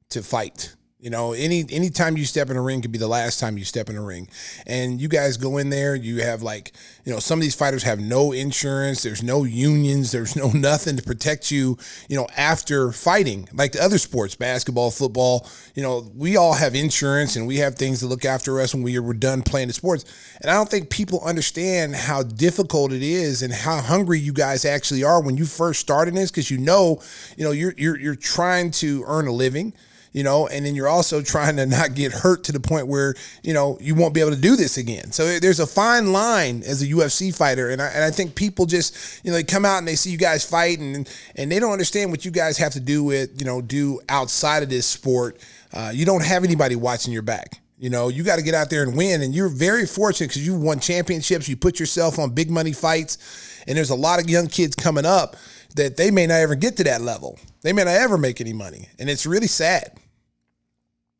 [0.09, 0.75] to fight.
[1.03, 3.65] You know, any anytime you step in a ring could be the last time you
[3.65, 4.29] step in a ring.
[4.65, 6.71] And you guys go in there, you have like,
[7.03, 10.95] you know, some of these fighters have no insurance, there's no unions, there's no nothing
[10.95, 11.77] to protect you,
[12.07, 13.49] you know, after fighting.
[13.51, 15.45] Like the other sports, basketball, football,
[15.75, 18.81] you know, we all have insurance and we have things to look after us when
[18.81, 20.05] we are done playing the sports.
[20.41, 24.63] And I don't think people understand how difficult it is and how hungry you guys
[24.63, 27.01] actually are when you first started this because you know,
[27.35, 29.73] you know, you're you're you're trying to earn a living
[30.13, 33.15] you know, and then you're also trying to not get hurt to the point where,
[33.41, 35.11] you know, you won't be able to do this again.
[35.11, 37.69] So there's a fine line as a UFC fighter.
[37.71, 40.11] And I, and I think people just, you know, they come out and they see
[40.11, 43.39] you guys fight and, and they don't understand what you guys have to do with,
[43.39, 45.39] you know, do outside of this sport.
[45.73, 47.59] Uh, you don't have anybody watching your back.
[47.79, 49.23] You know, you got to get out there and win.
[49.23, 51.49] And you're very fortunate because you won championships.
[51.49, 53.17] You put yourself on big money fights.
[53.67, 55.35] And there's a lot of young kids coming up
[55.75, 57.39] that they may not ever get to that level.
[57.63, 58.89] They may not ever make any money.
[58.99, 59.97] And it's really sad.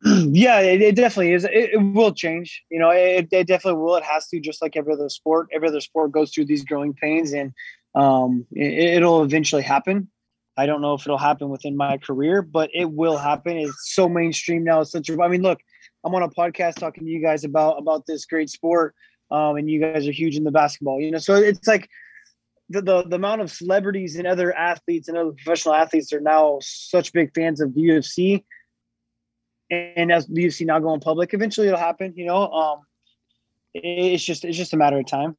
[0.32, 1.46] yeah, it, it, definitely is.
[1.46, 2.64] It, it, will change.
[2.70, 3.96] You know, it, it, definitely will.
[3.96, 5.48] It has to, just like every other sport.
[5.54, 7.54] Every other sport goes through these growing pains, and
[7.96, 10.10] um, it, will eventually happen.
[10.58, 13.58] I don't know if it'll happen within my career, but it will happen.
[13.58, 14.82] It's so mainstream now.
[14.82, 15.22] It's such a.
[15.22, 15.60] I mean, look,
[16.04, 18.96] I'm on a podcast talking to you guys about about this great sport,
[19.32, 21.00] um, and you guys are huge in the basketball.
[21.00, 21.88] You know, so it's like
[22.68, 26.60] the, the, the amount of celebrities and other athletes and other professional athletes are now
[26.62, 28.44] such big fans of the UFC
[29.74, 32.14] and as the UFC now going public, eventually it'll happen.
[32.16, 32.82] You know, um,
[33.74, 35.36] it's just it's just a matter of time.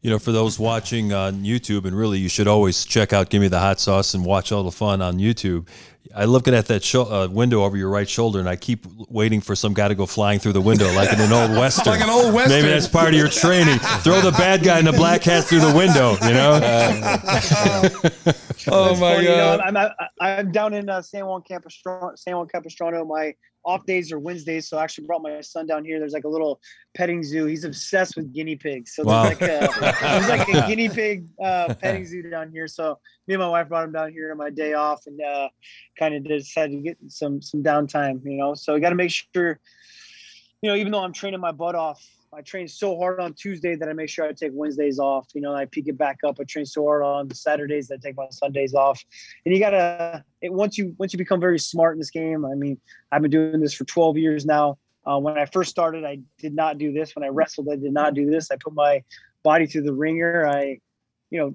[0.00, 3.40] You know, for those watching on YouTube, and really, you should always check out "Give
[3.40, 5.66] Me the Hot Sauce" and watch all the fun on YouTube.
[6.14, 9.56] I looking at that uh, window over your right shoulder, and I keep waiting for
[9.56, 11.92] some guy to go flying through the window, like in an old western.
[11.92, 12.58] like an old western.
[12.60, 13.78] Maybe that's part of your training.
[13.78, 16.12] Throw the bad guy in the black hat through the window.
[16.26, 16.60] You know.
[18.68, 19.60] oh my funny, you know, god!
[19.60, 19.90] I'm, I'm,
[20.20, 22.12] I'm down in uh, San Juan Capistrano.
[22.16, 23.04] San Juan Capistrano.
[23.04, 23.34] My
[23.64, 25.98] off days are Wednesdays, so I actually brought my son down here.
[25.98, 26.60] There's like a little
[26.94, 27.46] petting zoo.
[27.46, 28.94] He's obsessed with guinea pigs.
[28.94, 29.24] So Wow.
[29.24, 32.68] there's like a there's like a guinea pig uh, petting zoo down here.
[32.68, 35.48] So me and my wife brought him down here on my day off, and uh,
[35.98, 38.20] kind of decided to get some some downtime.
[38.24, 39.58] You know, so I got to make sure.
[40.62, 43.76] You know, even though I'm training my butt off, I train so hard on Tuesday
[43.76, 45.28] that I make sure I take Wednesdays off.
[45.34, 46.38] You know, I pick it back up.
[46.40, 49.04] I train so hard on Saturdays that I take my Sundays off.
[49.44, 52.44] And you gotta it, once you once you become very smart in this game.
[52.44, 52.80] I mean,
[53.12, 54.78] I've been doing this for 12 years now.
[55.06, 57.14] Uh, when I first started, I did not do this.
[57.14, 58.50] When I wrestled, I did not do this.
[58.50, 59.02] I put my
[59.42, 60.46] body through the ringer.
[60.46, 60.80] I,
[61.30, 61.54] you know,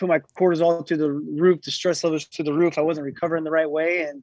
[0.00, 2.78] put my cortisol to the roof, the stress levels to the roof.
[2.78, 4.22] I wasn't recovering the right way, and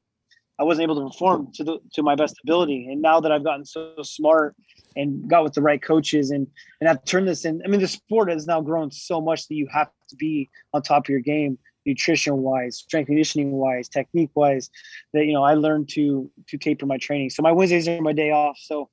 [0.58, 2.88] I wasn't able to perform to the to my best ability.
[2.90, 4.56] And now that I've gotten so smart
[4.96, 6.46] and got with the right coaches and
[6.80, 7.62] and I've turned this in.
[7.64, 10.82] I mean, the sport has now grown so much that you have to be on
[10.82, 14.70] top of your game, nutrition wise, strength conditioning wise, technique wise.
[15.14, 17.30] That you know, I learned to to taper my training.
[17.30, 18.58] So my Wednesdays are my day off.
[18.60, 18.90] So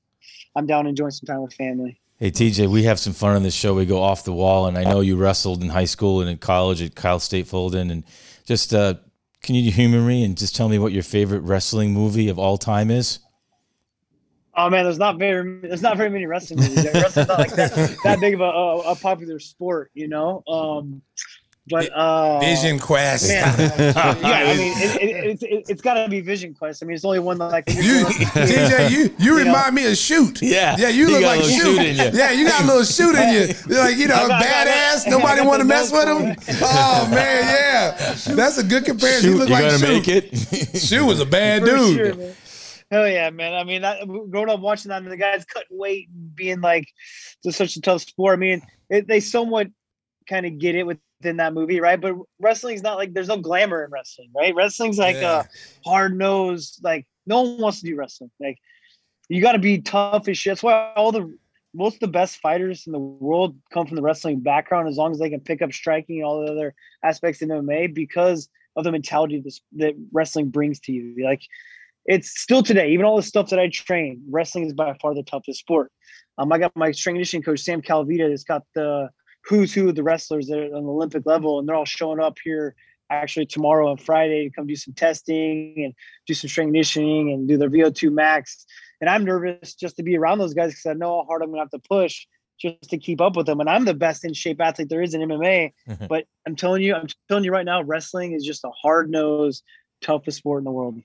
[0.56, 2.00] I'm down enjoying some time with family.
[2.18, 3.74] Hey TJ, we have some fun on this show.
[3.74, 6.38] We go off the wall, and I know you wrestled in high school and in
[6.38, 7.92] college at Cal State Fullerton.
[7.92, 8.06] And
[8.46, 8.94] just, uh,
[9.42, 12.58] can you humor me and just tell me what your favorite wrestling movie of all
[12.58, 13.20] time is?
[14.56, 16.86] Oh man, there's not very there's not very many wrestling movies.
[16.86, 20.42] Wrestling's not like that, that big of a, a, popular sport, you know.
[20.48, 21.02] Um,
[21.68, 23.28] but uh, Vision Quest.
[23.30, 26.84] Man, yeah, I mean, it, it, it's it, it's got to be Vision Quest.
[26.84, 30.42] I mean, it's only one that like You, TJ, you you remind me of shoot.
[30.42, 30.76] Yeah.
[30.78, 31.52] yeah, you You look like shoot.
[31.62, 32.18] shoot in you.
[32.20, 33.56] Yeah, you got a little shoot in you.
[33.68, 35.08] You're like you know, I got- I got- badass.
[35.10, 36.36] Nobody want to mess with him.
[36.62, 39.32] Oh man, yeah, that's a good comparison.
[39.32, 39.88] you Shoot, look you like gonna shoot.
[39.88, 40.78] make it?
[40.80, 41.96] Shoot was a bad For dude.
[41.98, 42.36] sure, man.
[42.92, 43.54] Hell yeah, man.
[43.56, 46.88] I mean, that, growing up watching that, and the guys cutting weight and being like,
[47.44, 48.38] just such a tough sport.
[48.38, 48.62] I mean,
[48.92, 49.70] it, they somewhat
[50.30, 50.86] kind of get it
[51.26, 52.00] within that movie, right?
[52.00, 54.54] But wrestling's not like there's no glamour in wrestling, right?
[54.54, 55.42] Wrestling's like Yeah.
[55.42, 58.30] a hard nosed, like no one wants to do wrestling.
[58.40, 58.58] Like
[59.28, 60.52] you got to be tough as shit.
[60.52, 61.36] That's why all the
[61.74, 65.12] most of the best fighters in the world come from the wrestling background, as long
[65.12, 68.84] as they can pick up striking and all the other aspects in MMA because of
[68.84, 71.26] the mentality this, that wrestling brings to you.
[71.26, 71.42] Like
[72.06, 75.24] it's still today, even all the stuff that I train, wrestling is by far the
[75.24, 75.92] toughest sport.
[76.38, 79.10] Um, I got my strength conditioning coach Sam Calavitta that's got the
[79.48, 82.20] who's who of the wrestlers that are on the Olympic level, and they're all showing
[82.20, 82.76] up here
[83.10, 85.94] actually tomorrow and Friday to come do some testing and
[86.26, 88.66] do some strength conditioning and do their VO2 max.
[89.00, 91.50] And I'm nervous just to be around those guys because I know how hard I'm
[91.50, 92.26] gonna have to push
[92.60, 93.60] just to keep up with them.
[93.60, 95.74] And I'm the best in shape athlete there is in MMA.
[96.10, 99.64] but I'm telling you, I'm telling you right now, wrestling is just a hard nosed,
[100.02, 101.00] toughest sport in the world.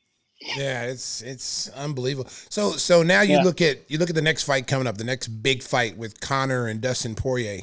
[0.57, 2.31] Yeah, it's it's unbelievable.
[2.49, 3.43] So so now you Yeah.
[3.43, 6.21] look at you look at the next fight coming up, the next big fight with
[6.21, 7.61] Conor and Dustin Poirier.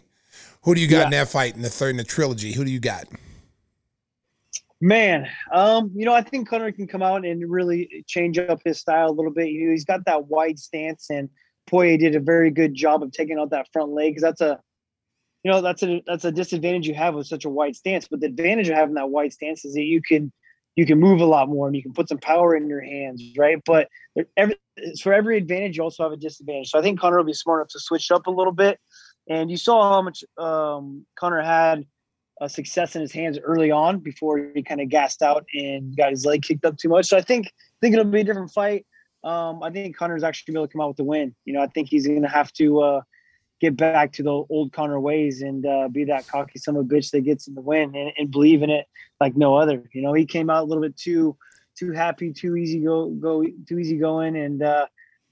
[0.68, 2.52] Who do you got in that fight in the third in the trilogy?
[2.52, 3.06] Who do you got?
[4.82, 8.78] Man, um, you know, I think Conor can come out and really change up his
[8.78, 9.48] style a little bit.
[9.48, 11.30] You know, he's got that wide stance, and
[11.68, 14.60] Poirier did a very good job of taking out that front leg because that's a,
[15.46, 18.10] you know, that's a that's a disadvantage you have with such a wide stance.
[18.10, 20.34] But the advantage of having that wide stance is that you can
[20.76, 23.24] you can move a lot more and you can put some power in your hands,
[23.38, 23.58] right?
[23.66, 23.88] But
[24.18, 24.58] there- every,
[25.02, 26.72] for every advantage, you also have a disadvantage.
[26.72, 28.80] So I think Conor will be smart enough to switch up a little bit.
[29.30, 31.86] And you saw how much um, Conor had
[32.40, 36.12] uh, success in his hands early on before he kind of gassed out and got
[36.12, 37.08] his leg kicked up too much.
[37.08, 37.52] So I think
[37.82, 38.86] think it'll be a different fight.
[39.24, 41.36] Um, I think Conor's actually able to come out with the win.
[41.46, 43.02] You know, I think he's gonna have to uh,
[43.60, 46.88] get back to the old Conor ways and uh, be that cocky son of a
[46.88, 48.86] bitch that gets in the win and, and believe in it
[49.20, 49.84] like no other.
[49.94, 51.36] You know, he came out a little bit too
[51.78, 54.88] too happy, too easy go go too easy going, and uh, I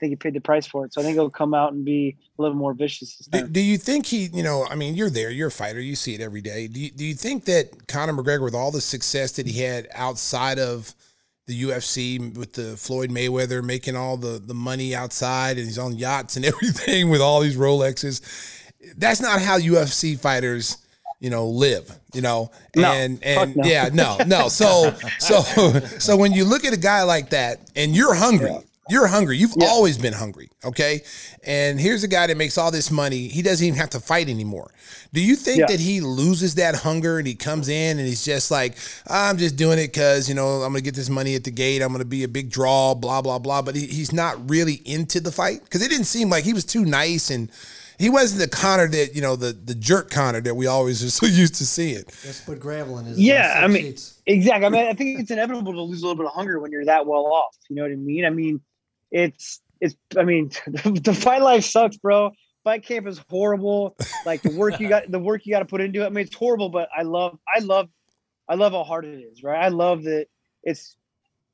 [0.08, 0.94] think he paid the price for it.
[0.94, 3.52] So I think he'll come out and be a little more vicious this Do, time.
[3.52, 6.14] do you think he, you know, I mean, you're there, you're a fighter, you see
[6.16, 6.68] it every day.
[6.68, 9.88] Do you, do you think that Conor McGregor, with all the success that he had
[9.94, 10.94] outside of
[11.48, 15.96] the UFC, with the Floyd Mayweather making all the, the money outside and he's on
[15.96, 18.22] yachts and everything with all these Rolexes,
[18.98, 20.78] that's not how UFC fighters,
[21.20, 23.64] you know, live, you know, No, and, and no.
[23.68, 24.48] yeah, no, no.
[24.50, 25.42] So, so,
[26.00, 28.56] so when you look at a guy like that and you're hungry,
[28.90, 29.38] you're hungry.
[29.38, 30.50] You've always been hungry.
[30.64, 31.02] Okay.
[31.44, 33.28] And here's a guy that makes all this money.
[33.28, 34.72] He doesn't even have to fight anymore.
[35.12, 35.66] Do you think Yeah.
[35.68, 38.76] that he loses that hunger and he comes in and he's just like,
[39.08, 41.52] I'm just doing it because, you know, I'm going to get this money at the
[41.52, 41.82] gate.
[41.82, 43.62] I'm going to be a big draw, blah, blah, blah.
[43.64, 46.66] But he, he's not really into the fight because it didn't seem like he was
[46.66, 47.50] too nice and,
[47.98, 51.10] he wasn't the Conor that you know the the jerk Conor that we always are
[51.10, 52.04] so used to seeing.
[52.24, 53.18] Just put gravel in his.
[53.18, 54.20] Yeah, I mean, sheets.
[54.26, 54.66] exactly.
[54.66, 56.84] I mean, I think it's inevitable to lose a little bit of hunger when you're
[56.84, 57.56] that well off.
[57.70, 58.26] You know what I mean?
[58.26, 58.60] I mean,
[59.16, 59.96] it's it's.
[60.18, 62.32] I mean, the fight life sucks, bro.
[62.64, 63.96] Fight camp is horrible.
[64.26, 66.08] Like the work you got, the work you got to put into it.
[66.08, 67.90] I mean, it's horrible, but I love, I love,
[68.50, 69.44] I love how hard it is.
[69.44, 69.64] Right?
[69.64, 70.28] I love that
[70.64, 70.98] it's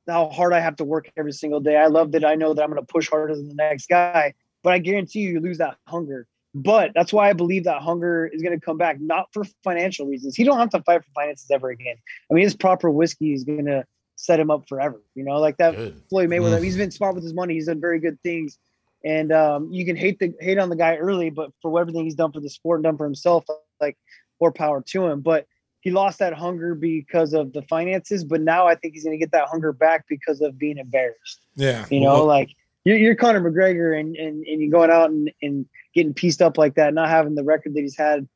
[0.08, 1.76] how hard I have to work every single day.
[1.76, 4.34] I love that I know that I'm going to push harder than the next guy.
[4.64, 6.28] But I guarantee you, you lose that hunger.
[6.54, 10.08] But that's why I believe that hunger is going to come back, not for financial
[10.08, 10.36] reasons.
[10.36, 11.96] He don't have to fight for finances ever again.
[12.30, 13.86] I mean, his proper whiskey is going to
[14.22, 15.02] set him up forever.
[15.16, 16.02] You know, like that Good.
[16.10, 16.60] Floyd Mayweather.
[16.60, 16.64] Mm.
[16.64, 17.56] He's been smart with his money.
[17.56, 18.60] He's done very good things.
[19.04, 22.14] And um, you can hate the hate on the guy early, but for everything he's
[22.14, 23.46] done for the sport and done for himself,
[23.80, 23.98] like
[24.40, 25.22] more power to him.
[25.22, 25.48] But
[25.80, 28.24] he lost that hunger because of the finances.
[28.24, 31.42] But now I think he's going to get that hunger back because of being embarrassed.
[31.56, 32.52] Yeah, You know, like
[32.84, 35.66] you're, you're Conor McGregor and, and, and you're going out and, and
[35.96, 38.28] getting pieced up like that, not having the record that he's had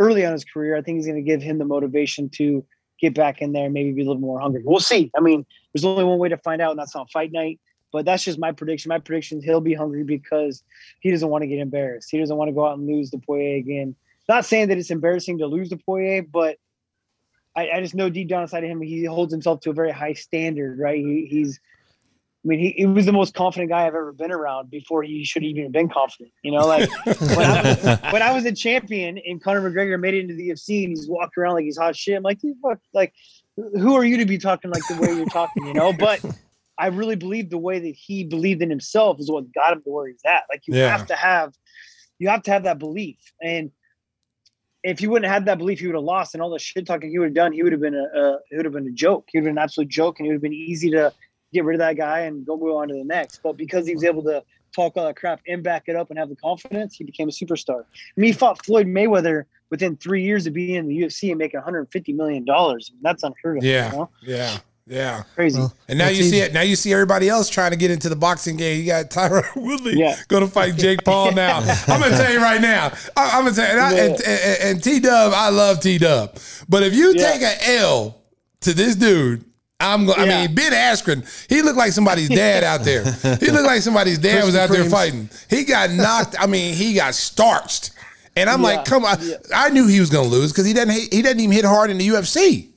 [0.00, 0.76] early on his career.
[0.76, 2.64] I think he's going to give him the motivation to
[3.00, 4.62] get back in there maybe be a little more hungry.
[4.64, 5.10] We'll see.
[5.16, 7.60] I mean, there's only one way to find out, and that's on fight night.
[7.90, 8.90] But that's just my prediction.
[8.90, 10.62] My prediction is he'll be hungry because
[11.00, 12.10] he doesn't want to get embarrassed.
[12.10, 13.96] He doesn't want to go out and lose to Poirier again.
[14.28, 16.58] Not saying that it's embarrassing to lose to Poirier, but
[17.56, 19.90] I, I just know deep down inside of him, he holds himself to a very
[19.90, 20.98] high standard, right?
[20.98, 21.60] He, he's,
[22.48, 25.42] mean, he, he was the most confident guy I've ever been around before he should
[25.44, 26.32] even have been confident.
[26.42, 26.88] You know, like
[27.34, 30.50] when, I was, when I was a champion and Conor McGregor made it into the
[30.50, 32.16] UFC and he's walking around like he's hot shit.
[32.16, 33.12] I'm like, "You fuck, like,
[33.56, 35.64] who are you to be talking like the way you're talking?
[35.66, 36.20] You know, but
[36.78, 39.90] I really believe the way that he believed in himself is what got him to
[39.90, 40.44] where he's at.
[40.50, 40.96] Like you Yeah.
[40.96, 41.52] have to have,
[42.18, 43.18] you have to have that belief.
[43.42, 43.72] And
[44.84, 46.34] if he wouldn't have had that belief, he would have lost.
[46.34, 48.38] And all the shit talking he would have done, he would have been a, a
[48.52, 49.26] would have been a joke.
[49.28, 51.12] He would have been an absolute joke, and it would have been easy to
[51.52, 53.40] get rid of that guy and go move on to the next.
[53.42, 54.42] But because he was able to
[54.74, 57.32] talk all that crap and back it up and have the confidence, he became a
[57.32, 57.80] superstar.
[57.82, 61.38] I mean, he fought Floyd Mayweather within three years of being in the UFC and
[61.38, 62.92] making 150 million dollars.
[63.02, 63.64] That's unheard of.
[63.64, 64.10] yeah, you know?
[64.22, 65.22] yeah, yeah.
[65.34, 65.58] crazy.
[65.58, 66.52] Well, And now That's you see it.
[66.54, 68.80] Now you see everybody else trying to get into the boxing game.
[68.80, 70.16] You got Tyron Woodley Yeah.
[70.28, 71.58] going to fight Jake Paul now.
[71.60, 72.92] I'm gonna tell you right now.
[73.16, 75.98] I, am gonna tell you, and, I- and, and, and T Dub, I love T
[75.98, 76.38] Dub,
[76.68, 77.32] but if you Yeah.
[77.32, 78.20] take a L
[78.60, 79.44] to this dude.
[79.80, 80.18] I'm going.
[80.18, 81.24] I mean, Ben Askren.
[81.48, 83.04] He looked like somebody's dad out there.
[83.40, 85.30] He looked like somebody's dad was out there fighting.
[85.48, 86.34] He got knocked.
[86.38, 87.90] I mean, he got starched.
[88.36, 88.66] And I'm Yeah.
[88.76, 89.18] like, come on.
[89.20, 89.36] Yeah.
[89.54, 91.12] I knew he was going to lose because he doesn't.
[91.12, 92.68] He doesn't even hit hard in the UFC.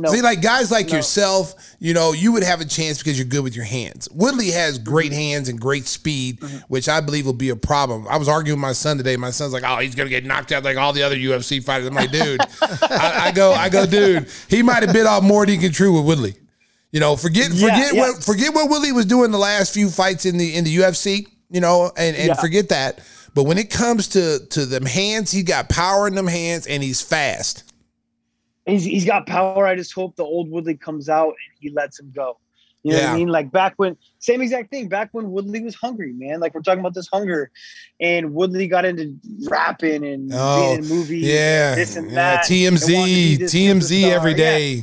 [0.00, 0.12] No.
[0.12, 0.96] See, like guys like No.
[0.96, 4.08] yourself, you know, you would have a chance because you're good with your hands.
[4.12, 6.56] Woodley has great hands and great speed, Mm-hmm.
[6.68, 8.06] which I believe will be a problem.
[8.08, 9.16] I was arguing with my son today.
[9.16, 11.88] My son's like, "Oh, he's gonna get knocked out like all the other UFC fighters."
[11.88, 14.28] I'm like, "Dude," I, I go, "I go, dude.
[14.48, 16.36] He might have bit off more than he can chew with Woodley."
[16.92, 18.00] You know, forget Yeah, forget yeah.
[18.00, 21.26] what forget what Woodley was doing the last few fights in the in the UFC.
[21.50, 22.34] You know, and and Yeah.
[22.34, 23.00] forget that.
[23.34, 26.82] But when it comes to to them hands, he got power in them hands, and
[26.82, 27.64] he's fast.
[28.68, 29.66] He's he's got power.
[29.66, 32.38] I just hope the old Woodley comes out and he lets him go.
[32.84, 33.28] You know what I mean?
[33.28, 34.88] Like back when, same exact thing.
[34.88, 36.38] Back when Woodley was hungry, man.
[36.38, 37.50] Like we're talking about this hunger,
[38.00, 39.16] and Woodley got into
[39.48, 41.24] rapping and Oh, being in movies.
[41.26, 42.36] Yeah, this and yeah.
[42.36, 42.50] that.
[42.50, 44.74] and wanted to be TMZ, this TMZ every day.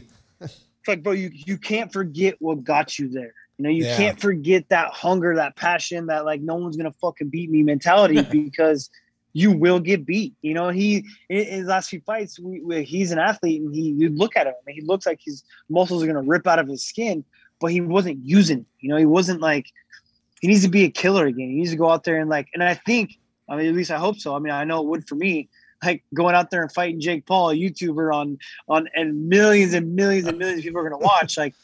[0.41, 0.47] Yeah.
[0.47, 3.33] It's like, bro, you you can't forget what got you there.
[3.57, 3.95] You know, you Yeah.
[3.95, 8.21] can't forget that hunger, that passion, that like no one's gonna fucking beat me mentality
[8.31, 8.89] because
[9.35, 10.33] you will get beat.
[10.41, 13.89] You know, he in his last few fights, we, we, he's an athlete, and he
[13.89, 16.69] you look at him, and he looks like his muscles are gonna rip out of
[16.69, 17.23] his skin,
[17.59, 18.59] but he wasn't using.
[18.59, 18.65] it.
[18.79, 19.65] You know, he wasn't like
[20.39, 21.49] he needs to be a killer again.
[21.49, 23.17] He needs to go out there and like, and I think,
[23.49, 24.33] I mean, at least I hope so.
[24.35, 25.49] I mean, I know it would for me.
[25.83, 28.37] Like going out there and fighting Jake Paul, a YouTuber on
[28.69, 31.37] on and millions and millions and millions of people are gonna watch.
[31.37, 31.55] Like,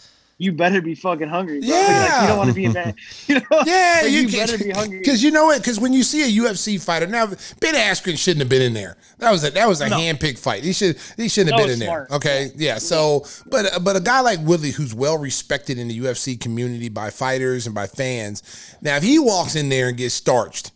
[0.42, 1.60] you better be fucking hungry.
[1.60, 1.70] Bro.
[1.70, 2.22] Like, Yeah.
[2.22, 2.96] you don't want to be in that.
[3.28, 3.62] You know?
[3.66, 5.00] Yeah, Like, you, you better be hungry.
[5.00, 5.60] because you know what?
[5.60, 7.28] Because when you see a UFC fighter now,
[7.60, 8.98] Ben Askren shouldn't have been in there.
[9.20, 9.98] That was a that was a No.
[9.98, 10.64] handpicked fight.
[10.64, 12.10] He should he shouldn't have been in smart.
[12.10, 12.18] there.
[12.18, 12.80] Okay, yeah.
[12.80, 17.12] So, but but a guy like Woodley, who's well respected in the UFC community by
[17.12, 18.42] fighters and by fans,
[18.82, 20.72] now if he walks in there and gets starched.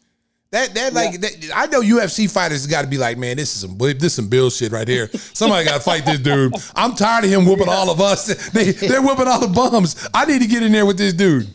[0.56, 3.60] That, that like that, I know UFC fighters got to be like, man, this is
[3.60, 5.10] some this is some bullshit right here.
[5.34, 6.53] Somebody got to fight this dude.
[6.78, 8.28] I'm tired of him whooping all of us.
[8.51, 10.08] They they're whooping all the bums.
[10.14, 11.49] I need to get in there with this dude.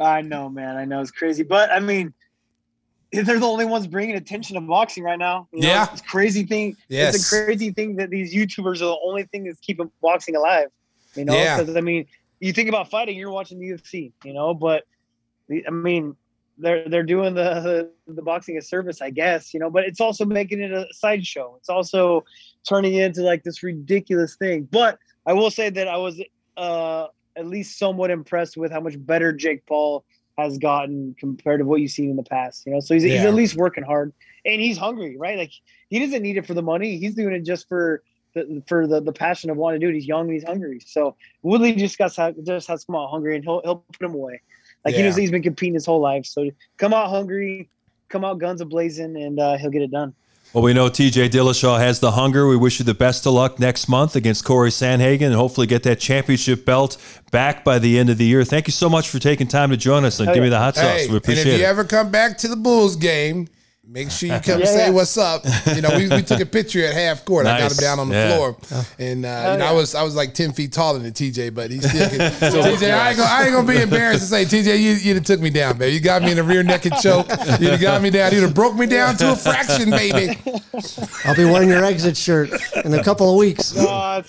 [0.00, 0.76] I know, man.
[0.76, 2.12] I know it's crazy, but I mean,
[3.12, 5.46] they're the only ones bringing attention to boxing right now.
[5.52, 5.86] You know, Yeah.
[5.92, 6.76] it's a crazy thing.
[6.88, 7.14] Yes.
[7.14, 10.66] It's a crazy thing that these YouTubers are the only thing that's keeping boxing alive.
[11.14, 11.58] You know, Yeah.
[11.60, 12.06] because I mean,
[12.40, 14.10] you think about fighting, you're watching the UFC.
[14.24, 14.82] You know, but
[15.48, 16.16] I mean,
[16.58, 19.52] they're they're doing the, the the boxing a service, I guess.
[19.52, 21.56] You know, but it's also making it a sideshow.
[21.58, 22.24] It's also
[22.68, 24.68] turning it into like this ridiculous thing.
[24.70, 26.20] But I will say that I was
[26.56, 30.04] uh, at least somewhat impressed with how much better Jake Paul
[30.38, 32.66] has gotten compared to what you've seen in the past.
[32.66, 33.16] You know, so he's, Yeah.
[33.16, 34.12] he's at least working hard
[34.44, 35.38] and he's hungry, right?
[35.38, 35.52] Like
[35.88, 36.98] he doesn't need it for the money.
[36.98, 38.02] He's doing it just for
[38.34, 39.94] the for the, the passion of wanting to do it.
[39.94, 40.80] He's young and he's hungry.
[40.84, 44.40] So Woodley just got just has come out hungry and he'll he'll put him away.
[44.86, 46.24] Like he knows he's been competing his whole life.
[46.26, 47.68] So come out hungry,
[48.08, 50.14] come out guns a blazing, and uh, he'll get it done.
[50.52, 52.46] Well, we know TJ Dillashaw has the hunger.
[52.46, 55.82] We wish you the best of luck next month against Cory Sandhagen and hopefully get
[55.82, 56.96] that championship belt
[57.32, 58.44] back by the end of the year.
[58.44, 60.58] Thank you so much for taking time to join us and Oh, give me the
[60.58, 60.84] hot sauce.
[60.84, 61.60] Hey, we and if you it.
[61.62, 63.48] ever come back to the Bulls game,
[63.88, 64.90] make sure you come Yeah, say yeah.
[64.90, 65.44] what's up.
[65.74, 67.46] You know, we, we took a picture at half court.
[67.46, 68.36] I got him down on the Yeah.
[68.36, 68.56] floor,
[68.98, 71.70] and uh, you know, I was I was like ten feet taller than TJ, but
[71.70, 72.08] he still.
[72.08, 75.14] Can, TJ, I ain't, gonna, I ain't gonna be embarrassed to say, TJ, you you
[75.14, 75.94] done took me down, baby.
[75.94, 77.28] You got me in a rear naked choke.
[77.60, 78.32] You done got me down.
[78.32, 80.36] You done broke me down to a fraction, baby.
[81.24, 82.50] I'll be wearing your exit shirt
[82.84, 83.74] in a couple of weeks.
[83.86, 84.22] No,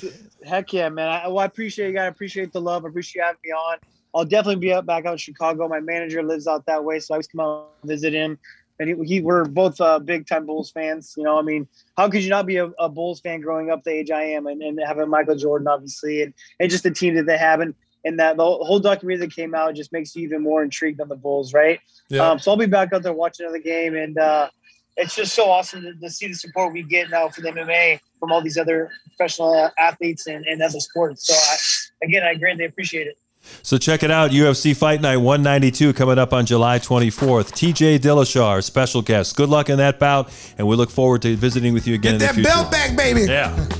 [0.46, 1.08] heck yeah, man.
[1.10, 2.04] I, well, I appreciate you guys.
[2.04, 2.86] I appreciate the love.
[2.86, 3.78] I appreciate you having me on.
[4.16, 5.68] I'll definitely be up back out in Chicago.
[5.68, 8.38] My manager lives out that way, so I always come out and visit him.
[8.80, 11.14] And he, he we're both uh, big time Bulls fans.
[11.18, 11.68] You know, I mean,
[11.98, 14.48] how could you not be a, a Bulls fan growing up the age I am,
[14.48, 17.74] and, and having Michael Jordan, obviously, and, and just the team that they have, and
[18.06, 21.10] and that the whole documentary that came out just makes you even more intrigued on
[21.10, 21.80] the Bulls, right?
[22.10, 22.30] Yeah.
[22.30, 24.50] Um, so I'll be back out there watching another game, and uh,
[24.96, 28.00] it's just so awesome to, to see the support we get now for the MMA
[28.20, 31.28] from all these other professional athletes and, and other sports.
[31.28, 33.18] So I, again, I greatly appreciate it.
[33.64, 34.32] So check it out.
[34.32, 37.52] UFC Fight Night 192 coming up on July 24th.
[37.52, 39.36] TJ Dillashaw, our special guest.
[39.36, 42.22] Good luck in that bout, and we look forward to visiting with you again Get
[42.22, 42.50] in that future.
[42.50, 43.22] belt back, baby.
[43.24, 43.54] Yeah.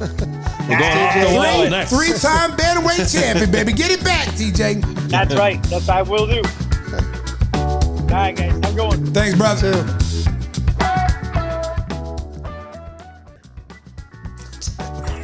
[0.68, 1.90] We're going off the wall Three, next.
[1.96, 3.72] three-time bantamweight champion, baby.
[3.72, 5.08] Get it back, TJ.
[5.10, 5.64] That's right.
[5.64, 6.42] That's what I will do.
[7.54, 8.54] All right, guys.
[8.64, 9.06] I'm going.
[9.14, 9.72] Thanks, brother.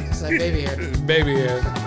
[0.06, 0.76] It's that baby hair.
[1.06, 1.83] Baby, yeah.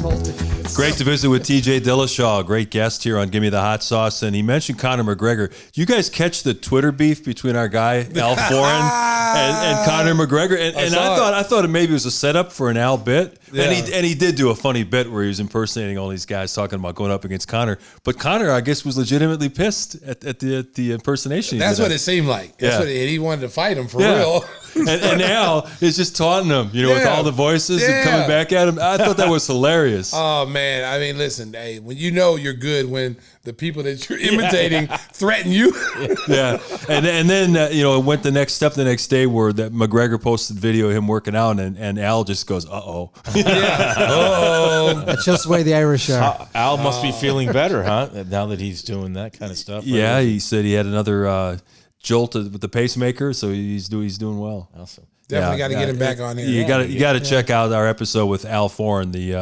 [0.00, 4.22] Great to visit with TJ Dillashaw, great guest here on Give Me the Hot Sauce.
[4.22, 5.50] And he mentioned Conor McGregor.
[5.72, 8.80] Do you guys catch the Twitter beef between our guy Al Foreman
[9.36, 10.58] and, and Conor McGregor?
[10.58, 11.16] And, and saw I it.
[11.18, 13.38] thought I thought it maybe was a setup for an Al bit.
[13.52, 16.26] And he and he did do a funny bit where he was impersonating all these
[16.26, 17.78] guys talking about going up against Conor.
[18.04, 21.58] But Conor, I guess, was legitimately pissed at, at the at the impersonation.
[21.58, 22.56] That's what it seemed like.
[22.58, 22.78] That's Yeah.
[22.80, 24.18] what it, he wanted to fight him for Yeah.
[24.18, 24.44] real.
[24.76, 28.28] and, and Al is just taunting him, you know, with all the voices and coming
[28.28, 28.78] back at him.
[28.80, 30.12] I thought that was hilarious.
[30.14, 34.08] Oh man, I mean, listen, hey, when you know you're good when the people that
[34.08, 35.72] you're imitating threaten you.
[36.28, 39.26] yeah, and and then uh, you know it went the next step the next day
[39.26, 42.70] where that McGregor posted video of him working out and, and Al just goes, uh
[42.72, 46.48] oh, oh, That's just the way the Irish are.
[46.54, 48.24] Al must be feeling better, huh?
[48.28, 49.84] Now that he's doing that kind of stuff.
[49.84, 50.20] yeah.
[50.20, 51.58] He said he had another uh,
[52.02, 54.68] jolt with the pacemaker, so he's do he's doing well.
[54.76, 55.06] Awesome.
[55.28, 55.80] definitely Yeah, got to yeah.
[55.80, 56.46] get him back on here.
[56.48, 59.34] You got to you got to check out our episode with Al Foreman, the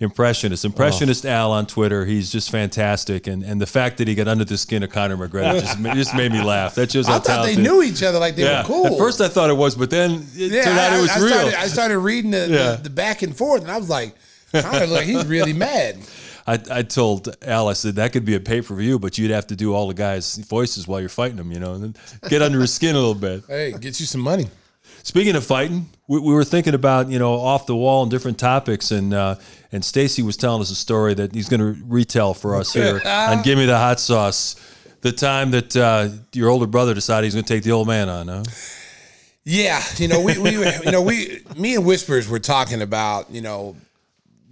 [0.00, 0.68] impressionist, oh.
[0.68, 2.04] impressionist Al on Twitter.
[2.04, 5.16] He's just fantastic, and and the fact that he got under the skin of Conor
[5.16, 6.74] McGregor just just made me laugh.
[6.74, 8.62] That shows I how thought they knew each other, like they yeah.
[8.62, 8.86] were cool.
[8.86, 11.10] At first, I thought it was, but then it yeah, turned out I, it was
[11.10, 11.28] I real.
[11.28, 12.72] started, I started reading the, Yeah.
[12.76, 14.14] the, the back and forth, and I was like,
[14.52, 15.98] of like he's really mad.
[16.46, 19.30] I, I told Al, I said that could be a pay per view, but you'd
[19.30, 21.94] have to do all the guys' voices while you're fighting them, you know, and then
[22.28, 23.44] get under his skin a little bit.
[23.48, 24.48] Hey, get you some money.
[25.04, 28.38] Speaking of fighting, we, we were thinking about you know off the wall and different
[28.38, 29.36] topics, and uh,
[29.70, 33.00] and Stacy was telling us a story that he's going to retell for us here
[33.06, 34.56] on Give Me the Hot Sauce.
[35.02, 38.08] The time that uh, your older brother decided he's going to take the old man
[38.08, 38.44] on, huh?
[39.44, 43.42] Yeah, you know, we, we you know, we me and Whispers were talking about, you
[43.42, 43.76] know,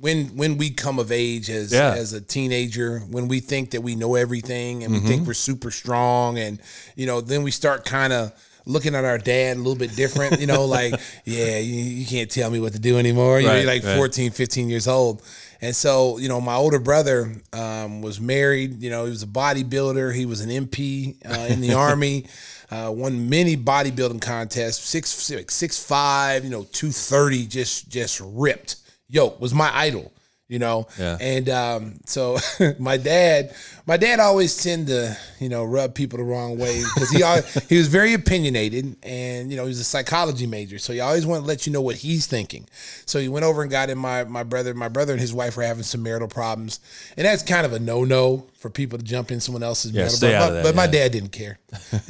[0.01, 1.95] when when we come of age as Yeah.
[1.95, 5.09] as a teenager, when we think that we know everything and we Mm-hmm.
[5.09, 6.61] think we're super strong and
[6.95, 8.33] you know, then we start kind of
[8.67, 10.95] looking at our dad a little bit different, you know, like,
[11.25, 13.41] yeah, you, you can't tell me what to do anymore.
[13.41, 13.97] You know, Right, you're like right.
[13.97, 15.23] 14, 15 years old.
[15.61, 18.83] And so, you know, my older brother um, was married.
[18.83, 20.15] You know, he was a bodybuilder.
[20.15, 22.27] He was an MP uh, in the army.
[22.71, 24.85] Uh, won many bodybuilding contests.
[24.85, 26.43] Six, six, six five.
[26.43, 27.47] You know, two thirty.
[27.47, 28.77] Just, just ripped.
[29.09, 30.12] Yo, was my idol.
[30.53, 31.17] You know, Yeah.
[31.19, 32.37] and um, so
[32.79, 33.55] my dad,
[33.87, 37.23] my dad always tend to, you know, rub people the wrong way because he
[37.75, 41.25] he was very opinionated, and you know, he was a psychology major, so he always
[41.25, 42.67] wanted to let you know what he's thinking.
[43.07, 45.57] So he went over and got in my my brother, my brother and his wife
[45.57, 46.81] were having some marital problems,
[47.17, 50.15] and that's kind of a no no for people to jump in someone else's marital.
[50.15, 50.91] stay but, out of my- that, but my yeah.
[50.91, 51.59] dad didn't care.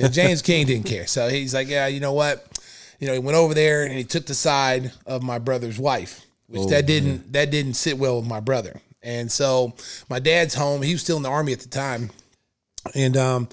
[0.01, 2.45] Know, James King didn't care, so he's like, yeah, you know what,
[2.99, 6.26] you know, he went over there and he took the side of my brother's wife
[6.53, 8.80] which that didn't that didn't sit well with my brother.
[9.03, 9.74] And so
[10.09, 10.82] my dad's home.
[10.82, 12.11] He was still in the army at the time,
[12.94, 13.48] and um,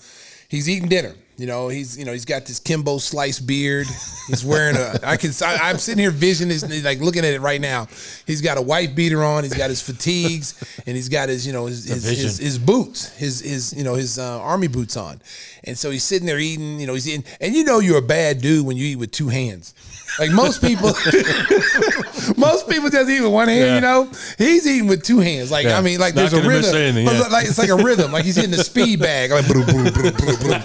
[0.48, 1.16] he's eating dinner.
[1.40, 3.88] You know, he's you know he's got this Kimbo slice beard.
[4.28, 5.00] He's wearing a.
[5.04, 5.32] I can.
[5.44, 7.88] I, am sitting here visioning like looking at it right now.
[8.28, 9.44] He's got a white beater on.
[9.44, 13.16] He's got his fatigues, and he's got his you know his his, his, his, boots,
[13.18, 15.22] his his you know his uh, army boots on.
[15.64, 16.78] And so he's sitting there eating.
[16.78, 19.12] You know he's eating, and you know you're a bad dude when you eat with
[19.12, 19.74] two hands.
[20.18, 20.88] Like most people,
[22.38, 23.60] most people just eat with one hand.
[23.60, 23.76] Yeah.
[23.76, 25.52] You know, he's eating with two hands.
[25.52, 25.78] Like yeah.
[25.78, 26.76] I mean, like Not there's a rhythm.
[26.76, 27.28] Anything, yeah.
[27.28, 28.12] Like it's like a rhythm.
[28.12, 29.32] Like he's hitting the speed bag.
[29.32, 30.62] Like boom, boom, boom, boom, boom.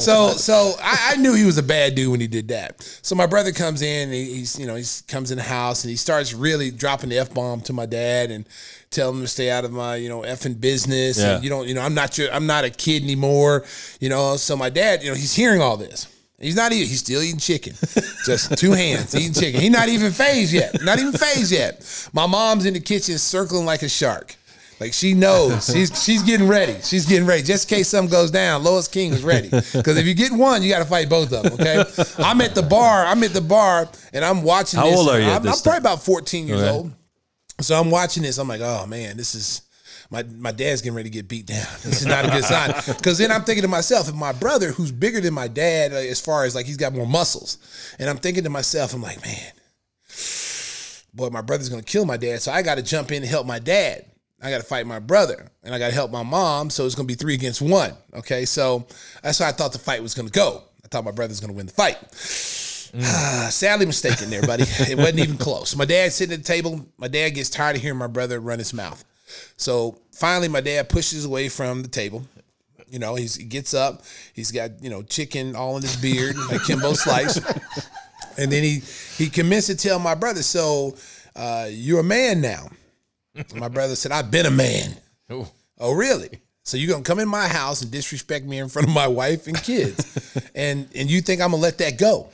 [0.00, 2.82] So so I, I, knew he was a bad dude when he did that.
[3.02, 4.04] So my brother comes in.
[4.04, 7.18] And he's you know he comes in the house and he starts really dropping the
[7.18, 8.46] f bomb to my dad and
[8.90, 11.18] telling him to stay out of my you know effing business.
[11.18, 11.36] Yeah.
[11.36, 13.64] And you don't you know I'm not your I'm not a kid anymore.
[14.00, 14.36] You know.
[14.36, 16.13] So my dad you know he's hearing all this.
[16.44, 16.88] He's not even.
[16.88, 17.74] He's still eating chicken.
[18.26, 19.60] Just two hands eating chicken.
[19.60, 20.82] He's not even phased yet.
[20.82, 22.08] Not even phased yet.
[22.12, 24.36] My mom's in the kitchen circling like a shark.
[24.80, 25.72] Like she knows.
[25.72, 26.76] She's she's getting ready.
[26.82, 27.42] She's getting ready.
[27.42, 29.48] Just in case something goes down, Lois King is ready.
[29.48, 31.52] Because if you get one, you got to fight both of them.
[31.54, 31.82] Okay.
[32.18, 33.06] I'm at the bar.
[33.06, 34.80] I'm at the bar, and I'm watching.
[34.80, 34.98] How this.
[34.98, 35.26] old are you?
[35.26, 36.70] I'm, I'm probably about 14 years okay.
[36.70, 36.92] old.
[37.60, 38.36] So I'm watching this.
[38.36, 39.62] I'm like, oh man, this is
[40.10, 41.66] my my dad's getting ready to get beat down.
[41.82, 42.72] This is not a good sign.
[42.96, 45.96] Because then I'm thinking to myself, if my brother, who's bigger than my dad, uh,
[45.96, 47.58] as far as like he's got more muscles,
[47.98, 49.52] and I'm thinking to myself, I'm like, man,
[51.14, 53.46] boy, my brother's gonna kill my dad, so I got to jump in and help
[53.46, 54.06] my dad.
[54.42, 56.68] I got to fight my brother, and I got to help my mom.
[56.68, 57.94] So it's gonna be three against one.
[58.14, 58.86] Okay, so
[59.22, 60.62] that's how I thought the fight was gonna go.
[60.84, 61.96] I thought my brother's gonna win the fight.
[62.94, 63.50] Mm.
[63.50, 64.64] Sadly mistaken there, buddy.
[64.64, 65.74] It wasn't even close.
[65.74, 66.86] My dad sitting at the table.
[66.98, 69.04] My dad gets tired of hearing my brother run his mouth.
[69.56, 72.24] So finally, my dad pushes away from the table.
[72.88, 74.02] You know, he gets up.
[74.34, 77.40] He's got you know chicken all in his beard, like Kimbo Slice.
[78.36, 78.82] And then he
[79.16, 80.96] he commits to tell my brother, "So
[81.36, 82.68] uh, you're a man now."
[83.54, 84.96] my brother said, "I've been a man."
[85.32, 85.46] Ooh.
[85.78, 86.40] Oh, really?
[86.62, 89.46] So you're gonna come in my house and disrespect me in front of my wife
[89.46, 92.28] and kids, and and you think I'm gonna let that go?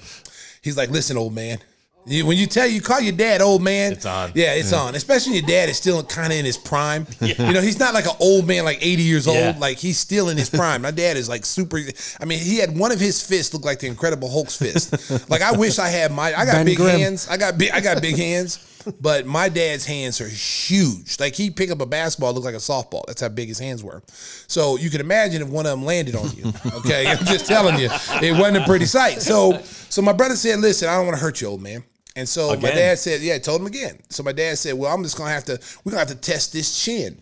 [0.63, 1.59] He's like, "Listen, old man,
[2.07, 4.33] when you tell you call your dad old man, it's on.
[4.35, 4.79] Yeah, it's yeah.
[4.79, 4.95] on.
[4.95, 7.07] Especially your dad is still kind of in his prime.
[7.21, 7.49] Yeah.
[7.49, 9.37] You know, he's not like an old man, like eighty years old.
[9.37, 9.57] Yeah.
[9.59, 10.83] Like he's still in his prime.
[10.83, 11.79] My dad is like super.
[12.21, 15.31] I mean, he had one of his fists look like the Incredible Hulk's fist.
[15.31, 16.35] like I wish I had my.
[16.35, 16.99] I got ben big Grimm.
[16.99, 17.29] hands.
[17.29, 17.71] I got big.
[17.73, 18.59] I got big hands.
[19.01, 21.19] But my dad's hands are huge.
[21.21, 23.05] Like he'd pick up a basketball, look like a softball.
[23.07, 24.03] That's how big his hands were.
[24.47, 26.53] So you can imagine if one of them landed on you.
[26.81, 27.89] Okay, I'm just telling you,
[28.23, 29.21] it wasn't a pretty sight.
[29.21, 31.85] So, so my brother said, "Listen, I don't want to hurt you, old man."
[32.17, 32.63] And so again.
[32.63, 33.99] my dad said, yeah, I told him again.
[34.09, 36.53] So my dad said, well, I'm just gonna have to, we're gonna have to test
[36.53, 37.21] this chin.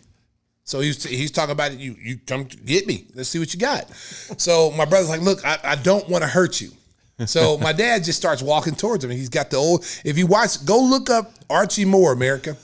[0.63, 1.79] So he's he's talking about it.
[1.79, 3.07] You you come get me.
[3.15, 3.89] Let's see what you got.
[3.95, 6.69] So my brother's like, look, I, I don't want to hurt you.
[7.25, 9.11] So my dad just starts walking towards him.
[9.11, 9.85] He's got the old.
[10.05, 12.55] If you watch, go look up Archie Moore, America.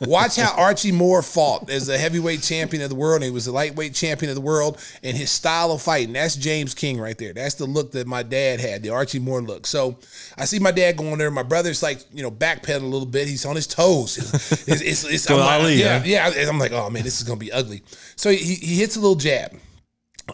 [0.00, 3.16] Watch how Archie Moore fought as a heavyweight champion of the world.
[3.16, 6.12] And he was a lightweight champion of the world, and his style of fighting.
[6.12, 7.32] That's James King right there.
[7.32, 9.66] That's the look that my dad had, the Archie Moore look.
[9.66, 9.98] So
[10.36, 11.30] I see my dad going there.
[11.30, 13.28] My brother's like, you know, backpedaling a little bit.
[13.28, 14.18] He's on his toes.
[14.18, 16.48] It's, it's, it's, it's like, Ali, yeah, yeah, yeah.
[16.48, 17.82] I'm like, oh man, this is gonna be ugly.
[18.16, 19.52] So he, he hits a little jab.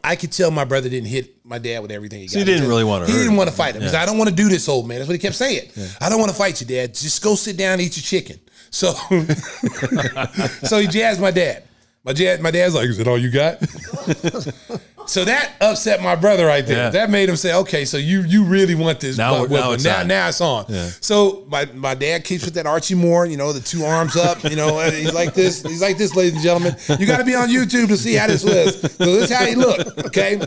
[0.05, 2.47] I could tell my brother didn't hit my dad with everything he so got.
[2.47, 3.13] he didn't really want to.
[3.13, 3.83] He didn't want to fight him.
[3.83, 4.01] Yeah.
[4.01, 4.99] I don't want to do this, old man.
[4.99, 5.71] That's what he kept saying.
[5.75, 5.87] Yeah.
[6.01, 6.95] I don't want to fight you, dad.
[6.95, 8.39] Just go sit down and eat your chicken.
[8.71, 8.93] So,
[10.65, 11.65] so he jazzed my dad.
[12.05, 13.61] My dad, my dad's like, "Is it all you got?"
[15.09, 16.77] so that upset my brother right there.
[16.77, 16.91] Yeah.
[16.91, 19.17] That made him say, "Okay, so you you really want this?
[19.17, 20.91] Now, now, it's now, now, it's on." Yeah.
[21.01, 24.45] So my my dad keeps with that Archie Moore, you know, the two arms up,
[24.45, 25.63] you know, he's like this.
[25.63, 26.77] He's like this, ladies and gentlemen.
[26.99, 28.81] You got to be on YouTube to see how this was.
[28.81, 30.07] So this is how he looked.
[30.07, 30.41] Okay.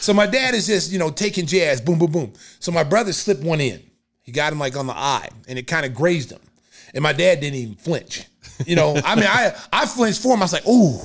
[0.00, 2.32] So my dad is just you know taking jazz, boom, boom, boom.
[2.58, 3.80] So my brother slipped one in.
[4.22, 6.40] He got him like on the eye, and it kind of grazed him.
[6.92, 8.26] And my dad didn't even flinch.
[8.66, 10.42] You know, I mean, I I flinched for him.
[10.42, 10.98] I was like, ooh,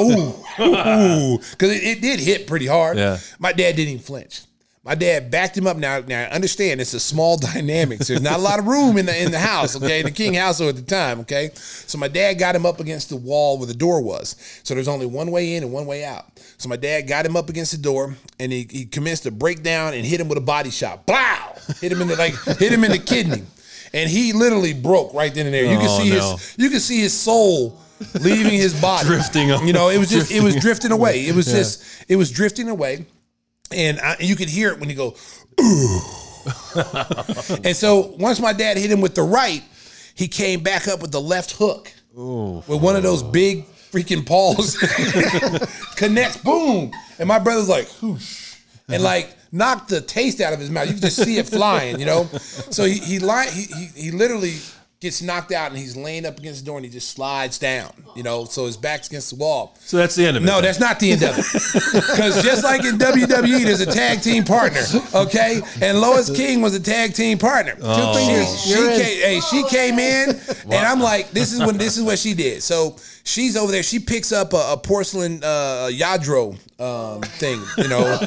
[0.00, 2.96] ooh, ooh, because it, it, did hit pretty hard.
[2.96, 3.18] Yeah.
[3.38, 4.42] My dad didn't even flinch.
[4.84, 5.78] My dad backed him up.
[5.78, 8.08] Now, now understand it's a small dynamics.
[8.08, 9.76] There's not a lot of room in the in the house.
[9.76, 11.20] Okay, the King household at the time.
[11.20, 14.36] Okay, so my dad got him up against the wall where the door was.
[14.62, 16.26] So there's only one way in and one way out.
[16.58, 19.62] So my dad got him up against the door, and he, he commenced to break
[19.62, 21.06] down and hit him with a body shot.
[21.06, 21.16] Blow!
[21.80, 23.42] Hit him in the like hit him in the kidney
[23.94, 25.64] and he literally broke right then and there.
[25.64, 26.32] You can oh, see no.
[26.32, 27.80] his you can see his soul
[28.20, 29.48] leaving his body, drifting.
[29.48, 31.26] You know, it was just it was drifting away.
[31.26, 31.58] It was yeah.
[31.58, 33.06] just it was drifting away,
[33.70, 35.14] and I, you could hear it when he go.
[37.64, 39.62] and so once my dad hit him with the right,
[40.14, 42.62] he came back up with the left hook Ooh.
[42.66, 44.76] with one of those big freaking paws.
[45.96, 48.56] Connects, boom, and my brother's like, whoosh,
[48.88, 50.86] and like knocked the taste out of his mouth.
[50.86, 52.24] You can just see it flying, you know.
[52.24, 54.54] So he he, li- he he he literally
[55.04, 57.92] gets knocked out and he's laying up against the door and he just slides down,
[58.16, 59.76] you know, so his back's against the wall.
[59.80, 60.46] So that's the end of it.
[60.46, 61.44] No, that's not the end of it.
[62.14, 64.82] Because just like in WWE, there's a tag team partner,
[65.14, 65.60] okay?
[65.82, 67.76] And Lois King was a tag team partner.
[67.80, 68.12] Oh.
[68.12, 68.62] Two fingers.
[68.62, 72.18] She came, hey, she came in, and I'm like, this is when this is what
[72.18, 72.62] she did.
[72.62, 73.82] So she's over there.
[73.82, 78.18] She picks up a, a porcelain uh, Lladró um, thing, you know,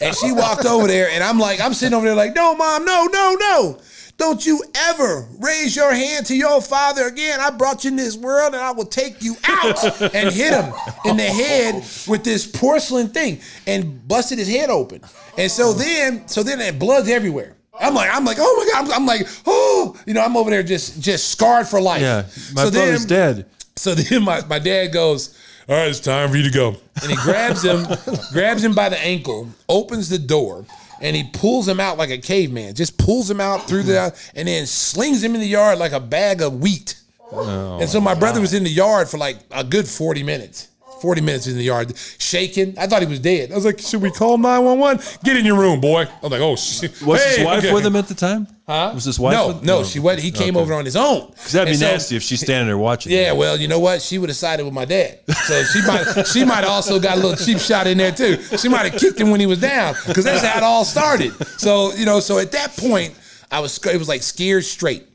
[0.00, 2.84] and she walked over there, and I'm like, I'm sitting over there like, no, mom,
[2.84, 3.80] no, no, no.
[4.18, 7.38] Don't you ever raise your hand to your father again.
[7.40, 10.74] I brought you in this world and I will take you out and hit him
[11.04, 11.76] in the head
[12.08, 15.02] with this porcelain thing and busted his head open.
[15.38, 17.54] And so then, so then that blood's everywhere.
[17.80, 20.50] I'm like, I'm like, oh my god, I'm, I'm like, oh, you know, I'm over
[20.50, 22.02] there just just scarred for life.
[22.02, 22.22] Yeah,
[22.54, 23.46] my so brother's then, dead.
[23.76, 25.38] so then my, my dad goes,
[25.68, 26.76] All right, it's time for you to go.
[27.02, 27.86] And he grabs him,
[28.32, 30.66] grabs him by the ankle, opens the door,
[31.00, 32.74] and he pulls him out like a caveman.
[32.74, 36.00] Just pulls him out through the and then slings him in the yard like a
[36.00, 36.94] bag of wheat.
[37.30, 40.68] Oh and so my brother was in the yard for like a good 40 minutes.
[41.00, 42.78] 40 minutes in the yard, shaking.
[42.78, 43.52] I thought he was dead.
[43.52, 45.04] I was like, should we call 911?
[45.24, 46.06] Get in your room, boy.
[46.22, 47.00] I'm like, oh, shit.
[47.02, 47.72] Was Hey, his wife okay.
[47.74, 48.46] with him at the time?
[48.66, 48.90] Huh?
[48.94, 49.32] Was his wife?
[49.32, 50.22] No, with no, she was.
[50.22, 50.62] He came Okay.
[50.62, 51.28] over on his own.
[51.30, 53.12] Because that'd be so- nasty if she's standing there watching.
[53.12, 54.02] yeah, well, you know what?
[54.02, 57.16] She would have sided with my dad, so she might she might have also got
[57.16, 58.36] a little cheap shot in there too.
[58.58, 61.32] She might have kicked him when he was down because that's how it all started.
[61.58, 63.14] So you know, so at that point,
[63.50, 65.07] I was it was like scared straight.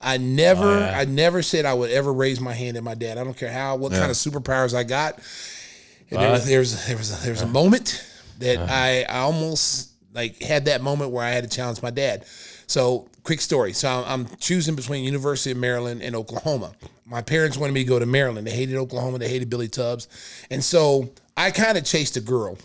[0.00, 0.98] I never Oh, yeah.
[0.98, 3.18] I never said I would ever raise my hand at my dad.
[3.18, 5.18] I don't care how what kind of superpowers I got.
[6.10, 8.04] And there was there was there was a, there was a moment
[8.38, 8.66] that Uh-huh.
[8.72, 12.24] I I almost like had that moment where I had to challenge my dad.
[12.66, 13.72] So quick story.
[13.74, 16.72] So I'm, I'm choosing between University of Maryland and Oklahoma.
[17.04, 18.46] My parents wanted me to go to Maryland.
[18.46, 19.18] They hated Oklahoma.
[19.18, 20.08] They hated Billy Tubbs,
[20.50, 22.56] and so I kind of chased a girl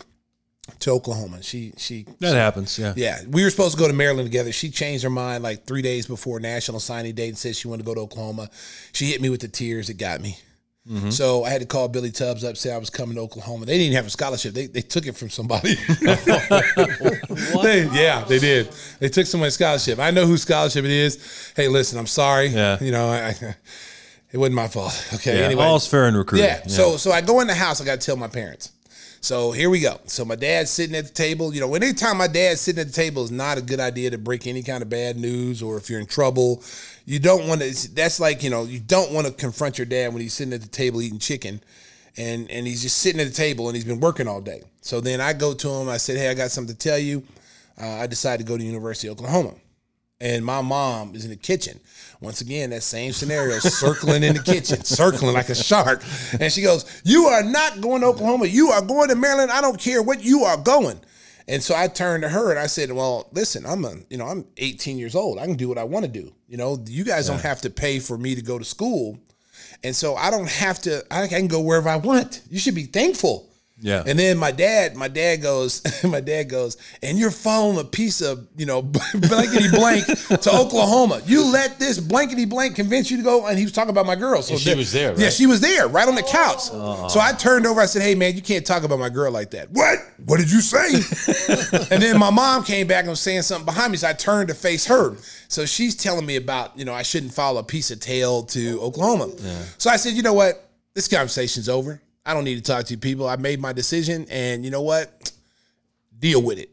[0.80, 1.42] to Oklahoma.
[1.42, 2.78] She she That happens.
[2.78, 2.92] Yeah.
[2.96, 4.52] yeah, we were supposed to go to Maryland together.
[4.52, 7.82] She changed her mind like three days before national signing Day and said she wanted
[7.84, 8.50] to go to Oklahoma.
[8.92, 9.88] She hit me with the tears.
[9.90, 10.38] It got me.
[10.88, 11.10] Mm-hmm.
[11.10, 13.66] So I had to call Billy Tubbs up, say I was coming to Oklahoma.
[13.66, 14.54] They didn't even have a scholarship.
[14.54, 15.74] They, they took it from somebody.
[17.62, 18.68] They- yeah, they did.
[19.00, 19.98] They took someone's scholarship.
[19.98, 21.52] I know whose scholarship it is.
[21.56, 22.48] Hey, listen, I'm sorry.
[22.48, 22.78] Yeah.
[22.80, 23.30] You know, I, I,
[24.32, 25.08] it wasn't my fault.
[25.14, 25.38] Okay.
[25.40, 26.46] Yeah, anyway, all's fair in recruiting.
[26.46, 26.66] yeah.
[26.66, 27.80] So so I go in the house.
[27.80, 28.72] I got to tell my parents.
[29.26, 29.98] So here we go.
[30.04, 31.52] So my dad's sitting at the table.
[31.52, 34.18] You know, anytime my dad's sitting at the table is not a good idea to
[34.18, 36.62] break any kind of bad news or if you're in trouble.
[37.06, 37.92] You don't want to.
[37.92, 40.62] That's like you know you don't want to confront your dad when he's sitting at
[40.62, 41.60] the table eating chicken,
[42.16, 44.62] and and he's just sitting at the table and he's been working all day.
[44.80, 45.88] So then I go to him.
[45.88, 47.24] I said, Hey, I got something to tell you.
[47.82, 49.54] Uh, I decided to go to University of Oklahoma
[50.20, 51.78] and my mom is in the kitchen.
[52.20, 56.02] Once again, that same scenario, circling in the kitchen, circling like a shark.
[56.40, 58.46] And she goes, You are not going to Oklahoma.
[58.46, 59.50] You are going to Maryland.
[59.50, 61.00] I don't care what you are going.
[61.48, 64.26] And so I turned to her and I said, Well, listen, I'm a, you know,
[64.26, 65.38] I'm 18 years old.
[65.38, 66.32] I can do what I want to do.
[66.48, 69.18] You know, you guys don't have to pay for me to go to school.
[69.84, 72.42] And so I don't have to, I can go wherever I want.
[72.50, 73.50] You should be thankful.
[73.78, 74.02] Yeah.
[74.06, 78.22] And then my dad, my dad goes, my dad goes, and you're following a piece
[78.22, 78.82] of, you know,
[79.14, 81.20] blankety blank to Oklahoma.
[81.26, 83.46] You let this blankety blank convince you to go.
[83.46, 84.40] And he was talking about my girl.
[84.40, 86.70] So And she was there, Yeah, she was there, right on the couch.
[86.72, 87.08] Oh.
[87.08, 87.80] So I turned over.
[87.80, 89.98] I said, "Hey, man, you can't talk about my girl like that." What?
[90.24, 90.94] What did you say?
[91.90, 93.98] and then my mom came back and was saying something behind me.
[93.98, 95.16] So I turned to face her.
[95.48, 98.80] So she's telling me about, you know, I shouldn't follow a piece of tail to
[98.80, 99.28] Oklahoma.
[99.78, 100.68] So I said, you know what?
[100.94, 102.00] This conversation's over.
[102.26, 103.28] I don't need to talk to you people.
[103.28, 105.30] I made my decision, and you know what?
[106.18, 106.70] Deal with it.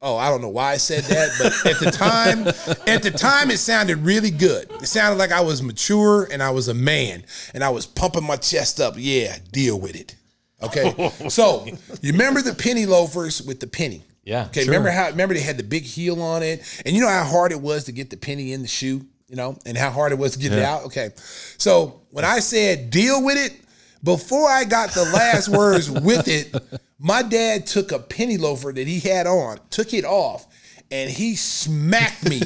[0.00, 2.46] Oh, I don't know why I said that, but at the time,
[2.86, 4.70] at the time, it sounded really good.
[4.82, 8.24] It sounded like I was mature and I was a man, and I was pumping
[8.24, 8.94] my chest up.
[8.96, 10.14] Yeah, deal with it.
[10.62, 11.66] Okay, so
[12.02, 14.02] you remember the penny loafers with the penny?
[14.24, 14.72] Yeah, Okay, sure.
[14.72, 15.08] remember how?
[15.08, 17.84] Remember they had the big heel on it, and you know how hard it was
[17.84, 20.38] to get the penny in the shoe, you know, and how hard it was to
[20.38, 20.84] get it out.
[20.84, 21.10] Okay,
[21.58, 23.58] so when I said deal with it,
[24.04, 26.54] before I got the last words with it,
[26.98, 30.46] my dad took a penny loafer that he had on, took it off,
[30.90, 32.40] and he smacked me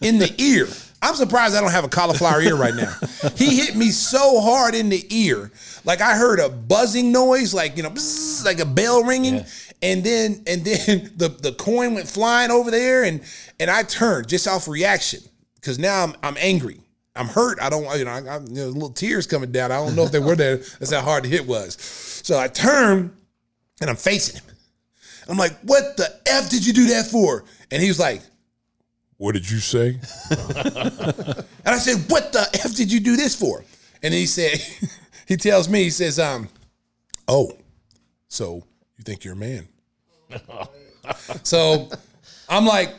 [0.00, 0.66] in the ear.
[1.04, 2.94] I'm surprised I don't have a cauliflower ear right now.
[3.36, 5.50] He hit me so hard in the ear,
[5.84, 9.46] like I heard a buzzing noise, like you know, bzzz, like a bell ringing, Yeah.
[9.82, 13.20] and then and then the the coin went flying over there, and
[13.60, 15.20] and I turned just off reaction
[15.56, 16.78] because now I'm I'm angry.
[17.14, 17.58] I'm hurt.
[17.60, 19.70] I don't, you know, I, I, you know, little tears coming down.
[19.70, 20.56] I don't know if they were there.
[20.56, 21.74] That's how hard the hit was.
[21.80, 23.14] So I turn
[23.80, 24.44] and I'm facing him.
[25.28, 27.44] I'm like, what the F did you do that for?
[27.70, 28.22] And he was like,
[29.18, 30.00] what did you say?
[30.30, 33.64] and I said, what the F did you do this for?
[34.02, 34.60] And he said,
[35.26, 36.48] he tells me, he says, um,
[37.28, 37.56] oh,
[38.28, 38.64] so
[38.96, 39.68] you think you're a man?
[41.42, 41.88] so
[42.48, 42.94] I'm like,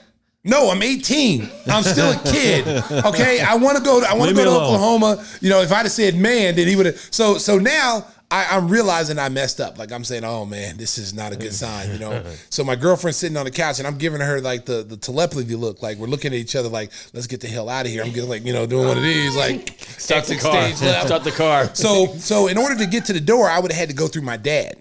[0.45, 1.49] No, I'm 18.
[1.68, 2.68] I'm still a kid.
[3.06, 4.03] Okay, I want to go.
[4.03, 4.64] I want to go to alone.
[4.64, 5.26] Oklahoma.
[5.41, 6.98] You know, if I'd have said man, then he would have.
[7.11, 9.78] So, so now I, I'm realizing I messed up.
[9.78, 11.91] Like I'm saying, oh man, this is not a good sign.
[11.91, 12.24] You know.
[12.49, 15.56] So my girlfriend's sitting on the couch, and I'm giving her like the the telepathy
[15.56, 15.82] look.
[15.82, 18.03] Like we're looking at each other, like let's get the hell out of here.
[18.03, 20.61] I'm getting like you know doing one of these, like Start the exit car.
[20.72, 21.07] stage left.
[21.07, 21.74] Start the car.
[21.74, 24.07] So so in order to get to the door, I would have had to go
[24.07, 24.78] through my dad,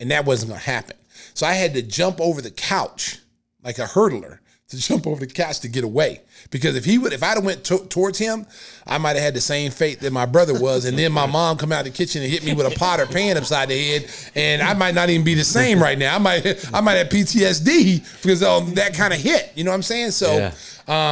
[0.00, 0.96] and that wasn't gonna happen.
[1.34, 3.18] So I had to jump over the couch
[3.62, 4.38] like a hurdler
[4.68, 6.20] to jump over the couch to get away.
[6.50, 8.46] Because if he would, if I'd have went to, towards him,
[8.86, 11.56] I might have had the same fate that my brother was, and then my mom
[11.56, 13.80] come out of the kitchen and hit me with a pot or pan upside the
[13.80, 16.16] head, and I might not even be the same right now.
[16.16, 19.52] I might I might have PTSD because of that kind of hit.
[19.54, 20.10] You know what I'm saying?
[20.10, 20.52] So Yeah.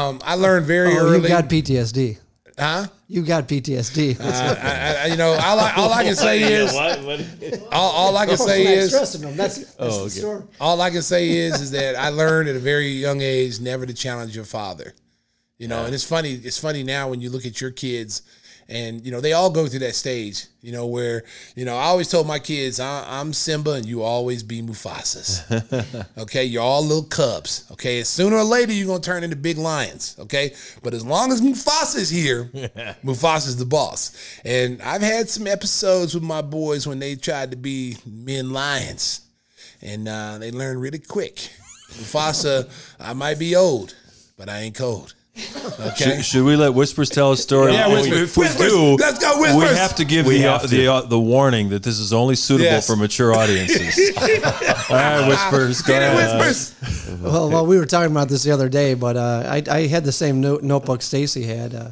[0.09, 1.23] um, I learned very Oh, early.
[1.23, 2.19] you got PTSD.
[2.59, 2.87] Huh?
[3.09, 4.21] You got PTSD.
[4.21, 7.03] Uh, I, I, I- you know, all I, all I can say is What?
[7.03, 7.21] What?
[7.73, 9.37] all, all I can oh, say is stressing them.
[9.37, 10.43] That's, that's oh, the story.
[10.61, 13.87] all I can say is is that I learned at a very young age never
[13.87, 14.95] to challenge your father.
[15.59, 16.33] You know, and it's funny.
[16.33, 18.23] It's funny now when you look at your kids,
[18.69, 20.47] and you know they all go through that stage.
[20.61, 21.25] You know where
[21.55, 26.09] you know I always told my kids I, I'm Simba and you always be Mufasas.
[26.19, 27.67] okay, you're all little cubs.
[27.73, 30.17] Okay, sooner or later you're gonna turn into big lions.
[30.19, 32.45] Okay, but as long as Mufasa's here,
[33.05, 34.17] Mufasa's the boss.
[34.45, 39.21] And I've had some episodes with my boys when they tried to be men lions
[39.85, 41.37] and uh, they learn really quick.
[41.91, 42.69] Mufasa,
[42.99, 43.95] I might be old,
[44.37, 45.15] but I ain't cold.
[45.37, 45.95] Okay.
[45.97, 47.73] Should, should we let Whispers tell a story?
[47.73, 48.21] Yeah, If- Whispers.
[48.31, 48.69] If we Whispers.
[48.69, 50.69] do, Let's go, we have to give We the, have uh, to.
[50.69, 52.87] the uh, the warning that this is only suitable Yes.
[52.87, 54.17] for mature audiences.
[54.17, 55.83] All right, Whispers.
[55.83, 56.39] Go Get ahead.
[56.41, 57.21] whispers.
[57.21, 60.05] Well, well, we were talking about this the other day, but uh, I, I had
[60.05, 61.75] the same note, notebook Stacy had.
[61.75, 61.91] Uh,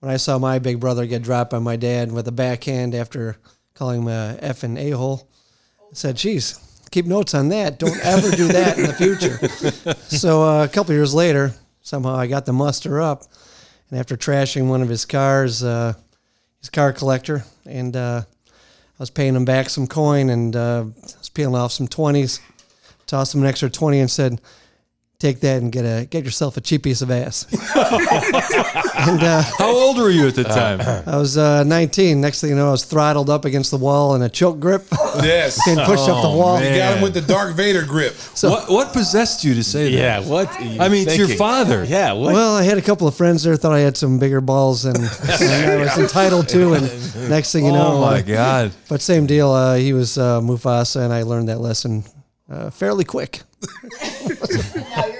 [0.00, 3.36] when I saw my big brother get dropped by my dad with a backhand after
[3.74, 5.28] calling him a effing a hole,
[5.80, 6.58] I said, "Geez,
[6.90, 7.78] keep notes on that.
[7.78, 12.26] Don't ever do that in the future." so uh, a couple years later, somehow I
[12.26, 13.24] got the muster up,
[13.90, 15.94] and after trashing one of his cars, uh,
[16.60, 21.18] his car collector, and uh, I was paying him back some coin, and uh, I
[21.18, 22.40] was peeling off some twenties
[23.10, 24.40] tossed him an extra 20 and said,
[25.20, 27.46] take that and get a get yourself a cheap piece of ass.
[27.52, 30.80] and uh, How old were you at the time?
[31.06, 32.20] I was uh, 19.
[32.20, 34.86] Next thing you know, I was throttled up against the wall in a choke grip,
[35.22, 35.62] Yes.
[35.66, 36.58] getting pushed up the wall.
[36.60, 38.14] You got him with the Darth Vader grip.
[38.42, 39.90] what what possessed you to say that?
[39.90, 40.20] Yeah.
[40.20, 40.48] What?
[40.58, 41.84] are you I mean, it's your father.
[41.90, 42.12] Yeah.
[42.12, 42.34] What?
[42.34, 44.94] Well, I had a couple of friends there thought I had some bigger balls than,
[44.94, 48.72] than I was entitled to, and next thing you know, Oh my uh, God!
[48.88, 49.50] but same deal.
[49.50, 52.04] Uh, he was uh, Mufasa, and I learned that lesson
[52.48, 53.42] uh, fairly quick.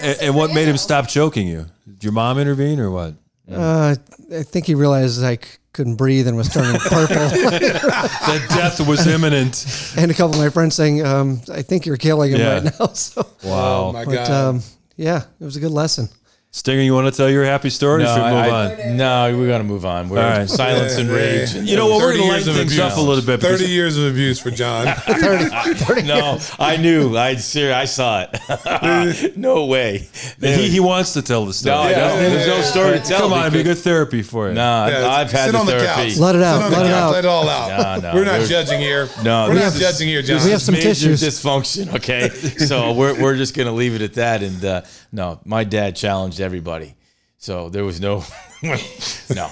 [0.00, 1.66] And, and what made him stop choking you?
[1.86, 3.14] Did your mom intervene or what?
[3.50, 3.94] Uh,
[4.32, 5.40] I think he realized I c-
[5.72, 7.16] couldn't breathe and was turning purple.
[7.16, 9.66] That death was imminent.
[9.96, 12.54] and a couple of my friends saying, um, "I think you're killing him Yeah.
[12.60, 13.86] right now." So, Wow.
[13.88, 14.30] Oh my but God.
[14.30, 14.62] um,
[14.96, 16.08] yeah, it was a good lesson.
[16.52, 18.02] Stinger, you want to tell your happy story?
[18.02, 18.96] or no, should we move I- on?
[18.96, 20.08] no, we got to move on.
[20.08, 20.50] We're All right.
[20.50, 21.52] silence and rage.
[21.52, 21.58] yeah.
[21.60, 21.98] and- You know what?
[22.02, 22.92] We're 30 going to years lighten of things abuse.
[22.92, 23.40] up a little bit.
[23.40, 24.86] Thirty years of abuse for John.
[25.06, 27.16] 30, 30 No, I knew.
[27.16, 29.36] I ser- I saw it.
[29.36, 30.08] no way.
[30.40, 31.76] He, he wants to tell the story.
[31.76, 32.08] no, I Yeah, don't.
[32.20, 33.20] yeah, There's no yeah, story to tell.
[33.20, 34.54] Come on, it'd be because- good therapy for you.
[34.54, 36.10] No, I- Yeah, I've had sit the on the therapy.
[36.10, 36.18] couch.
[36.18, 37.10] Let it out, let it out.
[37.12, 38.02] Let it all out.
[38.02, 39.08] No, no, We're not judging here.
[39.22, 40.44] No, we're not judging here, John.
[40.44, 41.22] we have some major tissues.
[41.22, 41.94] dysfunction.
[41.94, 44.42] Okay, so we're we're just gonna leave it at that.
[44.42, 44.82] And uh,
[45.12, 46.94] no, my dad challenged everybody,
[47.38, 48.24] so there was no,
[49.34, 49.50] no,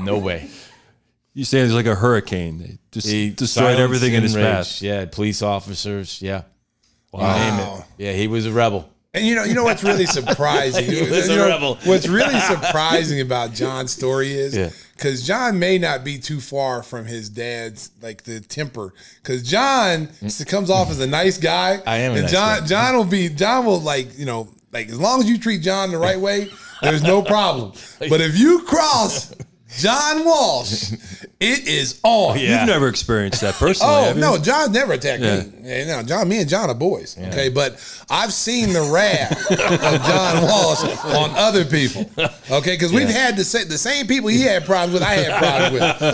[0.00, 0.48] no way.
[1.34, 2.62] You say it's like a hurricane.
[2.62, 4.44] It just He destroyed everything in his rage.
[4.44, 4.82] path.
[4.82, 6.22] Yeah, police officers.
[6.22, 6.42] Yeah,
[7.12, 7.36] You Wow.
[7.36, 7.84] name it.
[7.98, 8.88] Yeah, he was a rebel.
[9.12, 10.84] And you know, you know what's really surprising?
[10.86, 11.78] He was You a know, rebel.
[11.84, 14.70] What's really surprising about John's story is Yeah.
[14.94, 18.92] because John may not be too far from his dad's like the temper.
[19.22, 20.08] Because John
[20.46, 21.78] comes off as a nice guy.
[21.78, 21.82] Mm.
[21.86, 22.66] I am a and nice John guy.
[22.66, 25.90] John will be John will like you know like as long as you treat John
[25.90, 26.50] the right way,
[26.82, 27.72] there's no problem.
[27.98, 29.34] But if you cross
[29.78, 30.92] John Walsh,
[31.40, 32.38] it is on.
[32.38, 32.60] Yeah.
[32.60, 33.92] You've never experienced that personally.
[33.94, 34.20] Oh have you?
[34.22, 35.40] no, John never attacked Yeah.
[35.42, 35.52] me.
[35.68, 37.16] Yeah, no, John, me and John are boys.
[37.18, 37.72] Okay, but
[38.08, 42.08] I've seen the wrath of John Walsh on other people.
[42.50, 45.38] Okay, because we've had the same the same people he had problems with, I had
[45.42, 45.72] problems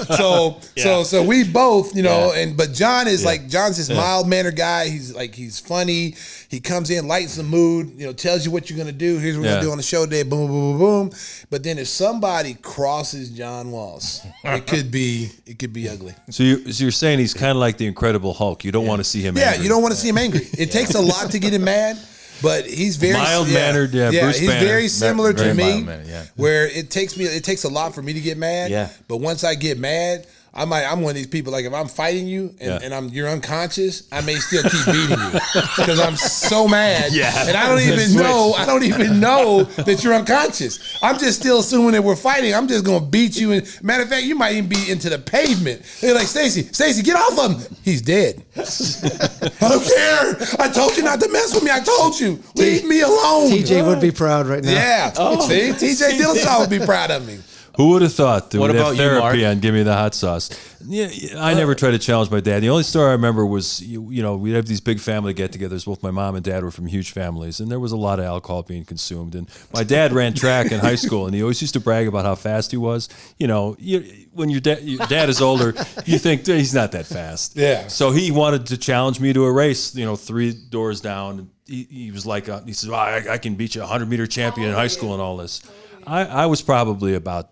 [0.09, 0.17] with.
[0.17, 4.27] So so so we both, you know, and but John is like John's this mild
[4.29, 4.89] mannered guy.
[4.89, 6.15] He's like he's funny.
[6.53, 9.17] He comes in, lights the mood, you know, tells you what you're gonna do.
[9.17, 10.23] Here's what we're gonna do on the show today.
[10.23, 11.19] Boom, boom, boom, boom.
[11.49, 16.15] But then if somebody crosses John Walsh, it could be it could be ugly.
[16.29, 18.67] So, you, so you're saying he's kind of like the Incredible Hulk.
[18.67, 19.35] You don't want to see him.
[19.35, 19.63] Yeah, angry.
[19.63, 20.43] you don't want to see him angry.
[20.59, 21.99] It takes a lot to get him mad,
[22.43, 24.67] but he's very Mild-mannered, yeah, Bruce he's Banner.
[24.67, 25.81] very similar to me.
[26.05, 26.27] yeah.
[26.37, 28.71] Where it takes me, it takes a lot for me to get mad.
[28.71, 28.91] Yeah.
[29.09, 30.85] But once I get mad, I might.
[30.85, 31.51] I'm one of these people.
[31.53, 32.79] Like if I'm fighting you and, Yeah.
[32.83, 35.31] and I'm you're unconscious, I may still keep beating you
[35.79, 37.13] because I'm so mad.
[37.13, 37.49] Yeah.
[37.49, 38.53] And I don't even know.
[38.57, 40.99] I don't even know that you're unconscious.
[41.03, 42.55] I'm just still assuming that we're fighting.
[42.55, 43.53] I'm just gonna beat you.
[43.53, 45.83] And matter of fact, you might even be into the pavement.
[46.03, 47.77] They're like, Stacy, Stacy, get off of him.
[47.83, 48.43] He's dead.
[48.57, 50.37] I don't care.
[50.61, 51.71] I told you not to mess with me.
[51.71, 52.39] I told you.
[52.57, 53.51] Leave me alone.
[53.53, 54.71] TJ would be proud right now.
[54.71, 55.11] Yeah.
[55.13, 57.39] See, TJ Dillashaw would be proud of me.
[57.77, 59.51] Who would have thought that What have about you, therapy Mark?
[59.57, 60.51] on Give Me the Hot Sauce?
[60.85, 61.09] Yeah,
[61.39, 62.61] I never tried to challenge my dad.
[62.63, 65.87] The only story I remember was, you, you know, we'd have these big family get-togethers.
[65.87, 68.27] Both my mom and dad were from huge families, and there was a lot of
[68.27, 69.35] alcohol being consumed.
[69.35, 72.25] And my dad ran track in high school, and he always used to brag about
[72.27, 73.09] how fast he was.
[73.39, 75.73] You know, you, when your, da- your dad is older,
[76.05, 77.57] you think "Eh, he's not that fast.
[77.57, 77.87] Yeah.
[77.89, 79.95] So he wanted to challenge me to a race.
[79.95, 81.49] You know, three doors down.
[81.67, 84.09] He, he was like, uh, he says, well, I, I can beat you, a hundred
[84.11, 85.63] meter champion in high school, and all this.
[86.07, 87.49] I, I was probably about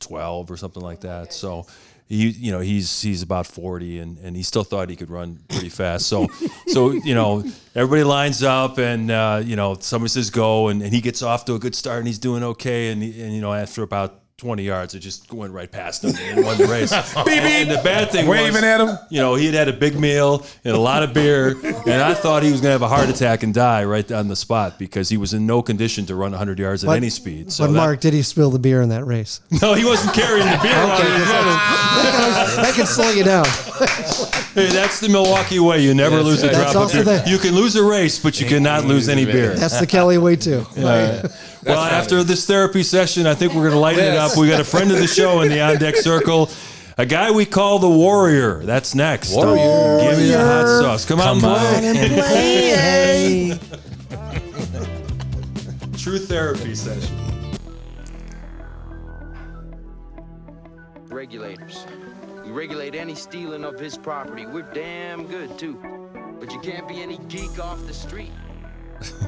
[0.00, 1.32] 12 or something like that.
[1.32, 1.66] So
[2.08, 5.40] he, you know, he's he's about 40 and, and he still thought he could run
[5.48, 6.06] pretty fast.
[6.06, 6.28] So
[6.68, 7.44] so you know,
[7.74, 11.44] everybody lines up and uh, you know, somebody says go and, and he gets off
[11.46, 14.62] to a good start and he's doing okay and, and you know, after about 20
[14.62, 16.92] yards, it just went right past him and won the race.
[17.16, 17.24] Oh.
[17.28, 18.96] And the bad thing Waving was, at him.
[19.10, 22.14] you know, he had had a big meal and a lot of beer, and I
[22.14, 24.78] thought he was going to have a heart attack and die right on the spot
[24.78, 27.50] because he was in no condition to run 100 yards at But- any speed.
[27.52, 29.40] So but that- Mark, did he spill the beer in that race?
[29.62, 30.72] no, he wasn't carrying the beer.
[30.86, 33.44] while he was that can slow you down.
[34.58, 35.80] Hey, that's the Milwaukee way.
[35.82, 37.18] You never lose a That's drop of also beer.
[37.20, 39.54] the- You can lose a race, but you cannot lose any beer.
[39.54, 40.66] That's the Kelly way too.
[41.64, 44.36] Well, after this therapy session, I think we're going to lighten it up.
[44.38, 46.48] We got a friend of the show in the on deck circle.
[46.96, 48.62] A guy we call the Warrior.
[48.64, 49.34] That's next.
[49.34, 50.00] Warrior.
[50.00, 51.04] Give me the hot sauce.
[51.04, 51.58] Come, on, Come boy.
[51.58, 53.58] on Hey.
[55.98, 57.14] True therapy session.
[61.10, 61.84] regulators.
[62.58, 64.44] Regulate any stealing of his property.
[64.44, 65.78] We're damn good, too.
[66.40, 68.32] But you can't be any geek off the street.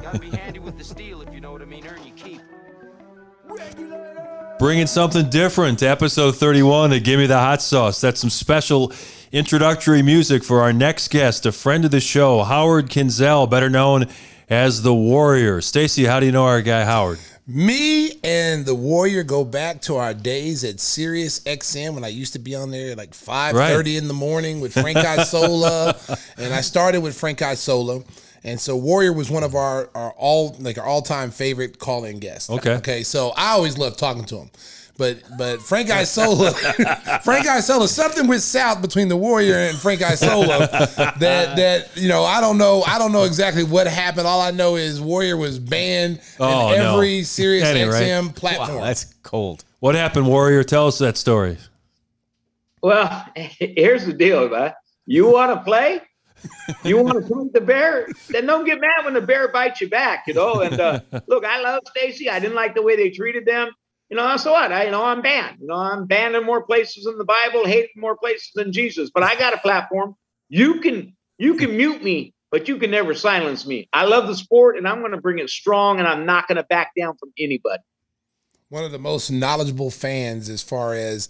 [0.01, 1.87] Gotta be handy with the steel, if you know what I mean.
[1.87, 2.41] Earn your keep.
[4.59, 8.01] Bringing something different to episode 31 of Give Me the Hot Sauce.
[8.01, 8.91] That's some special
[9.31, 14.07] introductory music for our next guest, a friend of the show, Howard Kinzel, better known
[14.49, 15.61] as the Warrior.
[15.61, 17.19] Stacy, how do you know our guy Howard?
[17.53, 22.31] Me and the Warrior go back to our days at Sirius XM when I used
[22.33, 25.97] to be on there at like five thirty in the morning with Frank Isola,
[26.37, 28.03] and I started with Frank Isola.
[28.43, 32.05] And so Warrior was one of our, our all like our all time favorite call
[32.05, 32.49] in guests.
[32.49, 32.75] Okay.
[32.75, 33.03] Okay.
[33.03, 34.49] So I always loved talking to him.
[35.01, 36.51] But but Frank Isola,
[37.23, 40.59] Frank Isola, something went south between the Warrior and Frank Isola
[41.17, 44.27] that that you know I don't know I don't know exactly what happened.
[44.27, 46.93] All I know is Warrior was banned Oh, on no.
[46.93, 48.03] every Sirius That ain't right.
[48.03, 48.77] XM platform.
[48.77, 49.65] Wow, that's cold.
[49.79, 50.63] What happened, Warrior?
[50.63, 51.57] Tell us that story.
[52.83, 54.73] Well, here's the deal, man.
[55.07, 55.99] You want to play?
[56.83, 58.07] You want to play the bear?
[58.29, 60.61] Then don't get mad when the bear bites you back, you know.
[60.61, 62.29] And uh, look, I love Stacy.
[62.29, 63.71] I didn't like the way they treated them.
[64.11, 64.73] You know, so what?
[64.73, 65.59] I, you know, I'm banned.
[65.61, 69.09] You know, I'm banned in more places in the Bible, hated more places than Jesus.
[69.09, 70.15] But I got a platform.
[70.49, 73.87] You can, you can mute me, but you can never silence me.
[73.93, 76.57] I love the sport, and I'm going to bring it strong, and I'm not going
[76.57, 77.81] to back down from anybody.
[78.67, 81.29] One of the most knowledgeable fans as far as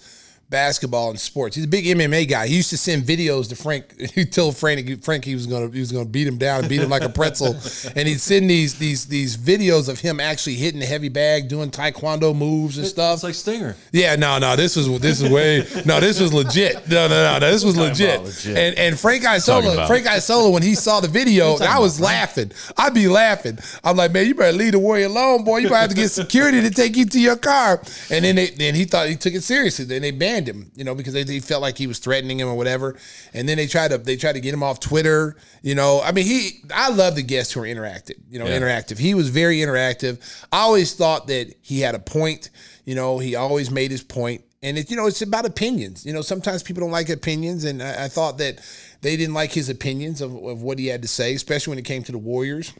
[0.52, 1.56] basketball and sports.
[1.56, 2.45] He's a big MMA guy.
[2.45, 3.86] He used to send videos to Frank.
[4.11, 6.82] He told Frank Frank he was gonna he was gonna beat him down and beat
[6.82, 7.56] him like a pretzel.
[7.95, 11.72] and he'd send these these these videos of him actually hitting the heavy bag, doing
[11.72, 13.15] taekwondo moves and stuff.
[13.15, 13.78] It's like Stinger.
[13.94, 16.90] Yeah, no, no, this was this is way no, this was legit.
[16.90, 18.22] No, no, no, no this was legit.
[18.22, 18.57] legit.
[18.57, 19.88] And and Frank Isola.
[19.88, 22.52] Frank Isola, when he saw the video, I was laughing.
[22.78, 23.57] I'd be laughing.
[23.84, 25.60] I'm like, man, you better leave the warrior alone, boy.
[25.60, 27.82] You better have to get security to take you to your car.
[28.10, 29.86] And then they then he thought he took it seriously.
[29.86, 32.48] Then they banned him, you know, because they, they felt like he was threatening him
[32.48, 32.98] or whatever.
[33.34, 35.36] And then they tried to they tried to get him off Twitter.
[35.62, 38.16] You know, I mean, he I love the guests who are interactive.
[38.30, 38.60] You know, Yeah.
[38.60, 38.98] interactive.
[38.98, 40.20] He was very interactive.
[40.52, 42.50] I always thought that he had a point.
[42.86, 44.44] You know, he always made his point.
[44.64, 46.06] And it, you know, it's about opinions.
[46.06, 48.60] You know, sometimes people don't like opinions, and I, I thought that
[49.02, 51.86] they didn't like his opinions of, of what he had to say, especially when it
[51.86, 52.72] came to the Warriors.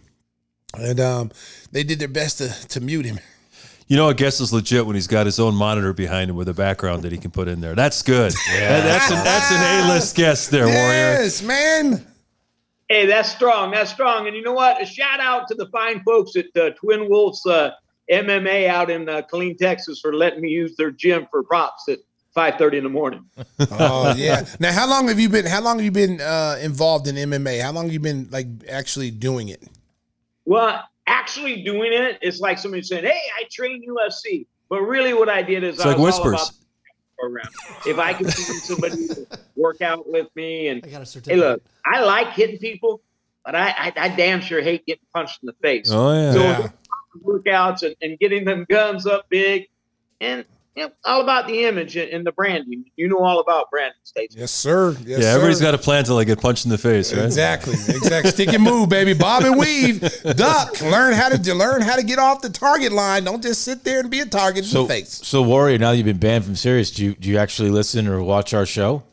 [0.76, 1.32] And um,
[1.72, 3.20] they did their best to, to mute him.
[3.92, 6.48] You know, a guest is legit when he's got his own monitor behind him with
[6.48, 7.76] a background that he can put in there.
[7.76, 8.32] That's good.
[8.32, 10.78] That- that's an, that's an A-list guest there, Warrior.
[10.80, 12.08] Yes, man.
[12.88, 13.72] Hey, that's strong.
[13.72, 14.28] That's strong.
[14.28, 14.82] And you know what?
[14.82, 17.72] A shout out to the fine folks at uh, Twin Wolves uh,
[18.10, 22.00] MMA out in uh, Killeen, Texas, for letting me use their gym for props at
[22.34, 23.26] 5:30 in the morning.
[23.72, 24.46] Oh yeah.
[24.62, 25.46] Now, how long have you been?
[25.46, 27.62] How long have you been uh, involved in MMA?
[27.62, 29.62] How long have you been like actually doing it?
[30.46, 35.30] Well, actually doing it, it's like somebody saying, "Hey, I train UFC," but really, what
[35.30, 36.34] I did is It's I like was whispers.
[36.42, 36.52] about
[37.20, 37.50] program.
[37.86, 39.10] If I can see somebody
[39.56, 41.40] work out with me, and I got a hey, certificate.
[41.40, 43.02] look, I like hitting people,
[43.46, 45.90] but I, I, I damn sure hate getting punched in the face.
[45.92, 46.32] Oh yeah.
[46.34, 46.70] So Yeah.
[47.26, 49.68] workouts and, and getting them guns up big,
[50.20, 50.46] and
[50.76, 52.86] you know, all about the image and, and the branding.
[52.96, 54.36] You know all about branding, States.
[54.36, 54.92] Yes, sir.
[55.06, 55.66] Yes, yeah, everybody's sir.
[55.66, 57.26] got a plan till they get punched in the face, right?
[57.26, 57.74] Exactly.
[57.74, 58.32] Exactly.
[58.32, 59.14] Stick and move, baby.
[59.14, 60.02] Bob and weave.
[60.36, 60.80] Duck.
[60.82, 63.24] Learn how to learn how to get off the target line.
[63.26, 65.10] Don't just sit there and be a target in So, the face.
[65.28, 68.08] so Warrior, now that you've been banned from Sirius, do you do you actually listen
[68.08, 69.04] or watch our show?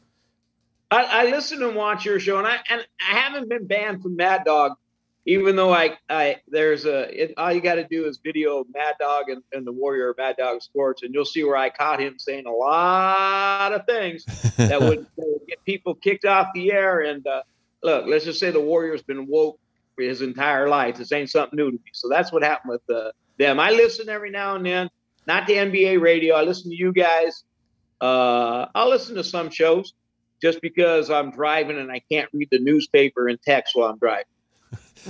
[0.90, 2.80] I, I listen and watch your show, and I and
[3.10, 4.72] I haven't been banned from Mad Dog,
[5.28, 8.94] even though I I there's a it, all you got to do is video Mad
[8.98, 12.18] Dog and, and the Warrior Mad Dog Sports, and you'll see where I caught him
[12.18, 14.24] saying a lot of things
[14.56, 17.00] that would, that would get people kicked off the air.
[17.00, 17.42] And uh,
[17.82, 19.60] look, let's just say the Warrior's been woke
[19.94, 20.96] for his entire life.
[20.96, 21.90] This ain't something new to me.
[21.92, 23.60] So that's what happened with uh, them.
[23.60, 24.88] I listen every now and then,
[25.26, 26.36] not the NBA radio.
[26.36, 27.44] I listen to you guys.
[28.00, 29.92] Uh, I'll listen to some shows
[30.40, 34.24] just because I'm driving and I can't read the newspaper and text while I'm driving.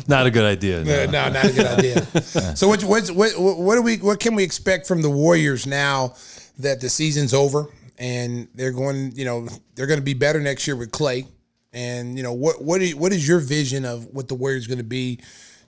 [0.06, 0.84] Not a good idea.
[0.84, 1.10] No, no.
[1.10, 2.02] no, not a good idea.
[2.56, 6.14] so what, what, what, what do we, what can we expect from the Warriors now
[6.58, 7.66] that the season's over
[7.98, 11.26] and they're going, you know, they're going to be better next year with Clay.
[11.72, 14.78] And you know what, what, is, what is your vision of what the Warriors going
[14.78, 15.20] to be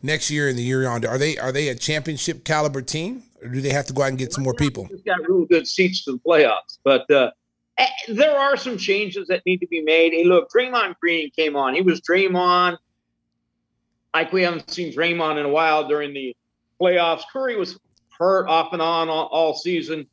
[0.03, 1.05] next year and the year on?
[1.05, 4.09] Are they, are they a championship caliber team, or do they have to go out
[4.09, 4.87] and get some more people?
[4.89, 7.31] Just got real good seats to the playoffs, but uh,
[7.77, 10.13] eh, there are some changes that need to be made.
[10.13, 11.75] Hey, look, Draymond Green came on.
[11.75, 12.79] He was Draymond,
[14.15, 16.37] like we haven't seen Draymond in a while during the
[16.81, 17.23] playoffs.
[17.32, 17.78] Curry was
[18.19, 20.07] hurt off and on all, all season.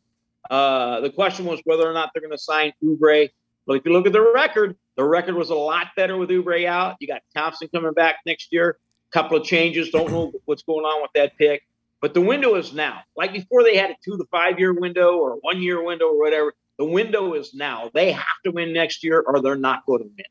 [0.50, 3.30] Uh, the question was whether or not they're going to sign Oubre.
[3.66, 6.66] But if you look at the record, the record was a lot better with Oubre
[6.66, 6.96] out.
[7.00, 8.78] You got Thompson coming back next year.
[9.12, 9.90] Couple of changes.
[9.90, 11.64] Don't know what's going on with that pick.
[12.02, 13.02] But the window is now.
[13.16, 16.20] Like before, they had a two to five year window or one year window or
[16.20, 16.54] whatever.
[16.78, 17.90] The window is now.
[17.94, 20.26] They have to win next year or they're not going to win.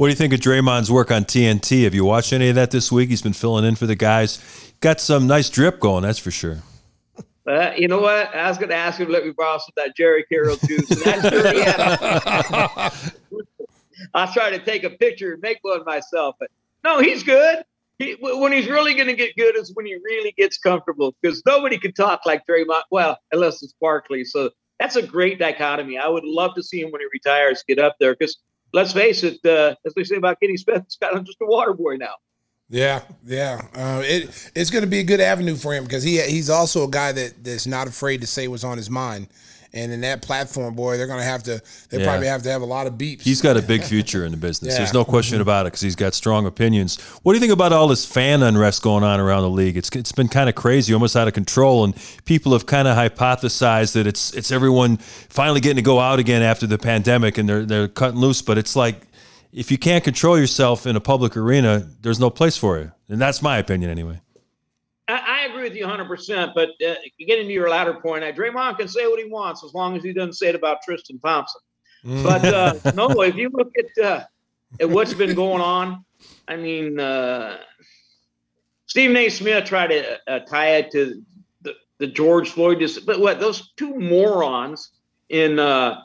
[0.00, 1.84] What do you think of Draymond's work on TNT?
[1.84, 3.10] Have you watched any of that this week?
[3.10, 4.72] He's been filling in for the guys.
[4.80, 6.60] Got some nice drip going, that's for sure.
[7.46, 8.34] Uh, you know what?
[8.34, 10.56] I was going to ask him to let me borrow some of that Jheri curl
[10.66, 10.90] juice.
[14.14, 16.36] I'll try to take a picture and make one myself.
[16.40, 16.48] But
[16.82, 17.62] no, he's good.
[17.98, 21.42] He, when he's really going to get good is when he really gets comfortable because
[21.44, 22.84] nobody can talk like Draymond.
[22.90, 24.24] Well, unless it's Barkley.
[24.24, 24.48] So
[24.78, 25.98] that's a great dichotomy.
[25.98, 28.38] I would love to see him when he retires get up there because
[28.72, 31.46] let's face it, uh, as they say about Kenny Smith, it's kind of just a
[31.46, 32.14] water boy now.
[32.68, 33.62] Yeah, yeah.
[33.74, 36.84] Uh, it it's going to be a good avenue for him because he he's also
[36.84, 39.26] a guy that that's not afraid to say what's on his mind.
[39.72, 41.62] And in that platform, boy, they're going to have to.
[41.90, 42.04] They Yeah.
[42.04, 43.22] probably have to have a lot of beeps.
[43.22, 44.72] He's got a big future in the business.
[44.72, 44.78] Yeah.
[44.78, 46.98] There's no question about it because he's got strong opinions.
[47.22, 49.76] What do you think about all this fan unrest going on around the league?
[49.76, 51.94] It's it's been kind of crazy, almost out of control, and
[52.24, 54.96] people have kind of hypothesized that it's it's everyone
[55.28, 58.42] finally getting to go out again after the pandemic and they're they're cutting loose.
[58.42, 59.02] But it's like
[59.52, 63.20] if you can't control yourself in a public arena, there's no place for you, and
[63.20, 64.20] that's my opinion anyway.
[65.10, 66.52] I, I agree with you 100%.
[66.54, 69.74] But uh, getting to your latter point, I, Draymond can say what he wants as
[69.74, 71.60] long as he doesn't say it about Tristan Thompson.
[72.04, 74.24] But uh, no, if you look at, uh,
[74.80, 76.04] at what's been going on,
[76.48, 77.58] I mean, uh,
[78.86, 79.28] Stephen A.
[79.28, 81.22] Smith tried to uh, tie it to
[81.62, 84.90] the, the George Floyd, dis- but what those two morons
[85.28, 86.00] in uh,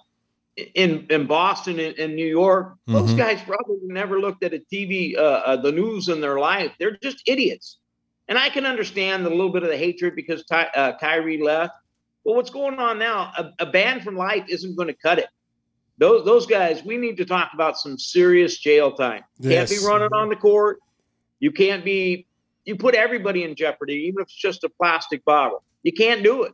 [0.75, 3.17] in in Boston and, and New York, those Mhm.
[3.17, 6.71] guys probably never looked at a TV, uh, uh, the news in their life.
[6.79, 7.79] They're just idiots.
[8.27, 11.73] And I can understand a little bit of the hatred because Ty, uh, Kyrie left.
[12.23, 13.31] But what's going on now?
[13.37, 15.27] A, a ban from life isn't going to cut it.
[15.97, 19.23] Those those guys, we need to talk about some serious jail time.
[19.41, 20.79] Can't be running on the court.
[21.39, 22.27] You can't be.
[22.65, 25.63] You put everybody in jeopardy, even if it's just a plastic bottle.
[25.83, 26.53] You can't do it.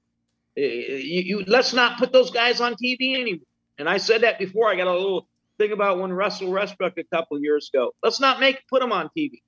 [0.58, 3.46] Uh, You, you let's not put those guys on TV anymore.
[3.80, 4.70] And I said that before.
[4.70, 5.28] I got a little
[5.58, 7.94] thing about when Russell Westbrook a couple of years ago.
[8.04, 9.42] Let's not make put them on TV.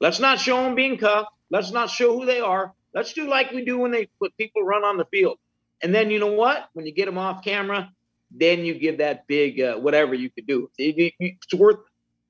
[0.00, 1.30] Let's not show them being cuffed.
[1.50, 2.72] Let's not show who they are.
[2.94, 5.38] Let's do like we do when they put people run on the field.
[5.82, 6.68] And then you know what?
[6.72, 7.90] When you get them off camera,
[8.30, 10.70] then you give that big uh, whatever you could do.
[10.78, 11.80] It's worth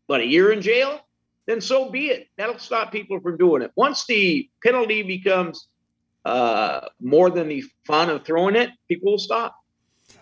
[0.06, 1.00] what a year in jail,
[1.46, 2.28] then so be it.
[2.36, 3.72] That'll stop people from doing it.
[3.76, 5.68] Once the penalty becomes
[6.24, 9.56] uh, more than the fun of throwing it, people will stop.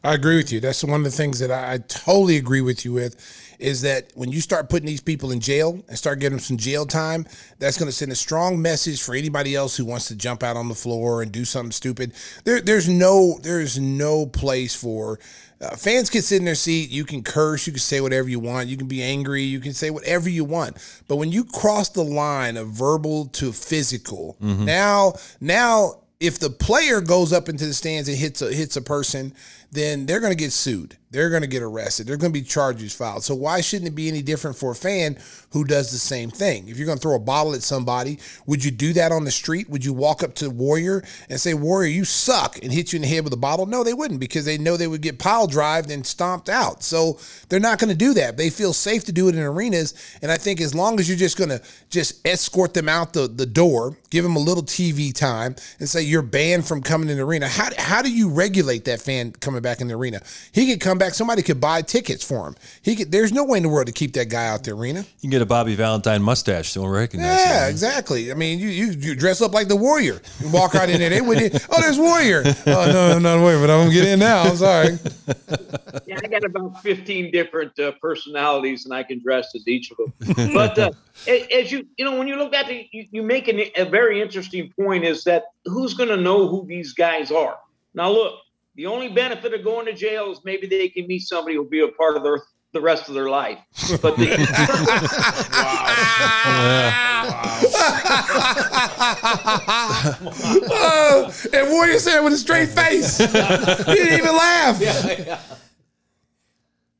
[0.02, 0.60] I agree with you.
[0.60, 3.16] That's one of the things that I, I totally agree with you with
[3.58, 6.56] is that when you start putting these people in jail and start giving them some
[6.56, 7.26] jail time,
[7.58, 10.56] that's going to send a strong message for anybody else who wants to jump out
[10.56, 12.12] on the floor and do something stupid.
[12.44, 15.18] There, there's no, there's no place for
[15.60, 16.90] uh, fans can sit in their seat.
[16.90, 19.72] You can curse, you can say whatever you want, you can be angry, you can
[19.72, 20.76] say whatever you want.
[21.08, 27.00] But when you cross the line of verbal to physical, now, now if the player
[27.00, 29.34] goes up into the stands and hits a hits a person,
[29.74, 30.96] then they're going to get sued.
[31.14, 32.08] They're going to get arrested.
[32.08, 33.22] There's going to be charges filed.
[33.22, 35.16] So why shouldn't it be any different for a fan
[35.52, 36.66] who does the same thing?
[36.66, 39.30] If you're going to throw a bottle at somebody, would you do that on the
[39.30, 39.70] street?
[39.70, 43.02] Would you walk up to Warrior and say, "Warrior, you suck," and hit you in
[43.02, 43.66] the head with a bottle?
[43.66, 46.82] No, they wouldn't because they know they would get pile drived and stomped out.
[46.82, 48.36] So they're not going to do that.
[48.36, 51.16] They feel safe to do it in arenas, and I think as long as you're
[51.16, 55.14] just going to just escort them out the, the door, give them a little TV
[55.14, 57.46] time, and say you're banned from coming in the arena.
[57.46, 60.20] How, how do you regulate that fan coming back in the arena?
[60.52, 61.14] He could come back.
[61.14, 62.54] Somebody could buy tickets for him.
[62.82, 63.10] He could.
[63.10, 65.00] There's no way in the world to keep that guy out the arena.
[65.00, 67.48] You can get a Bobby Valentine mustache, so we'll recognize him.
[67.48, 67.70] Yeah, him.
[67.70, 68.30] exactly.
[68.30, 70.22] I mean, you, you you dress up like the Warrior.
[70.40, 71.10] You walk right in there.
[71.10, 71.60] They would.
[71.70, 72.44] Oh, there's Warrior.
[72.46, 74.42] Oh no, I'm not Warrior, but I'm gonna get in now.
[74.42, 74.98] I'm sorry.
[76.06, 79.96] Yeah, I got about 15 different uh, personalities, and I can dress as each of
[79.96, 80.52] them.
[80.52, 80.90] But uh,
[81.28, 84.20] as you, you know, when you look at it, you, you make an, a very
[84.20, 87.58] interesting point is that who's going to know who these guys are?
[87.94, 88.40] Now, look,
[88.76, 91.80] the only benefit of going to jail is maybe they can meet somebody who'll be
[91.80, 92.42] a part of their
[92.72, 93.60] the rest of their life.
[94.02, 94.26] But the,
[100.76, 103.18] Uh, and Warrior said with a straight face.
[103.18, 104.80] he didn't even laugh.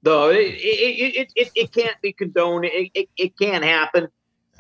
[0.03, 2.67] No, it it, it, it, it can't be condoned.
[2.67, 4.09] It, it, it can't happen.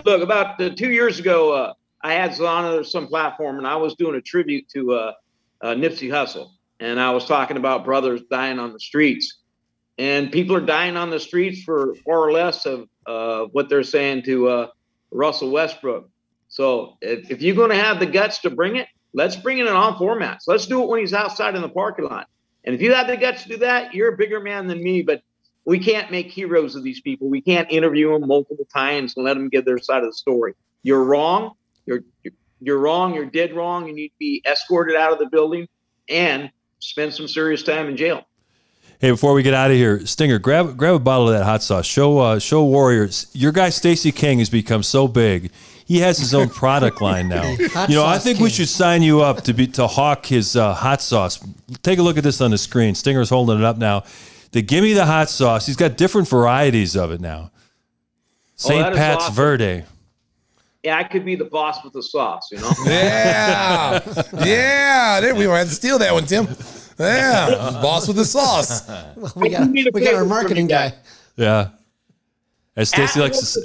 [0.04, 3.94] Look, about uh, two years ago, uh, I had on some platform and I was
[3.94, 5.12] doing a tribute to uh,
[5.60, 6.50] uh, Nipsey Hussle.
[6.84, 9.38] And I was talking about brothers dying on the streets.
[9.96, 14.24] And people are dying on the streets for far less of uh, what they're saying
[14.24, 14.66] to uh,
[15.10, 16.10] Russell Westbrook.
[16.48, 19.66] So if, if you're going to have the guts to bring it, let's bring it
[19.66, 20.42] in all formats.
[20.46, 22.28] Let's do it when he's outside in the parking lot.
[22.64, 25.00] And if you have the guts to do that, you're a bigger man than me.
[25.00, 25.22] But
[25.64, 27.30] we can't make heroes of these people.
[27.30, 30.52] We can't interview them multiple times and let them give their side of the story.
[30.82, 31.54] You're wrong.
[31.86, 33.14] You're you're, you're wrong.
[33.14, 33.86] You're dead wrong.
[33.86, 35.66] You need to be escorted out of the building
[36.10, 36.50] and
[36.84, 38.26] spend some serious time in jail.
[39.00, 41.62] Hey, before we get out of here, Stinger, grab grab a bottle of that hot
[41.62, 41.84] sauce.
[41.84, 43.26] Show uh, show Warriors.
[43.32, 45.50] Your guy Stacy King has become so big.
[45.86, 47.42] He has his own product line now.
[47.72, 50.24] Hot you know, I Sauce think we should sign you up to be to hawk
[50.24, 51.46] his uh, hot sauce.
[51.82, 52.94] Take a look at this on the screen.
[52.94, 54.04] Stinger's holding it up now.
[54.52, 55.66] The Gimme the Hot Sauce.
[55.66, 57.50] He's got different varieties of it now.
[58.56, 58.86] St.
[58.86, 59.34] Oh, Pat's awesome.
[59.34, 59.84] Verde.
[60.84, 62.70] Yeah, I could be the boss with the sauce, you know?
[62.86, 64.00] Yeah,
[64.44, 65.20] yeah.
[65.20, 65.52] There we go.
[65.52, 66.46] I had to steal that one, Tim.
[66.98, 68.86] Yeah, boss with the sauce.
[69.34, 70.92] We got, we got our marketing guy.
[71.36, 71.70] Yeah.
[72.76, 73.60] As Stacy likes to say.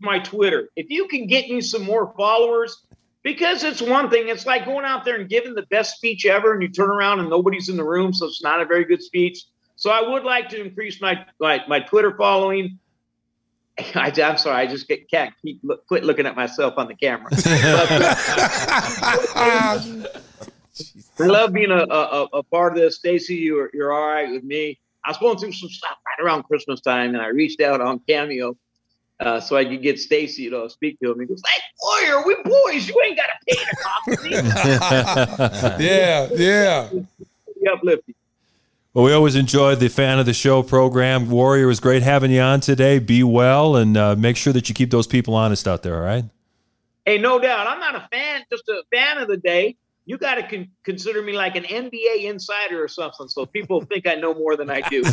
[0.00, 0.68] my Twitter.
[0.76, 2.82] If you can get me some more followers,
[3.22, 6.52] because it's one thing, it's like going out there and giving the best speech ever,
[6.52, 9.02] and you turn around and nobody's in the room, so it's not a very good
[9.02, 9.44] speech.
[9.76, 12.78] So I would like to increase my my, my Twitter following.
[13.94, 16.94] I, am sorry, I just get, can't keep look, quit looking at myself on the
[16.94, 17.30] camera.
[21.18, 22.96] I love being a, a, a part of this.
[22.96, 24.78] Stacy, you're you're all right with me.
[25.04, 28.00] I was going through some stuff right around Christmas time, and I reached out on
[28.00, 28.56] Cameo
[29.20, 31.20] uh, so I could get Stacy to speak to him.
[31.20, 32.88] He goes, "Hey, Warrior, we boys.
[32.88, 36.88] You ain't got to pay to talk to me." Yeah, yeah.
[36.90, 38.14] Be uplifting.
[38.92, 41.30] Well, we always enjoyed the fan of the show program.
[41.30, 42.98] Warrior, it was great having you on today.
[42.98, 46.02] Be well and uh, make sure that you keep those people honest out there, all
[46.02, 46.24] right?
[47.04, 47.68] Hey, no doubt.
[47.68, 49.76] I'm not a fan, just a fan of the day.
[50.06, 54.08] You got to con- consider me like an NBA insider or something, so people think
[54.08, 55.04] I know more than I do.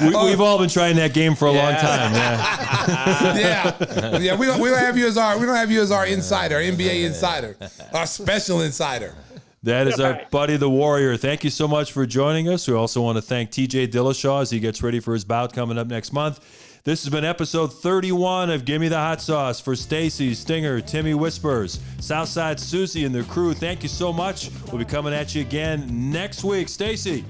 [0.00, 2.12] We, we've all been trying that game for a long time.
[2.14, 3.36] Yeah.
[3.38, 4.36] yeah, yeah.
[4.36, 6.56] We don't, we don't have you as our we don't have you as our insider,
[6.56, 7.56] NBA insider,
[7.92, 9.14] our special insider.
[9.62, 11.18] That is our buddy, the Warrior.
[11.18, 12.66] Thank you so much for joining us.
[12.66, 15.76] We also want to thank TJ Dillashaw as he gets ready for his bout coming
[15.76, 16.40] up next month.
[16.82, 21.78] This has been episode 31 of Gimme the Hot Sauce for Stacy, Stinger, Timmy Whispers,
[22.00, 23.52] Southside Susie, and their crew.
[23.52, 24.50] Thank you so much.
[24.68, 26.70] We'll be coming at you again next week.
[26.70, 27.22] Stacy.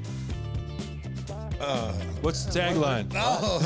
[1.60, 1.92] Uh,
[2.22, 3.10] What's the tagline?
[3.16, 3.58] Oh,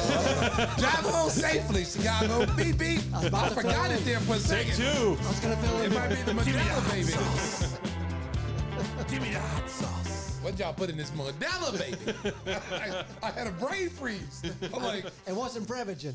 [0.79, 2.47] drive home safely, Chicago.
[2.57, 3.01] Beep beep.
[3.13, 4.73] I forgot it there for a second.
[4.73, 5.19] Take Two.
[5.23, 5.95] I was gonna fill It in.
[5.95, 7.94] might be the Modelo, baby.
[9.09, 10.39] Give me the hot sauce.
[10.43, 12.35] What y'all put in this Modelo, baby?
[12.73, 14.43] I, I had a brain freeze.
[14.75, 16.15] I'm like, It wasn't Prevagen.